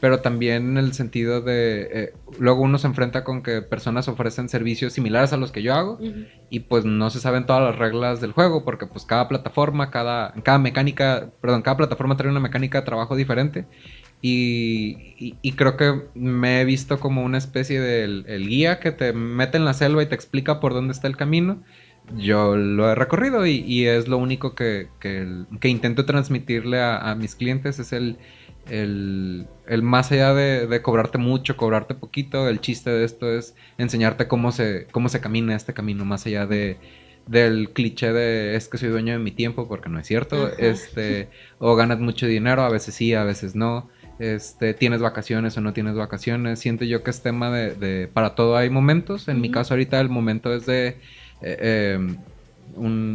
pero 0.00 0.20
también 0.20 0.70
en 0.70 0.78
el 0.78 0.94
sentido 0.94 1.42
de, 1.42 1.88
eh, 1.92 2.14
luego 2.38 2.62
uno 2.62 2.78
se 2.78 2.86
enfrenta 2.86 3.22
con 3.22 3.42
que 3.42 3.60
personas 3.60 4.08
ofrecen 4.08 4.48
servicios 4.48 4.94
similares 4.94 5.32
a 5.32 5.36
los 5.36 5.52
que 5.52 5.62
yo 5.62 5.74
hago 5.74 5.98
y 6.48 6.60
pues 6.60 6.84
no 6.84 7.10
se 7.10 7.20
saben 7.20 7.44
todas 7.44 7.62
las 7.62 7.76
reglas 7.76 8.20
del 8.20 8.32
juego 8.32 8.64
porque 8.64 8.86
pues 8.86 9.04
cada 9.04 9.28
plataforma, 9.28 9.90
cada, 9.90 10.32
cada 10.42 10.58
mecánica, 10.58 11.30
perdón, 11.40 11.62
cada 11.62 11.76
plataforma 11.76 12.16
trae 12.16 12.30
una 12.30 12.40
mecánica 12.40 12.80
de 12.80 12.86
trabajo 12.86 13.14
diferente 13.14 13.66
y, 14.22 15.36
y, 15.40 15.52
creo 15.52 15.78
que 15.78 16.02
me 16.14 16.60
he 16.60 16.64
visto 16.66 17.00
como 17.00 17.22
una 17.24 17.38
especie 17.38 17.80
de 17.80 18.04
el, 18.04 18.48
guía 18.48 18.78
que 18.78 18.92
te 18.92 19.14
mete 19.14 19.56
en 19.56 19.64
la 19.64 19.72
selva 19.72 20.02
y 20.02 20.06
te 20.06 20.14
explica 20.14 20.60
por 20.60 20.74
dónde 20.74 20.92
está 20.92 21.08
el 21.08 21.16
camino. 21.16 21.62
Yo 22.18 22.54
lo 22.54 22.90
he 22.90 22.94
recorrido 22.94 23.46
y, 23.46 23.64
y 23.66 23.86
es 23.86 24.08
lo 24.08 24.18
único 24.18 24.54
que, 24.54 24.88
que, 25.00 25.44
que 25.58 25.68
intento 25.68 26.04
transmitirle 26.04 26.80
a, 26.80 26.98
a 26.98 27.14
mis 27.14 27.34
clientes, 27.34 27.78
es 27.78 27.94
el 27.94 28.18
el, 28.68 29.46
más 29.82 30.12
allá 30.12 30.34
de, 30.34 30.82
cobrarte 30.82 31.18
mucho, 31.18 31.56
cobrarte 31.56 31.94
poquito, 31.94 32.48
el 32.48 32.60
chiste 32.60 32.90
de 32.90 33.04
esto 33.04 33.32
es 33.32 33.54
enseñarte 33.78 34.28
cómo 34.28 34.52
se, 34.52 34.86
cómo 34.92 35.08
se 35.08 35.20
camina 35.20 35.56
este 35.56 35.74
camino, 35.74 36.04
más 36.04 36.26
allá 36.26 36.46
de, 36.46 36.78
del 37.26 37.70
cliché 37.70 38.12
de 38.12 38.56
es 38.56 38.68
que 38.68 38.78
soy 38.78 38.88
dueño 38.88 39.12
de 39.12 39.18
mi 39.18 39.30
tiempo, 39.30 39.68
porque 39.68 39.88
no 39.88 39.98
es 39.98 40.06
cierto, 40.06 40.50
este, 40.58 41.28
o 41.58 41.74
ganas 41.76 42.00
mucho 42.00 42.26
dinero, 42.26 42.62
a 42.62 42.68
veces 42.68 42.94
sí, 42.94 43.14
a 43.14 43.24
veces 43.24 43.54
no, 43.54 43.88
este, 44.18 44.74
tienes 44.74 45.00
vacaciones 45.00 45.56
o 45.56 45.60
no 45.60 45.72
tienes 45.72 45.94
vacaciones, 45.94 46.58
siento 46.58 46.84
yo 46.84 47.02
que 47.02 47.10
es 47.10 47.22
tema 47.22 47.50
de, 47.50 48.08
para 48.12 48.34
todo 48.34 48.56
hay 48.56 48.70
momentos, 48.70 49.28
en 49.28 49.40
mi 49.40 49.50
caso 49.50 49.74
ahorita 49.74 50.00
el 50.00 50.08
momento 50.08 50.52
es 50.54 50.66
de, 50.66 50.98
eh, 51.42 51.94
em, 51.94 52.18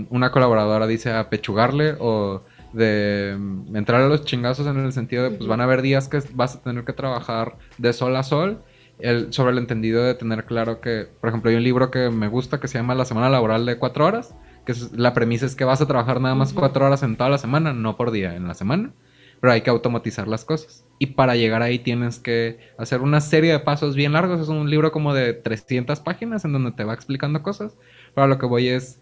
una 0.10 0.32
colaboradora 0.32 0.88
dice 0.88 1.14
apechugarle 1.14 1.96
o 2.00 2.44
de 2.76 3.36
mm, 3.38 3.76
entrar 3.76 4.02
a 4.02 4.08
los 4.08 4.26
chingazos 4.26 4.68
en 4.68 4.78
el 4.78 4.92
sentido 4.92 5.24
de, 5.24 5.32
pues 5.32 5.48
van 5.48 5.62
a 5.62 5.64
haber 5.64 5.82
días 5.82 6.08
que 6.08 6.20
vas 6.34 6.56
a 6.56 6.62
tener 6.62 6.84
que 6.84 6.94
trabajar 6.94 7.58
de 7.78 7.94
sol 7.94 8.16
a 8.16 8.24
sol. 8.24 8.64
El, 8.98 9.34
sobre 9.34 9.52
el 9.52 9.58
entendido 9.58 10.04
de 10.04 10.14
tener 10.16 10.46
claro 10.46 10.80
que, 10.80 11.08
por 11.20 11.30
ejemplo, 11.30 11.50
hay 11.50 11.58
un 11.58 11.64
libro 11.64 11.92
que 11.92 12.10
me 12.10 12.30
gusta 12.30 12.62
que 12.62 12.70
se 12.70 12.78
llama 12.78 12.96
La 12.96 13.04
semana 13.04 13.30
laboral 13.30 13.66
de 13.66 13.78
cuatro 13.78 14.06
horas, 14.06 14.36
que 14.66 14.74
la 14.94 15.14
premisa 15.14 15.46
es 15.46 15.56
que 15.56 15.66
vas 15.66 15.82
a 15.82 15.86
trabajar 15.86 16.22
nada 16.22 16.34
más 16.34 16.54
cuatro 16.54 16.86
horas 16.86 17.04
en 17.04 17.18
toda 17.18 17.30
la 17.30 17.38
semana, 17.38 17.74
no 17.74 17.98
por 17.98 18.12
día, 18.12 18.36
en 18.36 18.48
la 18.48 18.54
semana, 18.54 18.94
pero 19.42 19.52
hay 19.52 19.62
que 19.62 19.70
automatizar 19.70 20.30
las 20.30 20.46
cosas. 20.46 20.86
Y 20.98 21.08
para 21.08 21.36
llegar 21.36 21.62
ahí 21.62 21.80
tienes 21.80 22.20
que 22.20 22.58
hacer 22.78 23.02
una 23.02 23.20
serie 23.20 23.52
de 23.52 23.60
pasos 23.60 23.96
bien 23.96 24.14
largos, 24.14 24.40
es 24.40 24.48
un 24.48 24.70
libro 24.70 24.94
como 24.94 25.14
de 25.14 25.34
300 25.34 26.00
páginas 26.00 26.46
en 26.46 26.54
donde 26.54 26.72
te 26.72 26.86
va 26.86 26.94
explicando 26.94 27.44
cosas, 27.44 27.76
pero 28.14 28.28
lo 28.28 28.38
que 28.38 28.46
voy 28.46 28.70
es 28.70 29.02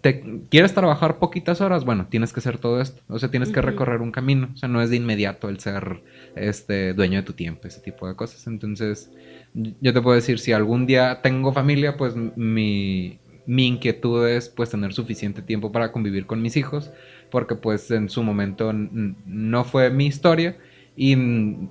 te, 0.00 0.40
¿Quieres 0.50 0.74
trabajar 0.74 1.18
poquitas 1.18 1.60
horas? 1.60 1.84
Bueno, 1.84 2.06
tienes 2.08 2.32
que 2.32 2.40
hacer 2.40 2.58
todo 2.58 2.80
esto. 2.80 3.02
O 3.08 3.18
sea, 3.18 3.30
tienes 3.30 3.50
que 3.50 3.62
recorrer 3.62 4.00
un 4.00 4.12
camino. 4.12 4.50
O 4.52 4.56
sea, 4.56 4.68
no 4.68 4.82
es 4.82 4.90
de 4.90 4.96
inmediato 4.96 5.48
el 5.48 5.58
ser 5.60 6.02
este, 6.36 6.94
dueño 6.94 7.18
de 7.18 7.22
tu 7.24 7.32
tiempo, 7.32 7.66
ese 7.66 7.80
tipo 7.80 8.06
de 8.06 8.14
cosas. 8.14 8.46
Entonces, 8.46 9.10
yo 9.54 9.92
te 9.92 10.00
puedo 10.00 10.14
decir, 10.14 10.38
si 10.38 10.52
algún 10.52 10.86
día 10.86 11.20
tengo 11.22 11.52
familia, 11.52 11.96
pues 11.96 12.14
mi, 12.16 13.18
mi 13.46 13.66
inquietud 13.66 14.26
es 14.28 14.48
pues 14.48 14.70
tener 14.70 14.92
suficiente 14.92 15.42
tiempo 15.42 15.72
para 15.72 15.92
convivir 15.92 16.26
con 16.26 16.42
mis 16.42 16.56
hijos, 16.56 16.90
porque 17.30 17.54
pues 17.54 17.90
en 17.90 18.08
su 18.08 18.22
momento 18.22 18.72
no 18.72 19.64
fue 19.64 19.90
mi 19.90 20.06
historia. 20.06 20.58
Y 20.94 21.14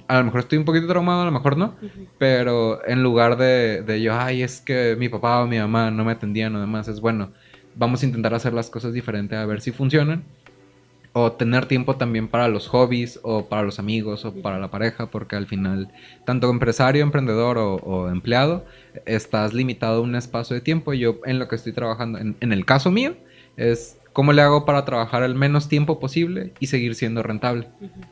a 0.08 0.18
lo 0.18 0.24
mejor 0.24 0.40
estoy 0.40 0.58
un 0.58 0.66
poquito 0.66 0.88
traumado, 0.88 1.22
a 1.22 1.26
lo 1.26 1.32
mejor 1.32 1.56
no. 1.56 1.76
Pero 2.18 2.86
en 2.88 3.04
lugar 3.04 3.38
de, 3.38 3.84
de, 3.84 4.02
yo, 4.02 4.16
ay, 4.16 4.42
es 4.42 4.62
que 4.62 4.96
mi 4.98 5.10
papá 5.10 5.44
o 5.44 5.48
mi 5.48 5.60
mamá 5.60 5.92
no 5.92 6.04
me 6.04 6.14
atendían 6.14 6.56
o 6.56 6.60
demás, 6.60 6.88
es 6.88 7.00
bueno 7.00 7.32
vamos 7.76 8.04
a 8.04 8.06
intentar 8.06 8.34
hacer 8.34 8.54
las 8.54 8.70
cosas 8.70 8.94
diferentes 8.94 9.38
a 9.38 9.46
ver 9.46 9.62
si 9.62 9.72
funcionan. 9.72 10.24
O 11.14 11.34
tener 11.34 11.66
tiempo 11.66 11.98
también 11.98 12.30
para 12.30 12.48
los 12.48 12.70
hobbies 12.70 13.20
o 13.24 13.48
para 13.48 13.64
los 13.64 13.80
amigos 13.80 14.24
o 14.24 14.34
para 14.34 14.60
la 14.60 14.72
pareja, 14.72 15.08
porque 15.08 15.36
al 15.36 15.46
final, 15.46 15.92
tanto 16.26 16.50
empresario, 16.50 17.04
emprendedor 17.04 17.58
o, 17.58 18.10
empleado, 18.10 18.66
estás 19.06 19.54
limitado 19.54 19.98
a 19.98 20.02
un 20.02 20.16
espacio 20.16 20.54
de 20.54 20.62
tiempo. 20.62 20.94
Yo 20.94 21.18
en 21.26 21.38
lo 21.38 21.50
que 21.50 21.58
estoy 21.58 21.74
trabajando, 21.74 22.18
en, 22.18 22.54
el 22.54 22.66
caso 22.66 22.92
mío, 22.92 23.18
es 23.58 23.98
cómo 24.14 24.32
le 24.32 24.42
hago 24.42 24.64
para 24.64 24.86
trabajar 24.86 25.24
el 25.24 25.36
menos 25.36 25.68
tiempo 25.68 26.00
posible 26.00 26.54
y 26.62 26.68
seguir 26.68 26.96
siendo 26.96 27.24
rentable. 27.24 27.68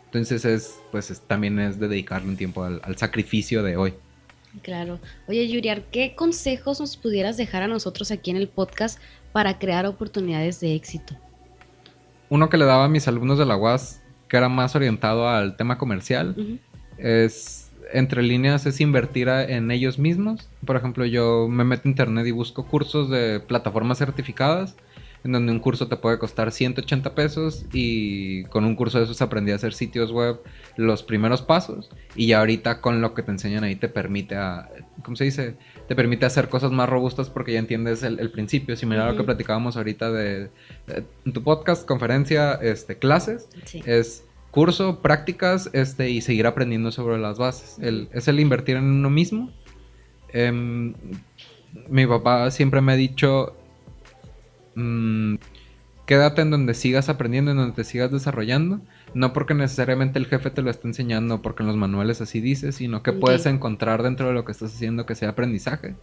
Entonces 0.08 0.44
es, 0.44 0.82
pues 0.92 1.22
también 1.26 1.58
es 1.60 1.80
de 1.80 1.88
dedicarle 1.88 2.28
un 2.28 2.36
tiempo 2.36 2.66
al, 2.66 2.82
al, 2.84 2.98
sacrificio 2.98 3.64
de 3.64 3.78
hoy. 3.78 3.94
Claro. 4.62 5.00
Oye, 5.28 5.48
Yuriar, 5.48 5.84
¿qué 5.84 6.16
consejos 6.16 6.80
nos 6.80 6.98
pudieras 6.98 7.38
dejar 7.38 7.64
a 7.64 7.68
nosotros 7.68 8.12
aquí 8.12 8.32
en 8.32 8.38
el 8.38 8.48
podcast 8.48 9.00
para 9.32 9.60
crear 9.60 9.86
oportunidades 9.86 10.60
de 10.60 10.76
éxito? 10.76 11.16
Uno 12.30 12.50
que 12.50 12.58
le 12.58 12.66
daba 12.66 12.86
a 12.86 12.90
mis 12.90 13.08
alumnos 13.08 13.38
de 13.38 13.46
la 13.46 13.58
UAS, 13.58 14.02
que 14.28 14.38
era 14.38 14.50
más 14.50 14.76
orientado 14.76 15.28
al 15.28 15.56
tema 15.58 15.78
comercial, 15.78 16.60
es 16.98 17.72
entre 17.92 18.22
líneas 18.22 18.66
es 18.66 18.82
invertir 18.82 19.30
en 19.30 19.72
ellos 19.72 19.98
mismos. 19.98 20.48
Por 20.66 20.76
ejemplo, 20.76 21.06
yo 21.06 21.48
me 21.50 21.64
meto 21.64 21.84
a 21.86 21.90
internet 21.90 22.28
y 22.28 22.32
busco 22.32 22.68
cursos 22.68 23.10
de 23.10 23.40
plataformas 23.40 23.98
certificadas 23.98 24.76
en 25.24 25.34
donde 25.34 25.52
un 25.52 25.60
curso 25.60 25.88
te 25.88 25.98
puede 25.98 26.18
costar 26.18 26.52
180 26.52 27.14
pesos 27.14 27.66
y 27.74 28.44
con 28.46 28.64
un 28.64 28.76
curso 28.76 29.00
de 29.00 29.04
esos 29.04 29.22
aprendí 29.22 29.52
a 29.52 29.56
hacer 29.56 29.74
sitios 29.74 30.12
web 30.12 30.40
los 30.78 31.04
primeros 31.04 31.42
pasos 31.42 31.90
y 32.16 32.28
ya 32.28 32.40
ahorita 32.40 32.80
con 32.82 33.02
lo 33.02 33.14
que 33.14 33.24
te 33.24 33.32
enseñan 33.32 33.64
ahí 33.64 33.76
te 33.76 33.90
permite 33.90 34.36
a, 34.36 34.70
¿cómo 35.04 35.18
se 35.18 35.26
dice? 35.26 35.58
Te 35.90 35.96
permite 35.96 36.26
hacer 36.26 36.48
cosas 36.48 36.72
más 36.72 36.88
robustas 36.88 37.30
porque 37.30 37.52
ya 37.52 37.60
entiendes 37.60 38.04
el, 38.04 38.32
principio, 38.32 38.78
similar 38.78 39.10
a 39.10 39.12
lo 39.12 39.18
que 39.18 39.24
platicábamos 39.24 39.76
ahorita 39.76 40.12
de, 40.12 40.50
tu 41.34 41.44
podcast, 41.44 41.86
conferencia, 41.86 42.54
este, 42.54 42.98
clases, 42.98 43.50
es 43.86 44.24
curso, 44.52 45.02
prácticas 45.02 45.70
este, 45.74 46.10
y 46.10 46.22
seguir 46.22 46.48
aprendiendo 46.48 46.92
sobre 46.92 47.18
las 47.18 47.38
bases. 47.38 47.78
es 48.14 48.28
el 48.30 48.40
invertir 48.40 48.78
en 48.78 48.86
uno 48.86 49.10
mismo. 49.10 49.52
Em, 50.32 50.94
mi 51.90 52.06
papá 52.08 52.50
siempre 52.52 52.80
me 52.80 52.94
ha 52.94 52.96
dicho, 52.96 53.56
Mm, 54.80 55.36
quédate 56.10 56.42
en 56.42 56.50
donde 56.50 56.74
sigas 56.74 57.08
aprendiendo, 57.08 57.52
en 57.52 57.58
donde 57.58 57.76
te 57.76 57.84
sigas 57.84 58.10
desarrollando. 58.12 58.82
No 59.14 59.32
porque 59.32 59.54
necesariamente 59.54 60.18
el 60.18 60.26
jefe 60.26 60.50
te 60.50 60.64
lo 60.64 60.72
esté 60.72 60.88
enseñando, 60.88 61.44
porque 61.44 61.62
en 61.62 61.68
los 61.68 61.78
manuales 61.78 62.20
así 62.20 62.42
dice, 62.42 62.72
sino 62.72 63.04
que 63.04 63.14
puedes 63.14 63.46
encontrar 63.46 64.02
dentro 64.02 64.28
de 64.28 64.34
lo 64.34 64.44
que 64.44 64.52
estás 64.52 64.74
haciendo 64.74 65.06
que 65.06 65.14
sea 65.14 65.30
aprendizaje. 65.30 65.94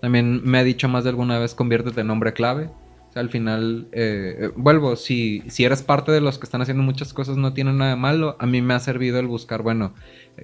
También 0.00 0.42
me 0.44 0.58
ha 0.58 0.62
dicho 0.64 0.88
más 0.88 1.02
de 1.02 1.10
alguna 1.10 1.40
vez, 1.40 1.56
conviértete 1.56 2.02
en 2.02 2.06
nombre 2.06 2.34
clave. 2.34 2.66
O 2.66 3.12
sea, 3.12 3.20
al 3.20 3.30
final, 3.30 3.88
eh, 3.90 4.36
eh, 4.38 4.50
vuelvo, 4.54 4.94
si, 4.94 5.42
si 5.48 5.64
eres 5.64 5.82
parte 5.82 6.12
de 6.12 6.20
los 6.20 6.38
que 6.38 6.44
están 6.44 6.62
haciendo 6.62 6.84
muchas 6.84 7.12
cosas, 7.12 7.36
no 7.36 7.52
tiene 7.52 7.72
nada 7.72 7.90
de 7.90 7.96
malo. 7.96 8.36
A 8.38 8.46
mí 8.46 8.62
me 8.62 8.74
ha 8.74 8.78
servido 8.78 9.18
el 9.18 9.26
buscar, 9.26 9.62
bueno, 9.62 9.92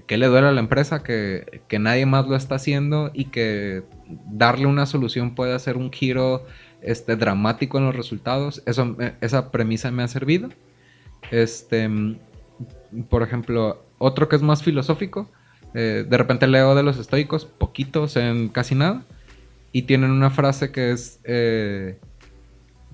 ¿qué 0.08 0.18
le 0.18 0.26
duele 0.26 0.48
a 0.48 0.52
la 0.52 0.60
empresa? 0.60 1.04
Que, 1.04 1.62
que 1.68 1.78
nadie 1.78 2.04
más 2.04 2.26
lo 2.26 2.34
está 2.34 2.56
haciendo 2.56 3.12
y 3.14 3.26
que 3.26 3.84
darle 4.28 4.66
una 4.66 4.86
solución 4.86 5.36
puede 5.36 5.54
hacer 5.54 5.76
un 5.76 5.92
giro 5.92 6.46
este, 6.82 7.16
dramático 7.16 7.78
en 7.78 7.86
los 7.86 7.96
resultados. 7.96 8.62
Eso, 8.66 8.96
esa 9.20 9.50
premisa 9.50 9.90
me 9.90 10.02
ha 10.02 10.08
servido. 10.08 10.48
Este, 11.30 11.88
por 13.08 13.22
ejemplo, 13.22 13.84
otro 13.98 14.28
que 14.28 14.36
es 14.36 14.42
más 14.42 14.62
filosófico. 14.62 15.30
Eh, 15.74 16.06
de 16.08 16.16
repente 16.16 16.46
leo 16.46 16.74
de 16.74 16.82
los 16.82 16.98
estoicos, 16.98 17.44
poquitos 17.44 18.16
en 18.16 18.48
casi 18.48 18.74
nada. 18.74 19.02
Y 19.72 19.82
tienen 19.82 20.10
una 20.10 20.30
frase 20.30 20.72
que 20.72 20.92
es 20.92 21.20
eh, 21.24 21.98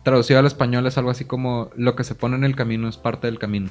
traducida 0.02 0.40
al 0.40 0.46
español, 0.46 0.86
es 0.86 0.98
algo 0.98 1.10
así 1.10 1.24
como: 1.24 1.70
Lo 1.76 1.94
que 1.94 2.04
se 2.04 2.14
pone 2.14 2.36
en 2.36 2.44
el 2.44 2.56
camino 2.56 2.88
es 2.88 2.96
parte 2.96 3.26
del 3.26 3.38
camino. 3.38 3.70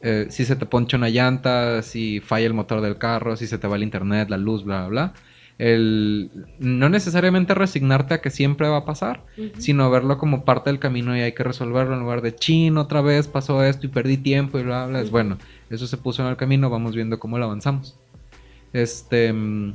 Eh, 0.00 0.28
si 0.30 0.44
se 0.44 0.54
te 0.54 0.64
poncha 0.64 0.96
una 0.96 1.08
llanta, 1.08 1.82
si 1.82 2.20
falla 2.20 2.46
el 2.46 2.54
motor 2.54 2.80
del 2.80 2.98
carro, 2.98 3.36
si 3.36 3.48
se 3.48 3.58
te 3.58 3.66
va 3.66 3.74
el 3.74 3.82
internet, 3.82 4.30
la 4.30 4.36
luz, 4.36 4.64
bla, 4.64 4.86
bla, 4.86 4.88
bla 4.88 5.14
el 5.58 6.30
no 6.60 6.88
necesariamente 6.88 7.52
resignarte 7.52 8.14
a 8.14 8.20
que 8.20 8.30
siempre 8.30 8.68
va 8.68 8.78
a 8.78 8.84
pasar, 8.84 9.24
sino 9.58 9.90
verlo 9.90 10.16
como 10.16 10.44
parte 10.44 10.70
del 10.70 10.78
camino 10.78 11.16
y 11.16 11.20
hay 11.20 11.32
que 11.32 11.42
resolverlo 11.42 11.94
en 11.94 12.00
lugar 12.00 12.22
de 12.22 12.34
chin, 12.34 12.78
otra 12.78 13.00
vez 13.00 13.26
pasó 13.26 13.62
esto 13.64 13.86
y 13.86 13.90
perdí 13.90 14.18
tiempo 14.18 14.58
y 14.60 14.62
bla, 14.62 14.86
bla. 14.86 15.00
Es 15.00 15.10
bueno, 15.10 15.36
eso 15.68 15.88
se 15.88 15.96
puso 15.96 16.22
en 16.22 16.28
el 16.28 16.36
camino, 16.36 16.70
vamos 16.70 16.94
viendo 16.94 17.18
cómo 17.18 17.38
lo 17.38 17.46
avanzamos. 17.46 17.98
Este. 18.72 19.32
Mm, 19.32 19.74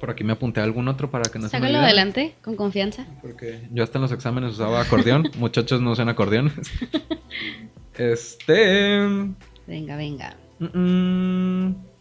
por 0.00 0.10
aquí 0.10 0.24
me 0.24 0.32
apunté 0.32 0.60
a 0.60 0.64
algún 0.64 0.88
otro 0.88 1.10
para 1.10 1.30
que 1.30 1.38
no 1.38 1.48
se 1.48 1.58
me 1.58 1.74
adelante, 1.74 2.34
con 2.42 2.56
confianza. 2.56 3.06
Porque 3.22 3.60
yo 3.72 3.82
hasta 3.82 3.98
en 3.98 4.02
los 4.02 4.12
exámenes 4.12 4.52
usaba 4.52 4.80
acordeón. 4.80 5.30
Muchachos 5.38 5.80
no 5.80 5.92
usan 5.92 6.08
acordeón. 6.08 6.52
este. 7.98 9.00
Venga, 9.66 9.96
venga. 9.96 10.36
Mm, 10.58 10.66
mm 10.74 11.95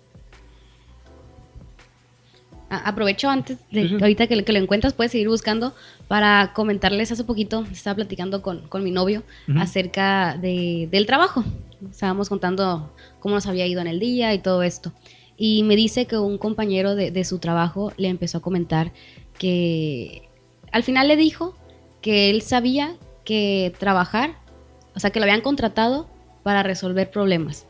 aprovecho 2.84 3.30
antes 3.30 3.58
de 3.72 3.98
ahorita 4.02 4.28
que, 4.28 4.44
que, 4.44 4.54
lo 4.54 4.60
encuentras, 4.60 4.94
puedes 4.94 5.12
seguir 5.12 5.30
buscando 5.30 5.74
para 6.08 6.52
comentarles 6.54 7.12
hace 7.12 7.24
poquito, 7.24 7.66
estaba 7.72 7.96
platicando 7.96 8.42
con, 8.42 8.84
mi 8.84 8.92
novio 8.92 9.24
acerca 9.58 10.38
de, 10.38 10.88
del 10.92 11.06
trabajo. 11.06 11.44
Estábamos 11.90 12.30
contando 12.30 12.94
cómo 13.20 13.36
nos 13.36 13.48
había 13.48 13.68
ido 13.68 13.82
en 13.82 13.88
el 13.88 14.00
día 14.00 14.34
y 14.34 14.40
todo 14.40 14.64
esto. 14.64 14.94
Y 15.38 15.64
me 15.64 15.76
dice 15.76 16.06
que 16.06 16.18
un 16.18 16.38
compañero 16.38 16.96
de, 16.96 17.12
de 17.12 17.26
su 17.26 17.40
trabajo 17.40 17.92
le 17.98 18.08
empezó 18.08 18.38
a 18.40 18.42
comentar 18.42 18.92
que 19.38 20.30
al 20.72 20.84
final 20.84 21.08
le 21.08 21.16
dijo 21.18 21.56
que 22.02 22.30
él 22.30 22.42
sabía 22.42 22.96
que 23.24 23.74
trabajar, 23.80 24.36
o 24.96 25.00
sea, 25.00 25.10
que 25.10 25.20
lo 25.20 25.26
habían 25.26 25.42
contratado 25.42 26.08
para 26.44 26.64
resolver 26.64 27.10
problemas. 27.10 27.66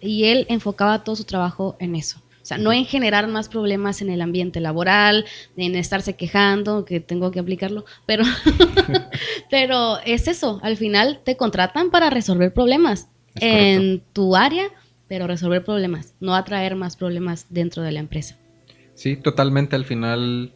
y 0.00 0.24
él 0.24 0.46
enfocaba 0.48 1.04
todo 1.04 1.16
su 1.16 1.24
trabajo 1.24 1.76
en 1.78 1.94
eso. 1.94 2.20
O 2.48 2.54
sea, 2.56 2.56
no 2.56 2.72
en 2.72 2.86
generar 2.86 3.28
más 3.28 3.50
problemas 3.50 4.00
en 4.00 4.08
el 4.08 4.22
ambiente 4.22 4.58
laboral, 4.58 5.26
en 5.58 5.74
estarse 5.74 6.16
quejando, 6.16 6.86
que 6.86 6.98
tengo 6.98 7.30
que 7.30 7.40
aplicarlo, 7.40 7.84
pero, 8.06 8.24
pero 9.50 9.98
es 10.06 10.28
eso, 10.28 10.58
al 10.62 10.78
final 10.78 11.20
te 11.24 11.36
contratan 11.36 11.90
para 11.90 12.08
resolver 12.08 12.54
problemas 12.54 13.10
en 13.34 14.02
tu 14.14 14.34
área, 14.34 14.70
pero 15.08 15.26
resolver 15.26 15.62
problemas, 15.62 16.14
no 16.20 16.34
atraer 16.34 16.74
más 16.74 16.96
problemas 16.96 17.44
dentro 17.50 17.82
de 17.82 17.92
la 17.92 18.00
empresa. 18.00 18.38
Sí, 18.94 19.16
totalmente, 19.16 19.76
al 19.76 19.84
final 19.84 20.54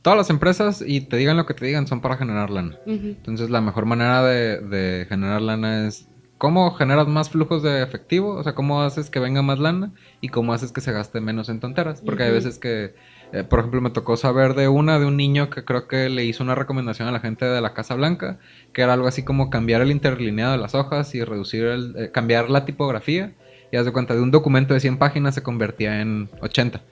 todas 0.00 0.16
las 0.16 0.30
empresas, 0.30 0.82
y 0.86 1.02
te 1.02 1.18
digan 1.18 1.36
lo 1.36 1.44
que 1.44 1.52
te 1.52 1.66
digan, 1.66 1.86
son 1.86 2.00
para 2.00 2.16
generar 2.16 2.48
lana. 2.48 2.78
Entonces 2.86 3.50
la 3.50 3.60
mejor 3.60 3.84
manera 3.84 4.22
de, 4.22 4.60
de, 4.60 5.04
generar 5.10 5.42
lana 5.42 5.88
es 5.88 6.08
cómo 6.38 6.72
generas 6.72 7.06
más 7.06 7.30
flujos 7.30 7.62
de 7.62 7.82
efectivo, 7.82 8.34
o 8.34 8.42
sea, 8.42 8.54
cómo 8.54 8.82
haces 8.82 9.10
que 9.10 9.20
venga 9.20 9.42
más 9.42 9.58
lana 9.58 9.92
y 10.20 10.28
cómo 10.28 10.52
haces 10.52 10.72
que 10.72 10.80
se 10.80 10.92
gaste 10.92 11.20
menos 11.20 11.48
en 11.48 11.60
tonteras. 11.60 12.00
Porque 12.00 12.24
hay 12.24 12.32
veces 12.32 12.58
que, 12.58 12.94
eh, 13.32 13.44
por 13.44 13.60
ejemplo, 13.60 13.80
me 13.80 13.90
tocó 13.90 14.16
saber 14.16 14.54
de 14.54 14.68
una, 14.68 14.98
de 14.98 15.06
un 15.06 15.16
niño 15.16 15.50
que 15.50 15.64
creo 15.64 15.86
que 15.86 16.08
le 16.08 16.24
hizo 16.24 16.42
una 16.42 16.54
recomendación 16.54 17.08
a 17.08 17.12
la 17.12 17.20
gente 17.20 17.44
de 17.44 17.60
la 17.60 17.72
Casa 17.74 17.94
Blanca, 17.94 18.38
que 18.72 18.82
era 18.82 18.92
algo 18.92 19.06
así 19.06 19.22
como 19.22 19.50
cambiar 19.50 19.80
el 19.80 19.90
interlineado 19.90 20.52
de 20.52 20.58
las 20.58 20.74
hojas 20.74 21.14
y 21.14 21.22
reducir 21.22 21.64
el, 21.64 21.94
eh, 21.96 22.10
cambiar 22.10 22.50
la 22.50 22.64
tipografía. 22.64 23.32
Y 23.72 23.76
haz 23.76 23.86
de 23.86 23.92
cuenta, 23.92 24.14
de 24.14 24.20
un 24.20 24.30
documento 24.30 24.74
de 24.74 24.80
100 24.80 24.98
páginas 24.98 25.34
se 25.34 25.42
convertía 25.42 26.00
en 26.00 26.28
80. 26.40 26.82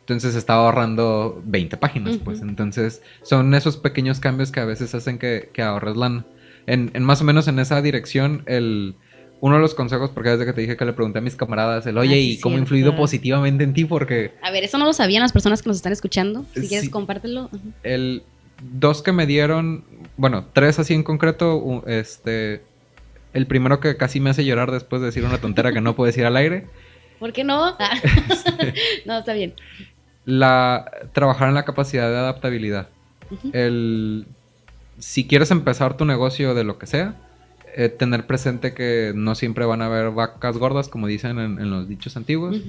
Entonces 0.00 0.34
estaba 0.34 0.66
ahorrando 0.66 1.42
20 1.46 1.76
páginas, 1.78 2.18
pues. 2.18 2.42
Entonces 2.42 3.02
son 3.22 3.54
esos 3.54 3.78
pequeños 3.78 4.20
cambios 4.20 4.52
que 4.52 4.60
a 4.60 4.66
veces 4.66 4.94
hacen 4.94 5.18
que, 5.18 5.50
que 5.52 5.62
ahorres 5.62 5.96
lana 5.96 6.26
en, 6.66 6.90
más 7.02 7.20
o 7.20 7.24
menos 7.24 7.48
en 7.48 7.58
esa 7.58 7.80
dirección, 7.82 8.42
el 8.46 8.94
uno 9.40 9.56
de 9.56 9.60
los 9.60 9.74
consejos, 9.74 10.10
porque 10.14 10.30
desde 10.30 10.46
que 10.46 10.52
te 10.54 10.60
dije 10.62 10.76
que 10.76 10.84
le 10.86 10.92
pregunté 10.94 11.18
a 11.18 11.22
mis 11.22 11.36
camaradas, 11.36 11.86
el, 11.86 11.98
oye, 11.98 12.14
Ah, 12.14 12.18
¿y 12.18 12.40
cómo 12.40 12.56
ha 12.56 12.60
influido 12.60 12.96
positivamente 12.96 13.62
en 13.64 13.74
ti? 13.74 13.84
Porque 13.84 14.32
A 14.42 14.50
ver, 14.50 14.64
eso 14.64 14.78
no 14.78 14.86
lo 14.86 14.92
sabían 14.94 15.20
las 15.22 15.32
personas 15.32 15.60
que 15.60 15.68
nos 15.68 15.76
están 15.76 15.92
escuchando. 15.92 16.46
Si 16.54 16.62
Sí. 16.62 16.68
quieres, 16.68 16.88
compártelo. 16.88 17.50
El 17.82 18.22
dos 18.62 19.02
que 19.02 19.12
me 19.12 19.26
dieron, 19.26 19.84
bueno, 20.16 20.46
tres 20.54 20.78
así 20.78 20.94
en 20.94 21.02
concreto, 21.02 21.82
este, 21.86 22.62
el 23.34 23.46
primero 23.46 23.80
que 23.80 23.96
casi 23.98 24.18
me 24.20 24.30
hace 24.30 24.44
llorar 24.46 24.70
después 24.70 25.02
de 25.02 25.06
decir 25.06 25.24
una 25.24 25.38
tontera 25.38 25.72
que 25.72 25.80
no 25.82 25.94
puedo 25.94 26.06
decir 26.06 26.24
al 26.24 26.36
aire, 26.36 26.66
¿Por 27.18 27.32
qué 27.34 27.44
no? 27.44 27.76
Ah. 27.78 27.90
no, 29.04 29.18
está 29.18 29.34
bien. 29.34 29.52
la 30.24 30.90
trabajar 31.12 31.48
en 31.48 31.54
la 31.54 31.64
capacidad 31.66 32.08
de 32.08 32.16
adaptabilidad. 32.16 32.88
El 33.52 34.26
si 34.98 35.26
quieres 35.26 35.50
empezar 35.50 35.96
tu 35.96 36.04
negocio 36.04 36.54
de 36.54 36.64
lo 36.64 36.78
que 36.78 36.86
sea, 36.86 37.16
eh, 37.76 37.88
tener 37.88 38.26
presente 38.26 38.72
que 38.74 39.12
no 39.14 39.34
siempre 39.34 39.64
van 39.64 39.82
a 39.82 39.86
haber 39.86 40.10
vacas 40.12 40.56
gordas, 40.58 40.88
como 40.88 41.06
dicen 41.06 41.38
en, 41.38 41.58
en 41.58 41.70
los 41.70 41.88
dichos 41.88 42.16
antiguos. 42.16 42.62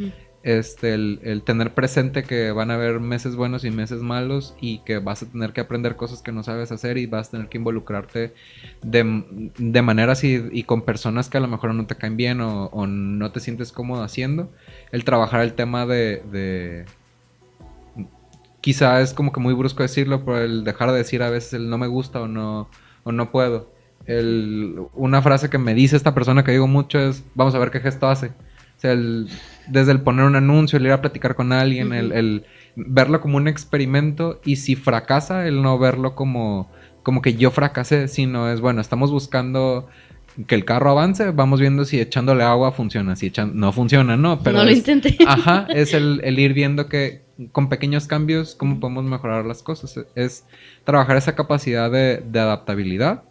Este, 0.43 0.93
el, 0.93 1.19
el 1.23 1.41
tener 1.41 1.73
presente 1.73 2.21
que 2.21 2.51
van 2.51 2.69
a 2.69 2.75
haber 2.75 2.99
meses 2.99 3.35
buenos 3.35 3.65
y 3.65 3.71
meses 3.71 4.01
malos 4.01 4.53
y 4.61 4.77
que 4.83 4.99
vas 4.99 5.23
a 5.23 5.25
tener 5.25 5.53
que 5.53 5.61
aprender 5.61 5.95
cosas 5.95 6.21
que 6.21 6.31
no 6.31 6.43
sabes 6.43 6.71
hacer 6.71 6.99
y 6.99 7.07
vas 7.07 7.29
a 7.29 7.31
tener 7.31 7.49
que 7.49 7.57
involucrarte 7.57 8.31
de, 8.83 9.51
de 9.57 9.81
maneras 9.81 10.23
y, 10.23 10.43
y 10.51 10.61
con 10.63 10.83
personas 10.83 11.29
que 11.29 11.37
a 11.37 11.41
lo 11.41 11.47
mejor 11.47 11.73
no 11.73 11.87
te 11.87 11.95
caen 11.95 12.15
bien 12.15 12.41
o, 12.41 12.65
o 12.65 12.85
no 12.85 13.31
te 13.31 13.39
sientes 13.39 13.71
cómodo 13.71 14.03
haciendo. 14.03 14.51
El 14.91 15.03
trabajar 15.03 15.41
el 15.41 15.53
tema 15.53 15.87
de, 15.87 16.21
de- 16.31 16.85
Quizá 18.65 18.99
es 19.01 19.13
como 19.13 19.31
que 19.31 19.39
muy 19.39 19.53
brusco 19.53 19.83
decirlo, 19.83 20.25
pero 20.25 20.39
el 20.39 20.63
dejar 20.63 20.89
de 20.91 20.97
decir 20.97 21.21
a 21.21 21.29
veces 21.29 21.53
el 21.53 21.69
no 21.69 21.77
me 21.77 21.85
gusta 21.85 22.19
o 22.21 22.27
no, 22.27 22.67
o 23.03 23.11
no 23.11 23.29
puedo. 23.31 23.71
El- 24.07 24.77
una 24.95 25.21
frase 25.21 25.51
que 25.51 25.59
me 25.59 25.75
dice 25.75 25.95
esta 25.95 26.15
persona 26.15 26.43
que 26.43 26.51
digo 26.51 26.65
mucho 26.65 26.97
es, 26.99 27.23
vamos 27.35 27.53
a 27.53 27.59
ver 27.59 27.69
qué 27.69 27.79
gesto 27.79 28.07
hace. 28.07 28.27
O 28.29 28.79
sea, 28.79 28.93
el- 28.93 29.27
desde 29.67 29.91
el 29.91 30.01
poner 30.01 30.25
un 30.25 30.35
anuncio, 30.35 30.77
el 30.77 30.85
ir 30.87 30.93
a 30.93 31.01
platicar 31.01 31.35
con 31.35 31.53
alguien, 31.53 31.93
el, 31.93 32.45
verlo 32.75 33.21
como 33.21 33.37
un 33.37 33.47
experimento 33.47 34.41
y 34.43 34.55
si 34.55 34.75
fracasa, 34.75 35.47
el 35.47 35.61
no 35.61 35.77
verlo 35.77 36.15
como, 36.15 36.71
como 37.03 37.21
que 37.21 37.35
yo 37.35 37.51
fracasé, 37.51 38.07
sino 38.07 38.49
es, 38.51 38.61
bueno, 38.61 38.81
estamos 38.81 39.11
buscando 39.11 39.87
que 40.47 40.55
el 40.55 40.65
carro 40.65 40.89
avance, 40.89 41.29
vamos 41.29 41.59
viendo 41.59 41.85
si 41.85 41.99
echándole 41.99 42.43
agua 42.43 42.71
funciona, 42.71 43.15
si 43.15 43.27
echan, 43.27 43.51
no 43.55 43.71
funciona, 43.71 44.17
no, 44.17 44.39
pero 44.41 44.57
no 44.57 44.63
lo 44.65 44.71
es- 44.71 44.77
intenté. 44.79 45.17
Ajá, 45.27 45.67
es 45.69 45.93
el, 45.93 46.19
el 46.23 46.39
ir 46.39 46.53
viendo 46.53 46.89
que 46.89 47.24
con 47.51 47.69
pequeños 47.69 48.07
cambios, 48.07 48.55
cómo 48.55 48.79
podemos 48.79 49.03
mejorar 49.05 49.45
las 49.45 49.63
cosas. 49.63 49.99
Es 50.15 50.45
trabajar 50.83 51.17
esa 51.17 51.35
capacidad 51.35 51.91
de, 51.91 52.17
de 52.25 52.39
adaptabilidad. 52.39 53.23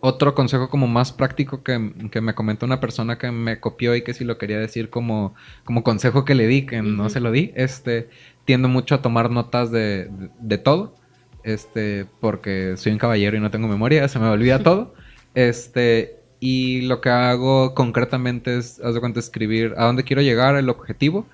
Otro 0.00 0.34
consejo 0.34 0.68
como 0.68 0.86
más 0.86 1.12
práctico 1.12 1.62
que, 1.62 1.92
que 2.12 2.20
me 2.20 2.34
comentó 2.34 2.66
una 2.66 2.80
persona 2.80 3.18
que 3.18 3.30
me 3.32 3.60
copió 3.60 3.96
y 3.96 4.02
que 4.04 4.14
si 4.14 4.24
lo 4.24 4.38
quería 4.38 4.58
decir 4.58 4.90
como, 4.90 5.34
como 5.64 5.82
consejo 5.82 6.24
que 6.24 6.34
le 6.34 6.46
di, 6.46 6.66
que 6.66 6.82
no 6.82 7.08
se 7.08 7.20
lo 7.20 7.32
di, 7.32 7.52
este, 7.56 8.08
tiendo 8.44 8.68
mucho 8.68 8.94
a 8.94 9.02
tomar 9.02 9.30
notas 9.30 9.70
de, 9.72 10.04
de- 10.10 10.30
de 10.38 10.58
todo, 10.58 10.94
este, 11.42 12.06
porque 12.20 12.76
soy 12.76 12.92
un 12.92 12.98
caballero 12.98 13.36
y 13.36 13.40
no 13.40 13.50
tengo 13.50 13.68
memoria, 13.68 14.06
se 14.08 14.18
me 14.18 14.26
olvida 14.28 14.62
todo. 14.62 14.94
Este, 15.34 16.16
y 16.40 16.82
lo 16.82 17.00
que 17.02 17.10
hago 17.10 17.74
concretamente 17.74 18.56
es, 18.56 18.80
haz 18.80 18.94
de 18.94 19.00
cuenta, 19.00 19.20
escribir 19.20 19.74
a 19.76 19.84
dónde 19.84 20.02
quiero 20.04 20.22
llegar, 20.22 20.56
el 20.56 20.70
objetivo, 20.70 21.26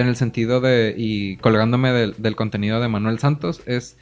en 0.00 0.08
el 0.08 0.16
sentido 0.16 0.60
de, 0.60 0.94
y 0.96 1.36
colgándome 1.36 1.92
del, 1.92 2.14
del 2.18 2.34
contenido 2.34 2.80
de 2.80 2.88
Manuel 2.88 3.20
Santos, 3.20 3.62
es 3.64 3.96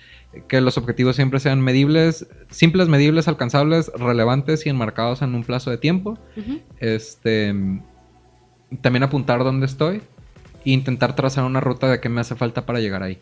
que 0.48 0.62
los 0.62 0.78
objetivos 0.78 1.16
siempre 1.16 1.38
sean 1.38 1.60
medibles, 1.60 2.26
simples, 2.50 2.88
medibles, 2.88 3.28
alcanzables, 3.28 3.92
relevantes 3.94 4.64
y 4.64 4.70
enmarcados 4.70 5.20
en 5.20 5.34
un 5.34 5.44
plazo 5.44 5.70
de 5.70 5.76
tiempo. 5.76 6.18
Este, 6.80 7.54
también 8.80 9.02
apuntar 9.02 9.44
dónde 9.44 9.66
estoy 9.66 10.00
e 10.64 10.70
intentar 10.70 11.14
trazar 11.14 11.44
una 11.44 11.60
ruta 11.60 11.90
de 11.90 12.00
qué 12.00 12.08
me 12.08 12.22
hace 12.22 12.36
falta 12.36 12.64
para 12.64 12.80
llegar 12.80 13.02
ahí. 13.02 13.18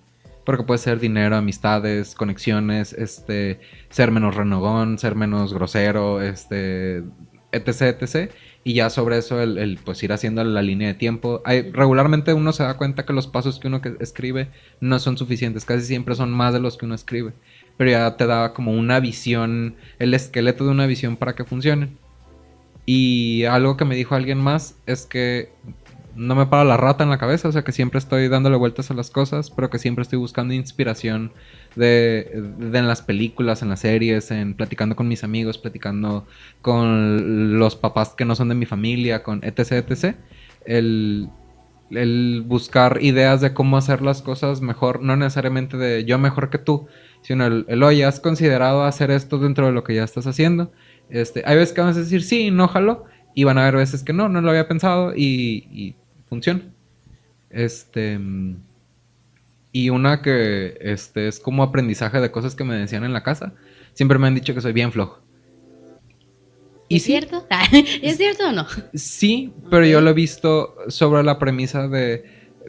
Porque 0.47 0.63
puede 0.63 0.79
ser 0.79 1.01
dinero, 1.01 1.35
amistades, 1.35 2.15
conexiones, 2.15 2.93
este, 2.93 3.59
ser 3.89 4.13
menos 4.13 4.37
renogón, 4.37 4.99
ser 4.99 5.17
menos 5.17 5.53
grosero, 5.53 6.23
este, 6.23 7.03
etc, 7.51 8.01
etc. 8.01 8.31
Y 8.63 8.75
ya 8.75 8.91
sobre 8.91 9.17
eso 9.17 9.41
el, 9.41 9.57
el, 9.57 9.79
pues 9.79 10.03
ir 10.03 10.13
haciendo 10.13 10.45
la 10.45 10.63
línea 10.63 10.89
de 10.89 10.95
tiempo. 10.95 11.41
Hay, 11.45 11.71
regularmente 11.71 12.35
uno 12.35 12.53
se 12.53 12.63
da 12.63 12.77
cuenta 12.77 13.07
que 13.07 13.15
los 13.15 13.27
pasos 13.27 13.59
que 13.59 13.69
uno 13.69 13.81
escribe 14.01 14.49
no 14.81 14.99
son 14.99 15.17
suficientes, 15.17 15.65
casi 15.65 15.87
siempre 15.87 16.15
son 16.15 16.31
más 16.31 16.53
de 16.53 16.61
los 16.61 16.77
que 16.77 16.85
uno 16.85 16.95
escribe. 16.95 17.33
Pero 17.79 17.91
ya 17.91 18.17
te 18.17 18.27
da 18.27 18.53
como 18.53 18.73
una 18.73 19.01
visión, 19.01 19.77
el 19.99 20.13
esqueleto 20.13 20.65
de 20.65 20.71
una 20.71 20.87
visión 20.87 21.17
para 21.17 21.35
que 21.35 21.45
funcionen. 21.45 21.97
Y 22.85 23.45
algo 23.45 23.77
que 23.77 23.85
me 23.85 23.95
dijo 23.97 24.15
alguien 24.15 24.39
más 24.39 24.77
es 24.87 25.07
que 25.07 25.51
no 26.15 26.35
me 26.35 26.47
para 26.47 26.65
la 26.65 26.77
rata 26.77 27.05
en 27.05 27.11
la 27.11 27.19
cabeza, 27.19 27.49
o 27.49 27.53
sea 27.53 27.63
que 27.63 27.73
siempre 27.73 27.99
estoy 27.99 28.29
dándole 28.29 28.57
vueltas 28.57 28.91
a 28.91 28.95
las 28.95 29.11
cosas, 29.11 29.51
pero 29.51 29.71
que 29.71 29.79
siempre 29.79 30.03
estoy 30.03 30.19
buscando 30.19 30.55
inspiración 30.55 31.33
de, 31.77 32.31
en 32.33 32.89
las 32.89 33.03
películas, 33.03 33.63
en 33.63 33.69
las 33.69 33.81
series, 33.81 34.31
en 34.31 34.55
platicando 34.55 34.97
con 34.97 35.09
mis 35.09 35.25
amigos, 35.25 35.59
platicando 35.59 36.27
con 36.63 37.59
los 37.59 37.77
papás 37.77 38.15
que 38.17 38.25
no 38.25 38.35
son 38.35 38.49
de 38.49 38.55
mi 38.55 38.67
familia, 38.67 39.23
con 39.23 39.41
etc, 39.45 39.73
etc. 39.89 40.17
El, 40.65 41.29
el 41.91 42.43
buscar 42.47 42.99
ideas 43.03 43.41
de 43.41 43.55
cómo 43.55 43.77
hacer 43.77 44.03
las 44.03 44.23
cosas 44.23 44.61
mejor, 44.61 45.03
no 45.03 45.17
necesariamente 45.17 45.77
de 45.77 46.05
yo 46.05 46.19
mejor 46.19 46.51
que 46.51 46.59
tú, 46.59 46.87
sino 47.23 47.47
el, 47.47 47.65
el 47.69 47.83
oye, 47.83 48.05
¿has 48.05 48.21
considerado 48.21 48.85
hacer 48.85 49.11
esto 49.11 49.39
dentro 49.39 49.67
de 49.67 49.73
lo 49.73 49.85
que 49.85 49.95
ya 49.95 50.05
estás 50.05 50.27
haciendo? 50.27 50.73
Este, 51.09 51.43
hay 51.45 51.57
veces 51.57 51.75
que 51.75 51.81
vas 51.81 51.97
a 51.97 52.01
decir 52.01 52.23
sí, 52.23 52.51
no 52.51 52.69
jalo, 52.69 53.07
y 53.35 53.45
van 53.45 53.59
a 53.59 53.63
haber 53.63 53.77
veces 53.77 54.03
que 54.03 54.13
no, 54.13 54.29
no 54.29 54.41
lo 54.41 54.51
había 54.51 54.69
pensado 54.69 55.15
y, 55.15 55.67
y 55.71 55.97
funciona. 56.29 56.63
Este. 57.51 58.19
Y 59.73 59.91
una 59.91 60.23
que 60.23 60.77
este, 60.81 61.29
es 61.29 61.39
como 61.39 61.63
aprendizaje 61.63 62.21
de 62.21 62.31
cosas 62.31 62.55
que 62.55 62.65
me 62.65 62.75
decían 62.75 63.05
en 63.05 63.13
la 63.13 63.23
casa. 63.23 63.55
Siempre 63.93 64.19
me 64.19 64.27
han 64.27 64.35
dicho 64.35 64.55
que 64.55 64.61
soy 64.61 64.73
bien 64.73 64.93
flojo. 64.93 65.21
Y 66.89 66.97
¿Es 66.97 67.03
sí, 67.05 67.13
cierto? 67.13 67.47
¿Es 68.03 68.17
cierto 68.17 68.49
o 68.49 68.53
no? 68.53 68.67
Sí, 68.95 69.53
pero 69.71 69.87
yo 69.87 70.01
lo 70.01 70.11
he 70.11 70.15
visto 70.15 70.75
sobre 70.89 71.23
la 71.23 71.39
premisa 71.39 71.87
de 71.87 72.25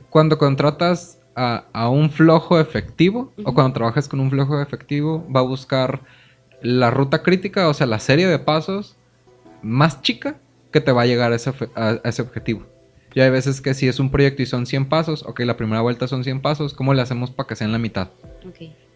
cuando 0.09 0.37
contratas 0.37 1.19
a, 1.35 1.65
a 1.73 1.89
un 1.89 2.11
flojo 2.11 2.59
efectivo 2.59 3.33
o 3.43 3.53
cuando 3.53 3.73
trabajas 3.73 4.07
con 4.07 4.19
un 4.19 4.29
flojo 4.29 4.61
efectivo, 4.61 5.25
va 5.33 5.39
a 5.39 5.43
buscar 5.43 6.01
la 6.61 6.91
ruta 6.91 7.23
crítica, 7.23 7.67
o 7.67 7.73
sea, 7.73 7.87
la 7.87 7.99
serie 7.99 8.27
de 8.27 8.37
pasos 8.37 8.95
más 9.61 10.01
chica 10.01 10.39
que 10.71 10.81
te 10.81 10.91
va 10.91 11.03
a 11.03 11.05
llegar 11.05 11.31
a 11.31 11.35
ese, 11.35 11.51
a 11.75 11.99
ese 12.03 12.21
objetivo. 12.21 12.65
Y 13.13 13.19
hay 13.19 13.29
veces 13.29 13.61
que 13.61 13.73
si 13.73 13.87
es 13.87 13.99
un 13.99 14.09
proyecto 14.09 14.41
y 14.41 14.45
son 14.45 14.65
100 14.65 14.85
pasos, 14.85 15.23
ok, 15.23 15.41
la 15.41 15.57
primera 15.57 15.81
vuelta 15.81 16.07
son 16.07 16.23
100 16.23 16.41
pasos, 16.41 16.73
¿cómo 16.73 16.93
le 16.93 17.01
hacemos 17.01 17.31
para 17.31 17.47
que 17.47 17.55
sean 17.55 17.71
la 17.71 17.77
mitad? 17.77 18.09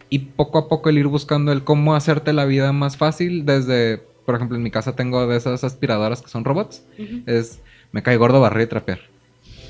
Y 0.10 0.20
poco 0.20 0.58
a 0.58 0.68
poco 0.70 0.90
el 0.90 0.98
ir 0.98 1.08
buscando 1.08 1.52
el 1.52 1.64
cómo 1.64 1.96
hacerte 1.96 2.32
la 2.32 2.46
vida 2.46 2.72
más 2.72 2.96
fácil 2.96 3.46
desde, 3.46 4.04
por 4.26 4.36
ejemplo, 4.36 4.56
en 4.56 4.64
mi 4.64 4.72
casa 4.72 4.96
tengo 4.96 5.28
de 5.28 5.36
esas 5.36 5.64
aspiradoras 5.64 6.22
que 6.22 6.30
son 6.30 6.46
robots. 6.46 6.84
Es, 7.26 7.62
me 7.92 8.04
cae 8.04 8.18
gordo 8.18 8.40
barrer 8.40 8.68
y 8.68 8.70
trapear. 8.70 9.00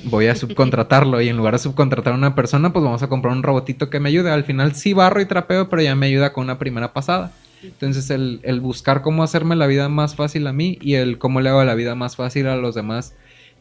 Voy 0.04 0.26
a 0.26 0.36
subcontratarlo 0.36 1.20
y 1.22 1.28
en 1.28 1.36
lugar 1.36 1.54
de 1.54 1.58
subcontratar 1.58 2.12
a 2.12 2.16
una 2.16 2.34
persona, 2.34 2.72
pues 2.72 2.84
vamos 2.84 3.02
a 3.02 3.08
comprar 3.08 3.34
un 3.34 3.42
robotito 3.42 3.90
que 3.90 3.98
me 3.98 4.10
ayude. 4.10 4.30
Al 4.30 4.44
final 4.44 4.74
sí 4.74 4.92
barro 4.92 5.20
y 5.20 5.26
trapeo, 5.26 5.68
pero 5.68 5.82
ya 5.82 5.96
me 5.96 6.06
ayuda 6.06 6.32
con 6.32 6.44
una 6.44 6.58
primera 6.58 6.92
pasada. 6.92 7.32
Entonces 7.62 8.10
el, 8.10 8.40
el 8.44 8.60
buscar 8.60 9.02
cómo 9.02 9.24
hacerme 9.24 9.56
la 9.56 9.66
vida 9.66 9.88
más 9.88 10.14
fácil 10.14 10.46
a 10.46 10.52
mí 10.52 10.78
y 10.80 10.94
el 10.94 11.18
cómo 11.18 11.40
le 11.40 11.48
hago 11.48 11.64
la 11.64 11.74
vida 11.74 11.94
más 11.94 12.14
fácil 12.14 12.46
a 12.46 12.56
los 12.56 12.74
demás. 12.74 13.14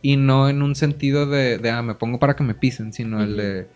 Y 0.06 0.18
no 0.18 0.50
en 0.50 0.62
un 0.62 0.76
sentido 0.76 1.26
de, 1.26 1.58
de 1.58 1.72
ah, 1.72 1.82
me 1.82 1.96
pongo 1.96 2.20
para 2.20 2.36
que 2.36 2.44
me 2.44 2.54
pisen, 2.54 2.94
sino 2.94 3.24
el 3.24 3.38
de, 3.38 3.68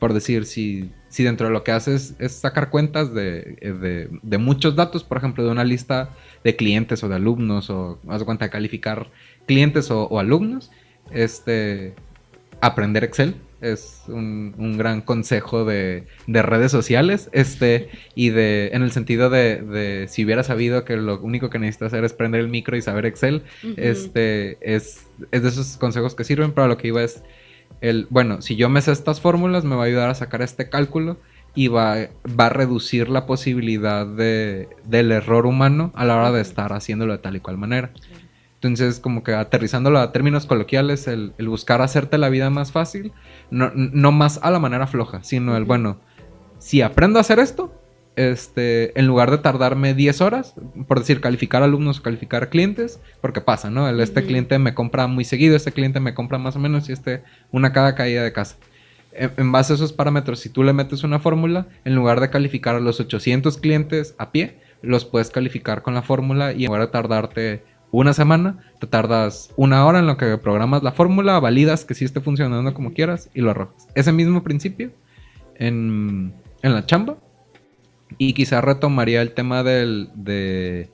por 0.00 0.12
decir, 0.12 0.44
si, 0.44 0.90
si 1.08 1.22
dentro 1.22 1.46
de 1.46 1.52
lo 1.52 1.62
que 1.62 1.70
haces 1.70 2.16
es 2.18 2.32
sacar 2.32 2.68
cuentas 2.68 3.14
de, 3.14 4.10
de, 4.24 4.38
muchos 4.38 4.74
datos, 4.74 5.04
por 5.04 5.18
ejemplo, 5.18 5.44
de 5.44 5.52
una 5.52 5.62
lista 5.62 6.10
de 6.42 6.56
clientes 6.56 7.04
o 7.04 7.08
de 7.08 7.14
alumnos, 7.14 7.70
o 7.70 8.00
haz 8.08 8.24
cuenta 8.24 8.46
de 8.46 8.50
calificar 8.50 9.06
clientes 9.46 9.88
o, 9.92 10.08
o 10.08 10.18
alumnos, 10.18 10.72
este, 11.12 11.94
aprender 12.60 13.04
Excel 13.04 13.36
es 13.62 14.02
un, 14.08 14.54
un 14.58 14.76
gran 14.76 15.00
consejo 15.00 15.64
de, 15.64 16.04
de 16.26 16.42
redes 16.42 16.70
sociales, 16.70 17.30
este, 17.32 17.88
y 18.14 18.30
de, 18.30 18.70
en 18.72 18.82
el 18.82 18.90
sentido 18.90 19.30
de, 19.30 19.62
de 19.62 20.08
si 20.08 20.24
hubiera 20.24 20.42
sabido 20.42 20.84
que 20.84 20.96
lo 20.96 21.20
único 21.20 21.48
que 21.48 21.58
necesitas 21.58 21.92
hacer 21.92 22.04
es 22.04 22.12
prender 22.12 22.40
el 22.40 22.48
micro 22.48 22.76
y 22.76 22.82
saber 22.82 23.06
Excel, 23.06 23.42
este, 23.76 24.58
es, 24.60 25.06
es 25.30 25.42
de 25.42 25.48
esos 25.48 25.76
consejos 25.76 26.14
que 26.14 26.24
sirven, 26.24 26.52
pero 26.52 26.68
lo 26.68 26.76
que 26.76 26.88
iba 26.88 27.02
es, 27.02 27.22
el, 27.80 28.06
bueno, 28.10 28.42
si 28.42 28.56
yo 28.56 28.68
me 28.68 28.82
sé 28.82 28.92
estas 28.92 29.20
fórmulas, 29.20 29.64
me 29.64 29.76
va 29.76 29.84
a 29.84 29.86
ayudar 29.86 30.10
a 30.10 30.14
sacar 30.14 30.42
este 30.42 30.68
cálculo 30.68 31.16
y 31.54 31.68
va, 31.68 32.08
va 32.28 32.46
a 32.46 32.48
reducir 32.48 33.08
la 33.08 33.26
posibilidad 33.26 34.06
de, 34.06 34.68
del 34.84 35.12
error 35.12 35.46
humano 35.46 35.92
a 35.94 36.04
la 36.04 36.16
hora 36.16 36.32
de 36.32 36.40
estar 36.40 36.72
haciéndolo 36.72 37.12
de 37.12 37.18
tal 37.18 37.36
y 37.36 37.40
cual 37.40 37.58
manera. 37.58 37.90
Entonces, 38.62 39.00
como 39.00 39.24
que 39.24 39.34
aterrizándolo 39.34 39.98
a 39.98 40.12
términos 40.12 40.46
coloquiales, 40.46 41.08
el, 41.08 41.32
el 41.36 41.48
buscar 41.48 41.82
hacerte 41.82 42.16
la 42.16 42.28
vida 42.28 42.48
más 42.48 42.70
fácil, 42.70 43.12
no, 43.50 43.72
no 43.74 44.12
más 44.12 44.38
a 44.42 44.52
la 44.52 44.60
manera 44.60 44.86
floja, 44.86 45.24
sino 45.24 45.56
el, 45.56 45.64
bueno, 45.64 45.98
si 46.58 46.80
aprendo 46.80 47.18
a 47.18 47.22
hacer 47.22 47.40
esto, 47.40 47.72
este, 48.14 48.98
en 48.98 49.06
lugar 49.06 49.30
de 49.30 49.38
tardarme 49.38 49.94
10 49.94 50.20
horas, 50.20 50.54
por 50.86 51.00
decir, 51.00 51.20
calificar 51.20 51.62
alumnos 51.62 51.98
o 51.98 52.02
calificar 52.02 52.50
clientes, 52.50 53.00
porque 53.20 53.40
pasa, 53.40 53.70
¿no? 53.70 53.88
El, 53.88 53.98
este 54.00 54.24
cliente 54.24 54.58
me 54.60 54.74
compra 54.74 55.06
muy 55.06 55.24
seguido, 55.24 55.56
este 55.56 55.72
cliente 55.72 55.98
me 55.98 56.14
compra 56.14 56.38
más 56.38 56.54
o 56.54 56.58
menos 56.58 56.88
y 56.88 56.92
este 56.92 57.22
una 57.50 57.72
cada 57.72 57.94
caída 57.94 58.22
de 58.22 58.32
casa. 58.32 58.56
En, 59.14 59.50
base 59.52 59.72
a 59.72 59.76
esos 59.76 59.92
parámetros, 59.92 60.40
si 60.40 60.48
tú 60.48 60.62
le 60.62 60.72
metes 60.72 61.04
una 61.04 61.18
fórmula, 61.18 61.66
en 61.84 61.94
lugar 61.94 62.20
de 62.20 62.30
calificar 62.30 62.76
a 62.76 62.80
los 62.80 63.00
800 63.00 63.58
clientes 63.58 64.14
a 64.18 64.30
pie, 64.30 64.58
los 64.82 65.04
puedes 65.04 65.30
calificar 65.30 65.82
con 65.82 65.94
la 65.94 66.02
fórmula 66.02 66.52
y 66.52 66.64
en 66.64 66.66
lugar 66.66 66.82
de 66.82 66.92
tardarte 66.92 67.64
una 67.92 68.12
semana, 68.14 68.58
te 68.80 68.88
tardas 68.88 69.50
una 69.56 69.86
hora 69.86 70.00
en 70.00 70.06
lo 70.06 70.16
que 70.16 70.36
programas 70.38 70.82
la 70.82 70.92
fórmula, 70.92 71.38
validas 71.38 71.84
que 71.84 71.94
sí 71.94 72.04
esté 72.04 72.20
funcionando 72.20 72.74
como 72.74 72.92
quieras 72.92 73.30
y 73.34 73.42
lo 73.42 73.50
arrojas. 73.50 73.86
Ese 73.94 74.10
mismo 74.10 74.42
principio 74.42 74.90
en, 75.54 76.32
en 76.62 76.74
la 76.74 76.84
chamba 76.86 77.18
y 78.18 78.32
quizá 78.32 78.60
retomaría 78.60 79.22
el 79.22 79.32
tema 79.32 79.62
del, 79.62 80.10
de 80.14 80.88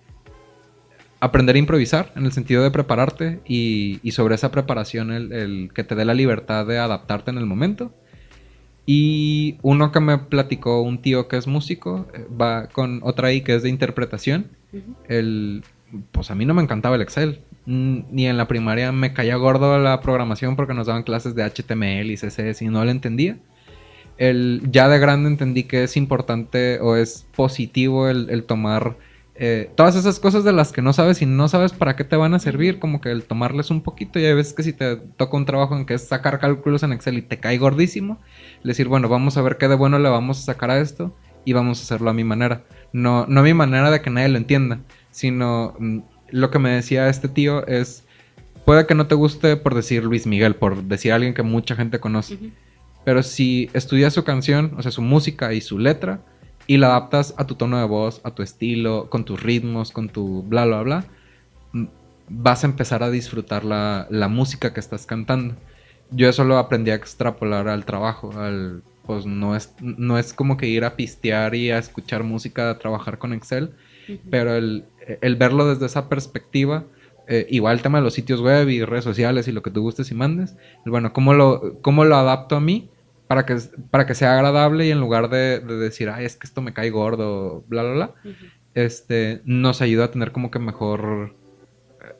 aprender 1.21 1.57
a 1.57 1.59
improvisar, 1.59 2.13
en 2.17 2.25
el 2.25 2.33
sentido 2.33 2.63
de 2.63 2.71
prepararte 2.71 3.41
y, 3.47 4.01
sobre 4.13 4.35
esa 4.35 4.51
preparación 4.51 5.13
el, 5.13 5.71
que 5.75 5.85
te 5.85 5.95
dé 5.95 6.05
la 6.05 6.15
libertad 6.15 6.67
de 6.67 6.79
adaptarte 6.79 7.31
en 7.31 7.39
el 7.39 7.47
momento. 7.47 7.93
Y 8.87 9.59
uno 9.63 9.93
que 9.93 10.01
me 10.01 10.17
platicó 10.17 10.81
un 10.81 11.03
tío 11.03 11.29
que 11.29 11.37
es 11.37 11.47
músico, 11.47 12.09
eh, 12.15 12.27
va 12.41 12.69
con 12.69 13.01
otra 13.03 13.29
ahí 13.29 13.43
que 13.43 13.55
es 13.55 13.63
de 13.63 13.69
interpretación. 13.69 14.47
el, 15.09 15.63
pues 16.13 16.31
a 16.31 16.35
mí 16.35 16.45
no 16.45 16.55
me 16.55 16.63
encantaba 16.63 16.97
el 16.97 17.03
Excel. 17.03 17.41
Ni 17.67 18.27
en 18.27 18.39
la 18.39 18.49
primaria 18.49 18.93
me 18.93 19.13
caía 19.13 19.37
gordo 19.37 19.79
la 19.79 20.01
programación 20.01 20.57
porque 20.57 20.73
nos 20.73 20.87
daban 20.87 21.03
clases 21.03 21.35
de 21.35 21.45
HTML 21.45 22.11
y 22.11 22.17
CSS 22.17 22.63
y 22.63 22.69
no 22.69 22.83
lo 22.83 22.91
entendía 22.91 23.37
el, 24.19 24.63
ya 24.71 24.89
de 24.89 24.99
grande 24.99 25.31
entendí 25.31 25.63
que 25.63 25.85
es 25.85 25.97
importante 25.97 26.81
o 26.81 26.97
es 26.97 27.27
positivo 27.35 28.09
el, 28.09 28.45
tomar 28.45 28.97
eh, 29.37 29.71
todas 29.77 29.95
esas 29.95 30.19
cosas 30.19 30.43
de 30.43 30.53
las 30.53 30.73
que 30.73 30.83
no 30.83 30.93
sabes 30.93 31.23
y 31.23 31.27
no 31.27 31.49
sabes 31.49 31.73
para 31.73 31.95
qué 31.95 32.03
te 32.03 32.17
van 32.17 32.35
a 32.35 32.41
servir, 32.41 32.81
como 32.81 33.01
que 33.01 33.13
el 33.13 33.23
tomarles 33.23 33.71
un 33.71 33.81
poquito 33.81 34.19
y 34.19 34.25
hay 34.25 34.35
veces 34.35 34.53
que 34.53 34.65
si 34.65 34.73
te 34.73 34.97
toca 34.97 35.37
un 35.37 35.47
trabajo 35.47 35.77
en 35.77 35.87
que 35.87 35.95
es 35.95 36.09
sacar 36.09 36.41
cálculos 36.41 36.83
en 36.83 36.93
Excel 36.93 37.19
y 37.19 37.23
te 37.23 37.39
cae 37.39 37.59
gordísimo, 37.59 38.19
decir, 38.65 38.89
bueno, 38.89 39.09
vamos 39.09 39.37
a 39.37 39.43
ver 39.43 39.57
qué 39.57 39.69
de 39.69 39.77
bueno 39.77 40.01
le 40.01 40.09
vamos 40.09 40.41
a 40.41 40.43
sacar 40.43 40.73
a 40.73 40.81
esto 40.81 41.17
y 41.45 41.53
vamos 41.53 41.79
a 41.79 41.83
hacerlo 41.85 42.11
a 42.11 42.15
mi 42.15 42.25
manera. 42.25 42.65
No, 42.93 43.27
no 43.29 43.41
a 43.41 43.45
mi 43.45 43.55
manera 43.55 43.91
de 43.93 44.03
que 44.03 44.11
nadie 44.11 44.29
lo 44.29 44.39
entienda, 44.39 44.81
sino 45.19 45.75
mm, 45.81 45.99
lo 46.31 46.51
que 46.53 46.61
me 46.61 46.71
decía 46.71 47.09
este 47.09 47.29
tío 47.29 47.67
es, 47.67 48.05
puede 48.65 48.87
que 48.87 48.95
no 48.95 49.09
te 49.09 49.17
guste 49.17 49.57
por 49.57 49.75
decir 49.75 50.05
Luis 50.05 50.29
Miguel, 50.29 50.55
por 50.55 50.85
decir 50.85 51.11
a 51.11 51.17
alguien 51.17 51.35
que 51.35 51.43
mucha 51.43 51.75
gente 51.75 51.99
conoce. 51.99 52.39
Pero 53.05 53.25
si 53.25 53.69
estudias 53.73 54.15
su 54.15 54.23
canción, 54.23 54.75
o 54.79 54.83
sea, 54.83 54.93
su 54.93 55.03
música 55.03 55.53
y 55.53 55.61
su 55.61 55.77
letra, 55.77 56.21
y 56.69 56.77
la 56.77 56.89
adaptas 56.89 57.35
a 57.37 57.49
tu 57.49 57.57
tono 57.57 57.79
de 57.79 57.87
voz, 57.87 58.21
a 58.23 58.31
tu 58.31 58.45
estilo, 58.45 59.11
con 59.11 59.25
tus 59.25 59.43
ritmos, 59.43 59.91
con 59.91 60.09
tu 60.09 60.45
bla, 60.45 60.67
bla, 60.67 60.83
bla, 60.83 61.05
mm, 61.73 61.87
vas 62.29 62.63
a 62.63 62.69
empezar 62.69 63.03
a 63.03 63.11
disfrutar 63.11 63.65
la, 63.65 64.29
música 64.31 64.73
que 64.73 64.79
estás 64.79 65.05
cantando. 65.05 65.57
Yo 66.13 66.29
eso 66.29 66.45
lo 66.45 66.59
aprendí 66.59 66.93
a 66.93 66.95
extrapolar 66.95 67.67
al 67.67 67.85
trabajo, 67.85 68.39
al, 68.39 68.85
pues 69.05 69.27
no 69.27 69.57
es, 69.57 69.75
no 69.81 70.17
es 70.17 70.33
como 70.33 70.57
que 70.57 70.69
ir 70.69 70.85
a 70.85 70.95
pistear 70.95 71.57
y 71.57 71.73
a 71.73 71.79
escuchar 71.79 72.23
música, 72.23 72.71
a 72.71 72.79
trabajar 72.79 73.19
con 73.19 73.33
Excel, 73.33 73.73
pero 74.31 74.55
el, 74.55 74.85
verlo 75.37 75.67
desde 75.67 75.87
esa 75.87 76.09
perspectiva, 76.09 76.85
eh, 77.27 77.47
igual 77.51 77.77
el 77.77 77.83
tema 77.83 77.99
de 77.99 78.05
los 78.05 78.15
sitios 78.15 78.41
web 78.41 78.69
y 78.69 78.85
redes 78.85 79.05
sociales 79.05 79.49
y 79.49 79.53
lo 79.53 79.63
que 79.63 79.71
tú 79.71 79.83
gustes 79.83 80.11
y 80.11 80.15
mandes, 80.15 80.57
bueno, 80.87 81.13
¿cómo 81.13 81.35
lo, 81.35 81.81
cómo 81.83 82.05
lo 82.05 82.17
adapto 82.17 82.57
a 82.57 82.61
mí? 82.61 82.91
para 83.29 83.45
que, 83.45 83.57
para 83.91 84.07
que 84.07 84.15
sea 84.15 84.35
agradable 84.35 84.87
y 84.87 84.91
en 84.91 84.99
lugar 84.99 85.29
de, 85.29 85.61
decir, 85.61 86.09
ay, 86.09 86.25
es 86.25 86.37
que 86.37 86.47
esto 86.47 86.63
me 86.63 86.73
cae 86.73 86.91
gordo, 86.91 87.63
bla, 87.69 87.83
bla, 87.83 87.93
bla, 87.93 88.15
este, 88.75 89.43
nos 89.45 89.83
ayuda 89.83 90.07
a 90.07 90.11
tener 90.11 90.33
como 90.33 90.51
que 90.51 90.59
mejor, 90.59 91.37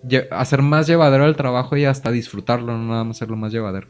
eh, 0.09 0.29
hacer 0.31 0.61
más 0.61 0.87
llevadero 0.87 1.25
el 1.25 1.35
trabajo 1.35 1.77
y 1.77 1.87
hasta 1.87 2.13
disfrutarlo, 2.13 2.77
no 2.77 2.87
nada 2.87 3.05
más 3.05 3.17
hacerlo 3.17 3.37
más 3.37 3.53
llevadero. 3.53 3.89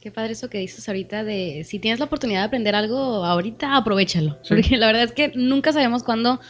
Qué 0.00 0.12
padre 0.12 0.32
eso 0.32 0.48
que 0.48 0.58
dices 0.58 0.86
ahorita 0.86 1.24
de 1.24 1.64
si 1.64 1.78
tienes 1.78 1.98
la 1.98 2.04
oportunidad 2.06 2.40
de 2.40 2.46
aprender 2.46 2.74
algo 2.74 3.24
ahorita, 3.24 3.74
aprovechalo. 3.74 4.38
Porque 4.46 4.76
la 4.76 4.86
verdad 4.86 5.04
es 5.04 5.12
que 5.12 5.32
nunca 5.34 5.72
sabemos 5.72 6.04
cuándo 6.04 6.40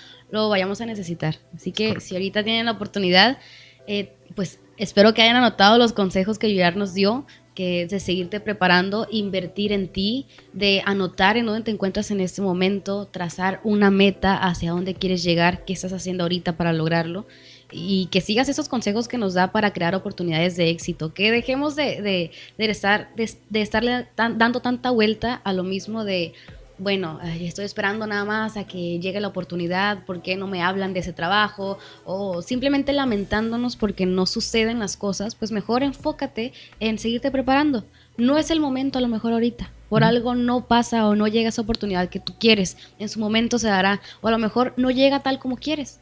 lo 0.43 0.49
vayamos 0.49 0.80
a 0.80 0.87
necesitar. 0.87 1.37
Así 1.55 1.72
que 1.72 2.01
si 2.01 2.14
ahorita 2.14 2.43
tienen 2.45 2.66
la 2.66 2.72
oportunidad, 2.72 3.39
eh, 3.87 4.12
pues 4.35 4.61
espero 4.76 5.14
que 5.14 5.22
hayan 5.22 5.37
anotado 5.37 5.78
los 5.78 5.93
consejos 5.93 6.39
que 6.39 6.47
Villar 6.47 6.76
nos 6.76 6.95
dio 6.95 7.26
que 7.55 7.82
es 7.82 7.91
de 7.91 8.01
seguirte 8.01 8.41
preparando, 8.41 9.07
invertir 9.11 9.72
en 9.72 9.89
ti, 9.89 10.26
de 10.53 10.82
anotar 10.85 11.37
en 11.37 11.47
dónde 11.47 11.62
te 11.62 11.70
encuentras 11.70 12.11
en 12.11 12.20
este 12.20 12.43
momento, 12.43 13.07
trazar 13.07 13.61
una 13.62 13.91
meta 13.91 14.37
hacia 14.37 14.72
dónde 14.72 14.95
quieres 14.95 15.22
llegar, 15.22 15.64
qué 15.64 15.72
estás 15.72 15.93
haciendo 15.93 16.24
ahorita 16.24 16.57
para 16.57 16.72
lograrlo 16.72 17.26
y 17.70 18.07
que 18.07 18.20
sigas 18.20 18.49
esos 18.49 18.68
consejos 18.68 19.09
que 19.09 19.18
nos 19.18 19.35
da 19.35 19.53
para 19.53 19.72
crear 19.72 19.95
oportunidades 19.95 20.57
de 20.57 20.70
éxito, 20.70 21.14
que 21.14 21.30
dejemos 21.30 21.76
de, 21.76 22.03
de, 22.03 22.30
de 22.59 22.70
estar, 22.70 23.14
de, 23.14 23.61
estarle 23.61 24.07
dando 24.16 24.61
tanta 24.61 24.91
vuelta 24.91 25.41
a 25.45 25.53
lo 25.53 25.62
mismo 25.62 26.05
de 26.05 26.35
bueno, 26.78 27.20
estoy 27.22 27.64
esperando 27.64 28.06
nada 28.06 28.24
más 28.24 28.56
a 28.56 28.66
que 28.66 28.98
llegue 28.98 29.20
la 29.20 29.28
oportunidad, 29.28 30.04
¿por 30.04 30.22
qué 30.22 30.36
no 30.36 30.46
me 30.46 30.62
hablan 30.62 30.92
de 30.92 31.00
ese 31.00 31.12
trabajo? 31.12 31.78
O 32.04 32.42
simplemente 32.42 32.92
lamentándonos 32.92 33.76
porque 33.76 34.06
no 34.06 34.26
suceden 34.26 34.78
las 34.78 34.96
cosas, 34.96 35.34
pues 35.34 35.52
mejor 35.52 35.82
enfócate 35.82 36.52
en 36.80 36.98
seguirte 36.98 37.30
preparando. 37.30 37.84
No 38.16 38.38
es 38.38 38.50
el 38.50 38.60
momento 38.60 38.98
a 38.98 39.02
lo 39.02 39.08
mejor 39.08 39.32
ahorita. 39.32 39.70
Por 39.88 40.02
algo 40.02 40.34
no 40.34 40.66
pasa 40.66 41.06
o 41.06 41.14
no 41.14 41.28
llega 41.28 41.50
esa 41.50 41.62
oportunidad 41.62 42.08
que 42.08 42.18
tú 42.18 42.34
quieres. 42.38 42.76
En 42.98 43.08
su 43.08 43.20
momento 43.20 43.58
se 43.58 43.68
dará. 43.68 44.00
O 44.20 44.28
a 44.28 44.30
lo 44.30 44.38
mejor 44.38 44.74
no 44.76 44.90
llega 44.90 45.20
tal 45.20 45.38
como 45.38 45.56
quieres. 45.56 46.00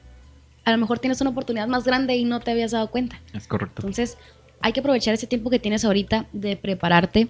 A 0.64 0.70
lo 0.70 0.78
mejor 0.78 0.98
tienes 0.98 1.20
una 1.20 1.30
oportunidad 1.30 1.68
más 1.68 1.84
grande 1.84 2.16
y 2.16 2.24
no 2.24 2.40
te 2.40 2.50
habías 2.52 2.70
dado 2.70 2.90
cuenta. 2.90 3.20
Es 3.34 3.46
correcto. 3.46 3.82
Entonces, 3.82 4.16
hay 4.60 4.72
que 4.72 4.80
aprovechar 4.80 5.12
ese 5.12 5.26
tiempo 5.26 5.50
que 5.50 5.58
tienes 5.58 5.84
ahorita 5.84 6.26
de 6.32 6.56
prepararte, 6.56 7.28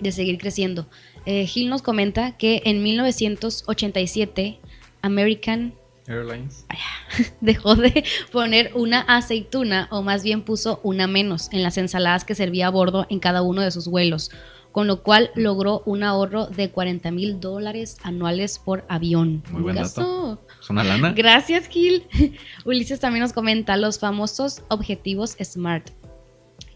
de 0.00 0.12
seguir 0.12 0.38
creciendo. 0.38 0.86
Eh, 1.30 1.44
Gil 1.46 1.68
nos 1.68 1.82
comenta 1.82 2.38
que 2.38 2.62
en 2.64 2.82
1987 2.82 4.60
American 5.02 5.74
Airlines 6.06 6.64
dejó 7.42 7.76
de 7.76 8.02
poner 8.32 8.70
una 8.74 9.00
aceituna 9.00 9.88
o 9.90 10.00
más 10.00 10.22
bien 10.22 10.40
puso 10.40 10.80
una 10.82 11.06
menos 11.06 11.50
en 11.52 11.62
las 11.62 11.76
ensaladas 11.76 12.24
que 12.24 12.34
servía 12.34 12.68
a 12.68 12.70
bordo 12.70 13.06
en 13.10 13.20
cada 13.20 13.42
uno 13.42 13.60
de 13.60 13.70
sus 13.70 13.88
vuelos, 13.88 14.30
con 14.72 14.86
lo 14.86 15.02
cual 15.02 15.30
logró 15.34 15.82
un 15.84 16.02
ahorro 16.02 16.46
de 16.46 16.70
40 16.70 17.10
mil 17.10 17.40
dólares 17.40 17.98
anuales 18.02 18.58
por 18.58 18.86
avión. 18.88 19.42
Muy 19.50 19.60
buen 19.60 19.76
dato. 19.76 20.40
¿Es 20.58 20.70
una 20.70 20.82
lana? 20.82 21.12
Gracias, 21.12 21.68
Gil. 21.68 22.06
Ulises 22.64 23.00
también 23.00 23.20
nos 23.20 23.34
comenta 23.34 23.76
los 23.76 23.98
famosos 23.98 24.62
objetivos 24.70 25.36
SMART. 25.38 25.90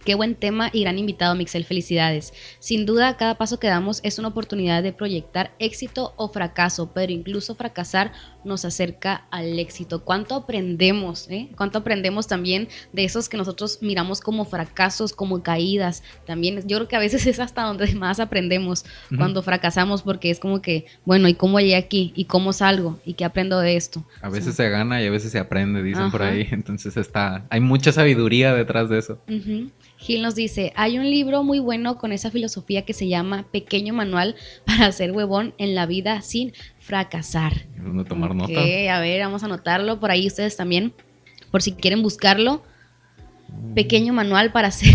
Qué 0.05 0.17
buen 0.17 0.35
tema 0.35 0.69
y 0.73 0.83
gran 0.83 0.99
invitado, 0.99 1.37
Mixel. 1.37 1.65
Felicidades. 1.65 2.33
Sin 2.59 2.87
duda, 2.87 3.17
cada 3.17 3.37
paso 3.39 3.61
que 3.61 3.69
damos 3.69 4.01
es 4.03 4.19
una 4.19 4.29
oportunidad 4.29 4.83
de 4.83 4.93
proyectar 4.93 5.53
éxito 5.61 6.13
o 6.17 6.29
fracaso, 6.29 6.91
pero 6.93 7.13
incluso 7.13 7.55
fracasar 7.55 8.11
nos 8.45 8.65
acerca 8.65 9.27
al 9.31 9.61
éxito. 9.61 10.05
¿Cuánto 10.05 10.35
aprendemos? 10.35 11.31
Eh? 11.31 11.51
¿Cuánto 11.57 11.79
aprendemos 11.79 12.27
también 12.27 12.67
de 12.93 13.05
esos 13.05 13.29
que 13.29 13.37
nosotros 13.37 13.79
miramos 13.81 14.21
como 14.21 14.45
fracasos, 14.45 15.13
como 15.13 15.41
caídas? 15.41 16.03
También 16.27 16.67
yo 16.67 16.79
creo 16.79 16.89
que 16.89 16.97
a 16.97 17.01
veces 17.01 17.25
es 17.29 17.39
hasta 17.39 17.63
donde 17.63 17.95
más 17.95 18.19
aprendemos 18.19 18.85
cuando 19.17 19.41
fracasamos, 19.43 20.03
porque 20.03 20.31
es 20.31 20.41
como 20.41 20.61
que, 20.61 20.87
bueno, 21.05 21.29
¿y 21.29 21.35
cómo 21.35 21.61
llegué 21.61 21.77
aquí? 21.77 22.13
¿Y 22.17 22.25
cómo 22.25 22.53
salgo? 22.53 22.99
¿Y 23.05 23.15
qué 23.15 23.25
aprendo 23.25 23.61
de 23.61 23.77
esto? 23.77 24.05
A 24.21 24.29
veces 24.29 24.57
se 24.57 24.69
gana 24.69 25.01
y 25.01 25.07
a 25.07 25.11
veces 25.13 25.31
se 25.31 25.39
aprende, 25.39 25.81
dicen 25.81 26.11
por 26.11 26.23
ahí. 26.23 26.49
Entonces 26.51 26.97
está, 26.97 27.47
hay 27.51 27.61
mucha 27.61 27.93
sabiduría 27.93 28.53
detrás 28.53 28.89
de 28.89 28.99
eso. 28.99 29.21
Gil 30.03 30.21
nos 30.21 30.35
dice, 30.35 30.73
hay 30.75 30.99
un 30.99 31.09
libro 31.09 31.45
muy 31.45 31.61
bueno 31.61 31.97
con 31.97 32.11
esa 32.11 32.33
filosofía 32.33 32.85
que 32.85 32.93
se 32.93 33.07
llama 33.07 33.47
Pequeño 33.53 33.95
Manual 33.95 34.35
para 34.67 34.91
ser 34.91 35.13
huevón 35.13 35.55
en 35.59 35.77
la 35.77 35.87
vida 35.87 36.21
sin 36.23 36.53
fracasar. 36.81 37.67
¿Dónde 37.77 38.05
tomar 38.05 38.35
nota? 38.35 38.53
A 38.53 39.01
ver, 39.01 39.21
vamos 39.21 39.45
a 39.45 39.47
anotarlo 39.47 40.01
por 40.01 40.11
ahí 40.11 40.27
ustedes 40.27 40.57
también, 40.57 40.93
por 41.53 41.63
si 41.63 41.73
quieren 41.73 42.03
buscarlo. 42.03 42.65
Mm. 43.49 43.75
Pequeño 43.75 44.13
Manual 44.13 44.51
para 44.51 44.73
ser... 44.73 44.93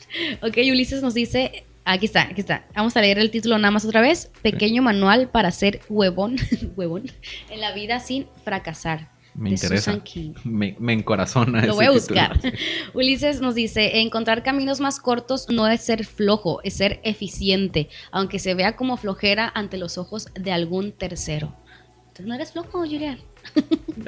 ok, 0.42 0.58
Ulises 0.70 1.02
nos 1.02 1.14
dice, 1.14 1.64
aquí 1.86 2.04
está, 2.04 2.22
aquí 2.22 2.42
está. 2.42 2.66
Vamos 2.74 2.94
a 2.98 3.00
leer 3.00 3.18
el 3.18 3.30
título 3.30 3.56
nada 3.56 3.70
más 3.70 3.86
otra 3.86 4.02
vez. 4.02 4.30
Pequeño 4.42 4.82
Manual 4.82 5.30
para 5.30 5.50
ser 5.52 5.80
huevón, 5.88 6.36
huevón 6.76 7.04
en 7.48 7.60
la 7.60 7.72
vida 7.72 7.98
sin 8.00 8.26
fracasar. 8.44 9.08
Me 9.34 9.50
interesa. 9.50 10.02
Me, 10.44 10.76
me, 10.78 10.92
encorazona. 10.92 11.64
Lo 11.64 11.74
voy 11.74 11.86
a 11.86 11.90
buscar. 11.90 12.38
Ulises 12.94 13.40
nos 13.40 13.54
dice, 13.54 14.00
encontrar 14.00 14.42
caminos 14.42 14.80
más 14.80 15.00
cortos 15.00 15.46
no 15.48 15.66
es 15.68 15.82
ser 15.82 16.04
flojo, 16.04 16.60
es 16.62 16.74
ser 16.74 17.00
eficiente, 17.04 17.88
aunque 18.10 18.38
se 18.38 18.54
vea 18.54 18.76
como 18.76 18.96
flojera 18.96 19.50
ante 19.54 19.78
los 19.78 19.98
ojos 19.98 20.28
de 20.34 20.52
algún 20.52 20.92
tercero. 20.92 21.54
No 22.24 22.34
eres 22.34 22.52
flojo, 22.52 22.80
Julián. 22.80 23.18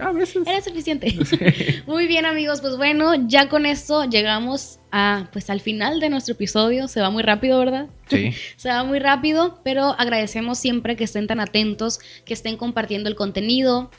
A 0.01 0.13
veces. 0.13 0.47
Era 0.47 0.61
suficiente. 0.61 1.15
Muy 1.87 2.07
bien, 2.07 2.27
amigos. 2.27 2.61
Pues 2.61 2.77
bueno, 2.77 3.15
ya 3.27 3.49
con 3.49 3.67
esto 3.67 4.05
llegamos 4.05 4.79
a, 4.91 5.29
pues, 5.33 5.51
al 5.51 5.61
final 5.61 6.01
de 6.01 6.11
nuestro 6.11 6.35
episodio. 6.35 6.89
Se 6.89 7.01
va 7.01 7.11
muy 7.11 7.23
rápido, 7.23 7.59
¿verdad? 7.59 7.89
Sí. 8.09 8.33
Se 8.57 8.69
va 8.69 8.85
muy 8.85 8.99
rápido, 8.99 9.61
pero 9.65 9.95
agradecemos 9.99 10.59
siempre 10.59 10.97
que 10.97 11.05
estén 11.05 11.27
tan 11.27 11.41
atentos, 11.41 12.01
que 12.25 12.35
estén 12.35 12.57
compartiendo 12.57 13.09
el 13.09 13.17
contenido, 13.17 13.91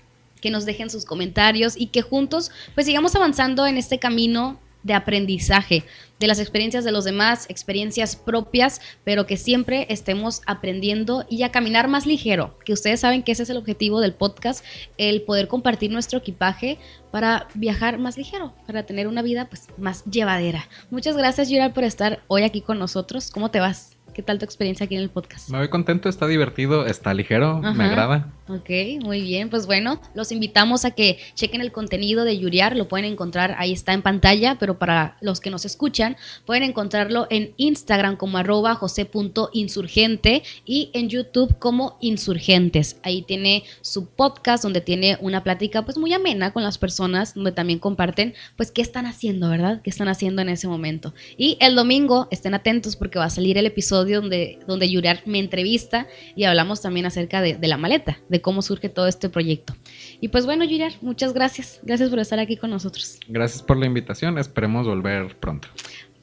que 0.44 0.52
nos 0.52 0.66
dejen 0.66 0.90
sus 0.90 1.06
comentarios 1.06 1.76
y 1.78 1.88
que 1.88 2.02
juntos 2.02 2.52
pues 2.76 2.86
sigamos 2.86 3.16
avanzando 3.16 3.66
en 3.66 3.78
este 3.78 3.98
camino 3.98 4.60
de 4.84 4.94
aprendizaje, 4.94 5.86
de 6.20 6.28
las 6.28 6.40
experiencias 6.40 6.84
de 6.84 6.92
los 6.92 7.06
demás, 7.06 7.46
experiencias 7.48 8.18
propias, 8.18 8.82
pero 9.06 9.26
que 9.26 9.38
siempre 9.38 9.88
estemos 9.90 10.42
aprendiendo 10.46 11.26
y 11.30 11.44
a 11.44 11.52
caminar 11.54 11.88
más 11.88 12.06
ligero, 12.06 12.60
que 12.66 12.74
ustedes 12.74 13.00
saben 13.00 13.24
que 13.24 13.32
ese 13.32 13.44
es 13.44 13.50
el 13.50 13.56
objetivo 13.56 14.02
del 14.02 14.14
podcast, 14.14 14.66
el 14.98 15.22
poder 15.22 15.48
compartir 15.48 15.90
nuestro 15.90 16.20
equipaje 16.20 16.78
para 17.10 17.48
viajar 17.54 17.98
más 17.98 18.18
ligero, 18.18 18.54
para 18.68 18.86
tener 18.86 19.08
una 19.08 19.22
vida 19.22 19.48
pues 19.48 19.68
más 19.78 20.04
llevadera. 20.04 20.68
Muchas 20.92 21.16
gracias, 21.16 21.50
Yural, 21.50 21.72
por 21.72 21.86
estar 21.86 22.22
hoy 22.28 22.44
aquí 22.44 22.60
con 22.60 22.78
nosotros. 22.78 23.32
¿Cómo 23.32 23.50
te 23.50 23.62
vas? 23.62 23.93
¿Qué 24.14 24.22
tal 24.22 24.38
tu 24.38 24.46
experiencia 24.46 24.86
aquí 24.86 24.96
en 24.96 25.02
el 25.02 25.10
podcast? 25.10 25.50
Me 25.50 25.58
voy 25.58 25.70
contento, 25.70 26.08
está 26.08 26.28
divertido, 26.28 26.86
está 26.86 27.16
ligero, 27.16 27.60
me 27.60 27.84
agrada. 27.84 28.32
Ok, 28.48 28.70
muy 29.02 29.22
bien. 29.22 29.50
Pues 29.50 29.66
bueno, 29.66 30.00
los 30.14 30.32
invitamos 30.32 30.86
a 30.86 30.92
que 30.92 31.18
chequen 31.34 31.62
el 31.62 31.72
contenido 31.72 32.24
de 32.24 32.38
Yuriar. 32.38 32.76
Lo 32.76 32.88
pueden 32.88 33.06
encontrar, 33.06 33.56
ahí 33.58 33.72
está 33.72 33.94
en 33.94 34.04
pantalla, 34.04 34.58
pero 34.60 34.78
para 34.78 35.18
los 35.22 35.40
que 35.40 35.50
nos 35.50 35.66
escuchan, 35.66 36.16
pueden 36.46 36.62
encontrarlo 36.62 37.26
en 37.32 37.54
Instagram 37.58 38.18
como 38.18 38.38
arroba 38.38 38.76
jose.insurgente 38.76 40.44
y 40.66 40.92
en 40.94 41.10
YouTube 41.10 41.58
como 41.58 41.98
Insurgentes. 42.00 42.98
Ahí 43.02 43.24
tiene 43.24 43.64
su 43.82 44.08
podcast 44.08 44.62
donde 44.62 44.82
tiene 44.82 45.18
una 45.22 45.44
plática 45.44 45.86
pues 45.86 45.98
muy 45.98 46.14
amena 46.14 46.54
con 46.54 46.62
las 46.62 46.78
personas, 46.78 47.34
donde 47.34 47.52
también 47.52 47.80
comparten 47.80 48.36
pues 48.58 48.72
qué 48.72 48.84
están 48.84 49.08
haciendo, 49.08 49.50
¿verdad? 49.50 49.82
¿Qué 49.82 49.90
están 49.90 50.10
haciendo 50.10 50.44
en 50.44 50.50
ese 50.50 50.68
momento? 50.68 51.16
Y 51.36 51.58
el 51.62 51.76
domingo, 51.76 52.28
estén 52.30 52.54
atentos 52.54 52.96
porque 52.96 53.18
va 53.18 53.26
a 53.26 53.30
salir 53.32 53.58
el 53.58 53.66
episodio 53.66 54.03
donde, 54.12 54.60
donde 54.68 54.90
Yuriar 54.90 55.22
me 55.26 55.40
entrevista 55.40 56.08
y 56.36 56.44
hablamos 56.44 56.82
también 56.82 57.06
acerca 57.06 57.42
de, 57.42 57.56
de 57.56 57.68
la 57.68 57.78
maleta, 57.78 58.20
de 58.30 58.42
cómo 58.42 58.62
surge 58.62 58.90
todo 58.90 59.08
este 59.08 59.30
proyecto. 59.30 59.76
Y 60.22 60.30
pues 60.30 60.46
bueno, 60.46 60.64
Yuriar, 60.64 60.94
muchas 61.02 61.34
gracias. 61.34 61.80
Gracias 61.84 62.10
por 62.10 62.20
estar 62.20 62.40
aquí 62.40 62.58
con 62.58 62.70
nosotros. 62.70 63.20
Gracias 63.28 63.62
por 63.62 63.78
la 63.78 63.86
invitación, 63.86 64.38
esperemos 64.38 64.88
volver 64.88 65.38
pronto. 65.40 65.68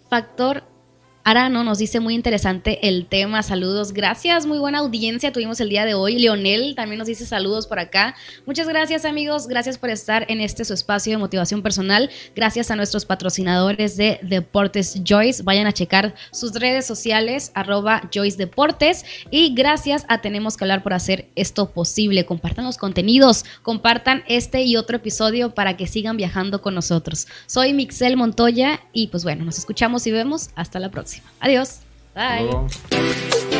Factor 0.09 0.65
Arano 1.23 1.65
nos 1.65 1.79
dice 1.79 2.01
muy 2.01 2.15
interesante 2.15 2.89
el 2.89 3.07
tema. 3.07 3.43
Saludos, 3.43 3.93
gracias, 3.93 4.47
muy 4.47 4.59
buena 4.59 4.79
audiencia 4.79 5.33
tuvimos 5.33 5.61
el 5.61 5.69
día 5.69 5.85
de 5.85 5.93
hoy. 5.93 6.19
Leonel 6.19 6.75
también 6.75 6.99
nos 6.99 7.09
dice 7.09 7.27
saludos 7.27 7.67
por 7.67 7.79
acá. 7.79 8.15
Muchas 8.47 8.67
gracias, 8.67 9.05
amigos. 9.05 9.47
Gracias 9.47 9.77
por 9.77 9.91
estar 9.91 10.25
en 10.31 10.41
este 10.41 10.65
su 10.65 10.73
espacio 10.73 11.13
de 11.13 11.19
motivación 11.19 11.63
personal. 11.63 12.09
Gracias 12.35 12.71
a 12.71 12.77
nuestros 12.77 13.05
patrocinadores 13.05 13.99
de 13.99 14.19
Deportes 14.23 15.03
Joyce. 15.07 15.43
Vayan 15.43 15.67
a 15.67 15.73
checar 15.73 16.15
sus 16.33 16.55
redes 16.55 16.87
sociales, 16.87 17.53
arroba 17.55 18.09
Joyce 18.13 18.39
Deportes. 18.39 19.05
Y 19.31 19.55
gracias 19.55 20.07
a 20.09 20.23
Tenemos 20.23 20.57
que 20.57 20.65
hablar 20.65 20.83
por 20.83 20.95
hacer 20.95 21.29
esto 21.37 21.71
posible. 21.71 22.25
Compartan 22.25 22.65
los 22.65 22.79
contenidos, 22.79 23.45
compartan 23.63 24.25
este 24.27 24.63
y 24.63 24.77
otro 24.77 24.97
episodio 24.97 25.55
para 25.55 25.77
que 25.77 25.87
sigan 25.87 26.17
viajando 26.17 26.63
con 26.63 26.75
nosotros. 26.75 27.27
Soy 27.47 27.75
Mixel 27.75 28.17
Montoya 28.17 28.81
y 28.93 29.09
pues 29.09 29.23
bueno, 29.23 29.45
nos 29.45 29.59
escuchamos 29.59 30.07
y 30.07 30.13
vemos. 30.13 30.51
Hasta 30.55 30.79
la 30.79 30.91
próxima. 30.91 31.10
Adiós. 31.41 31.81
Bye. 32.15 33.60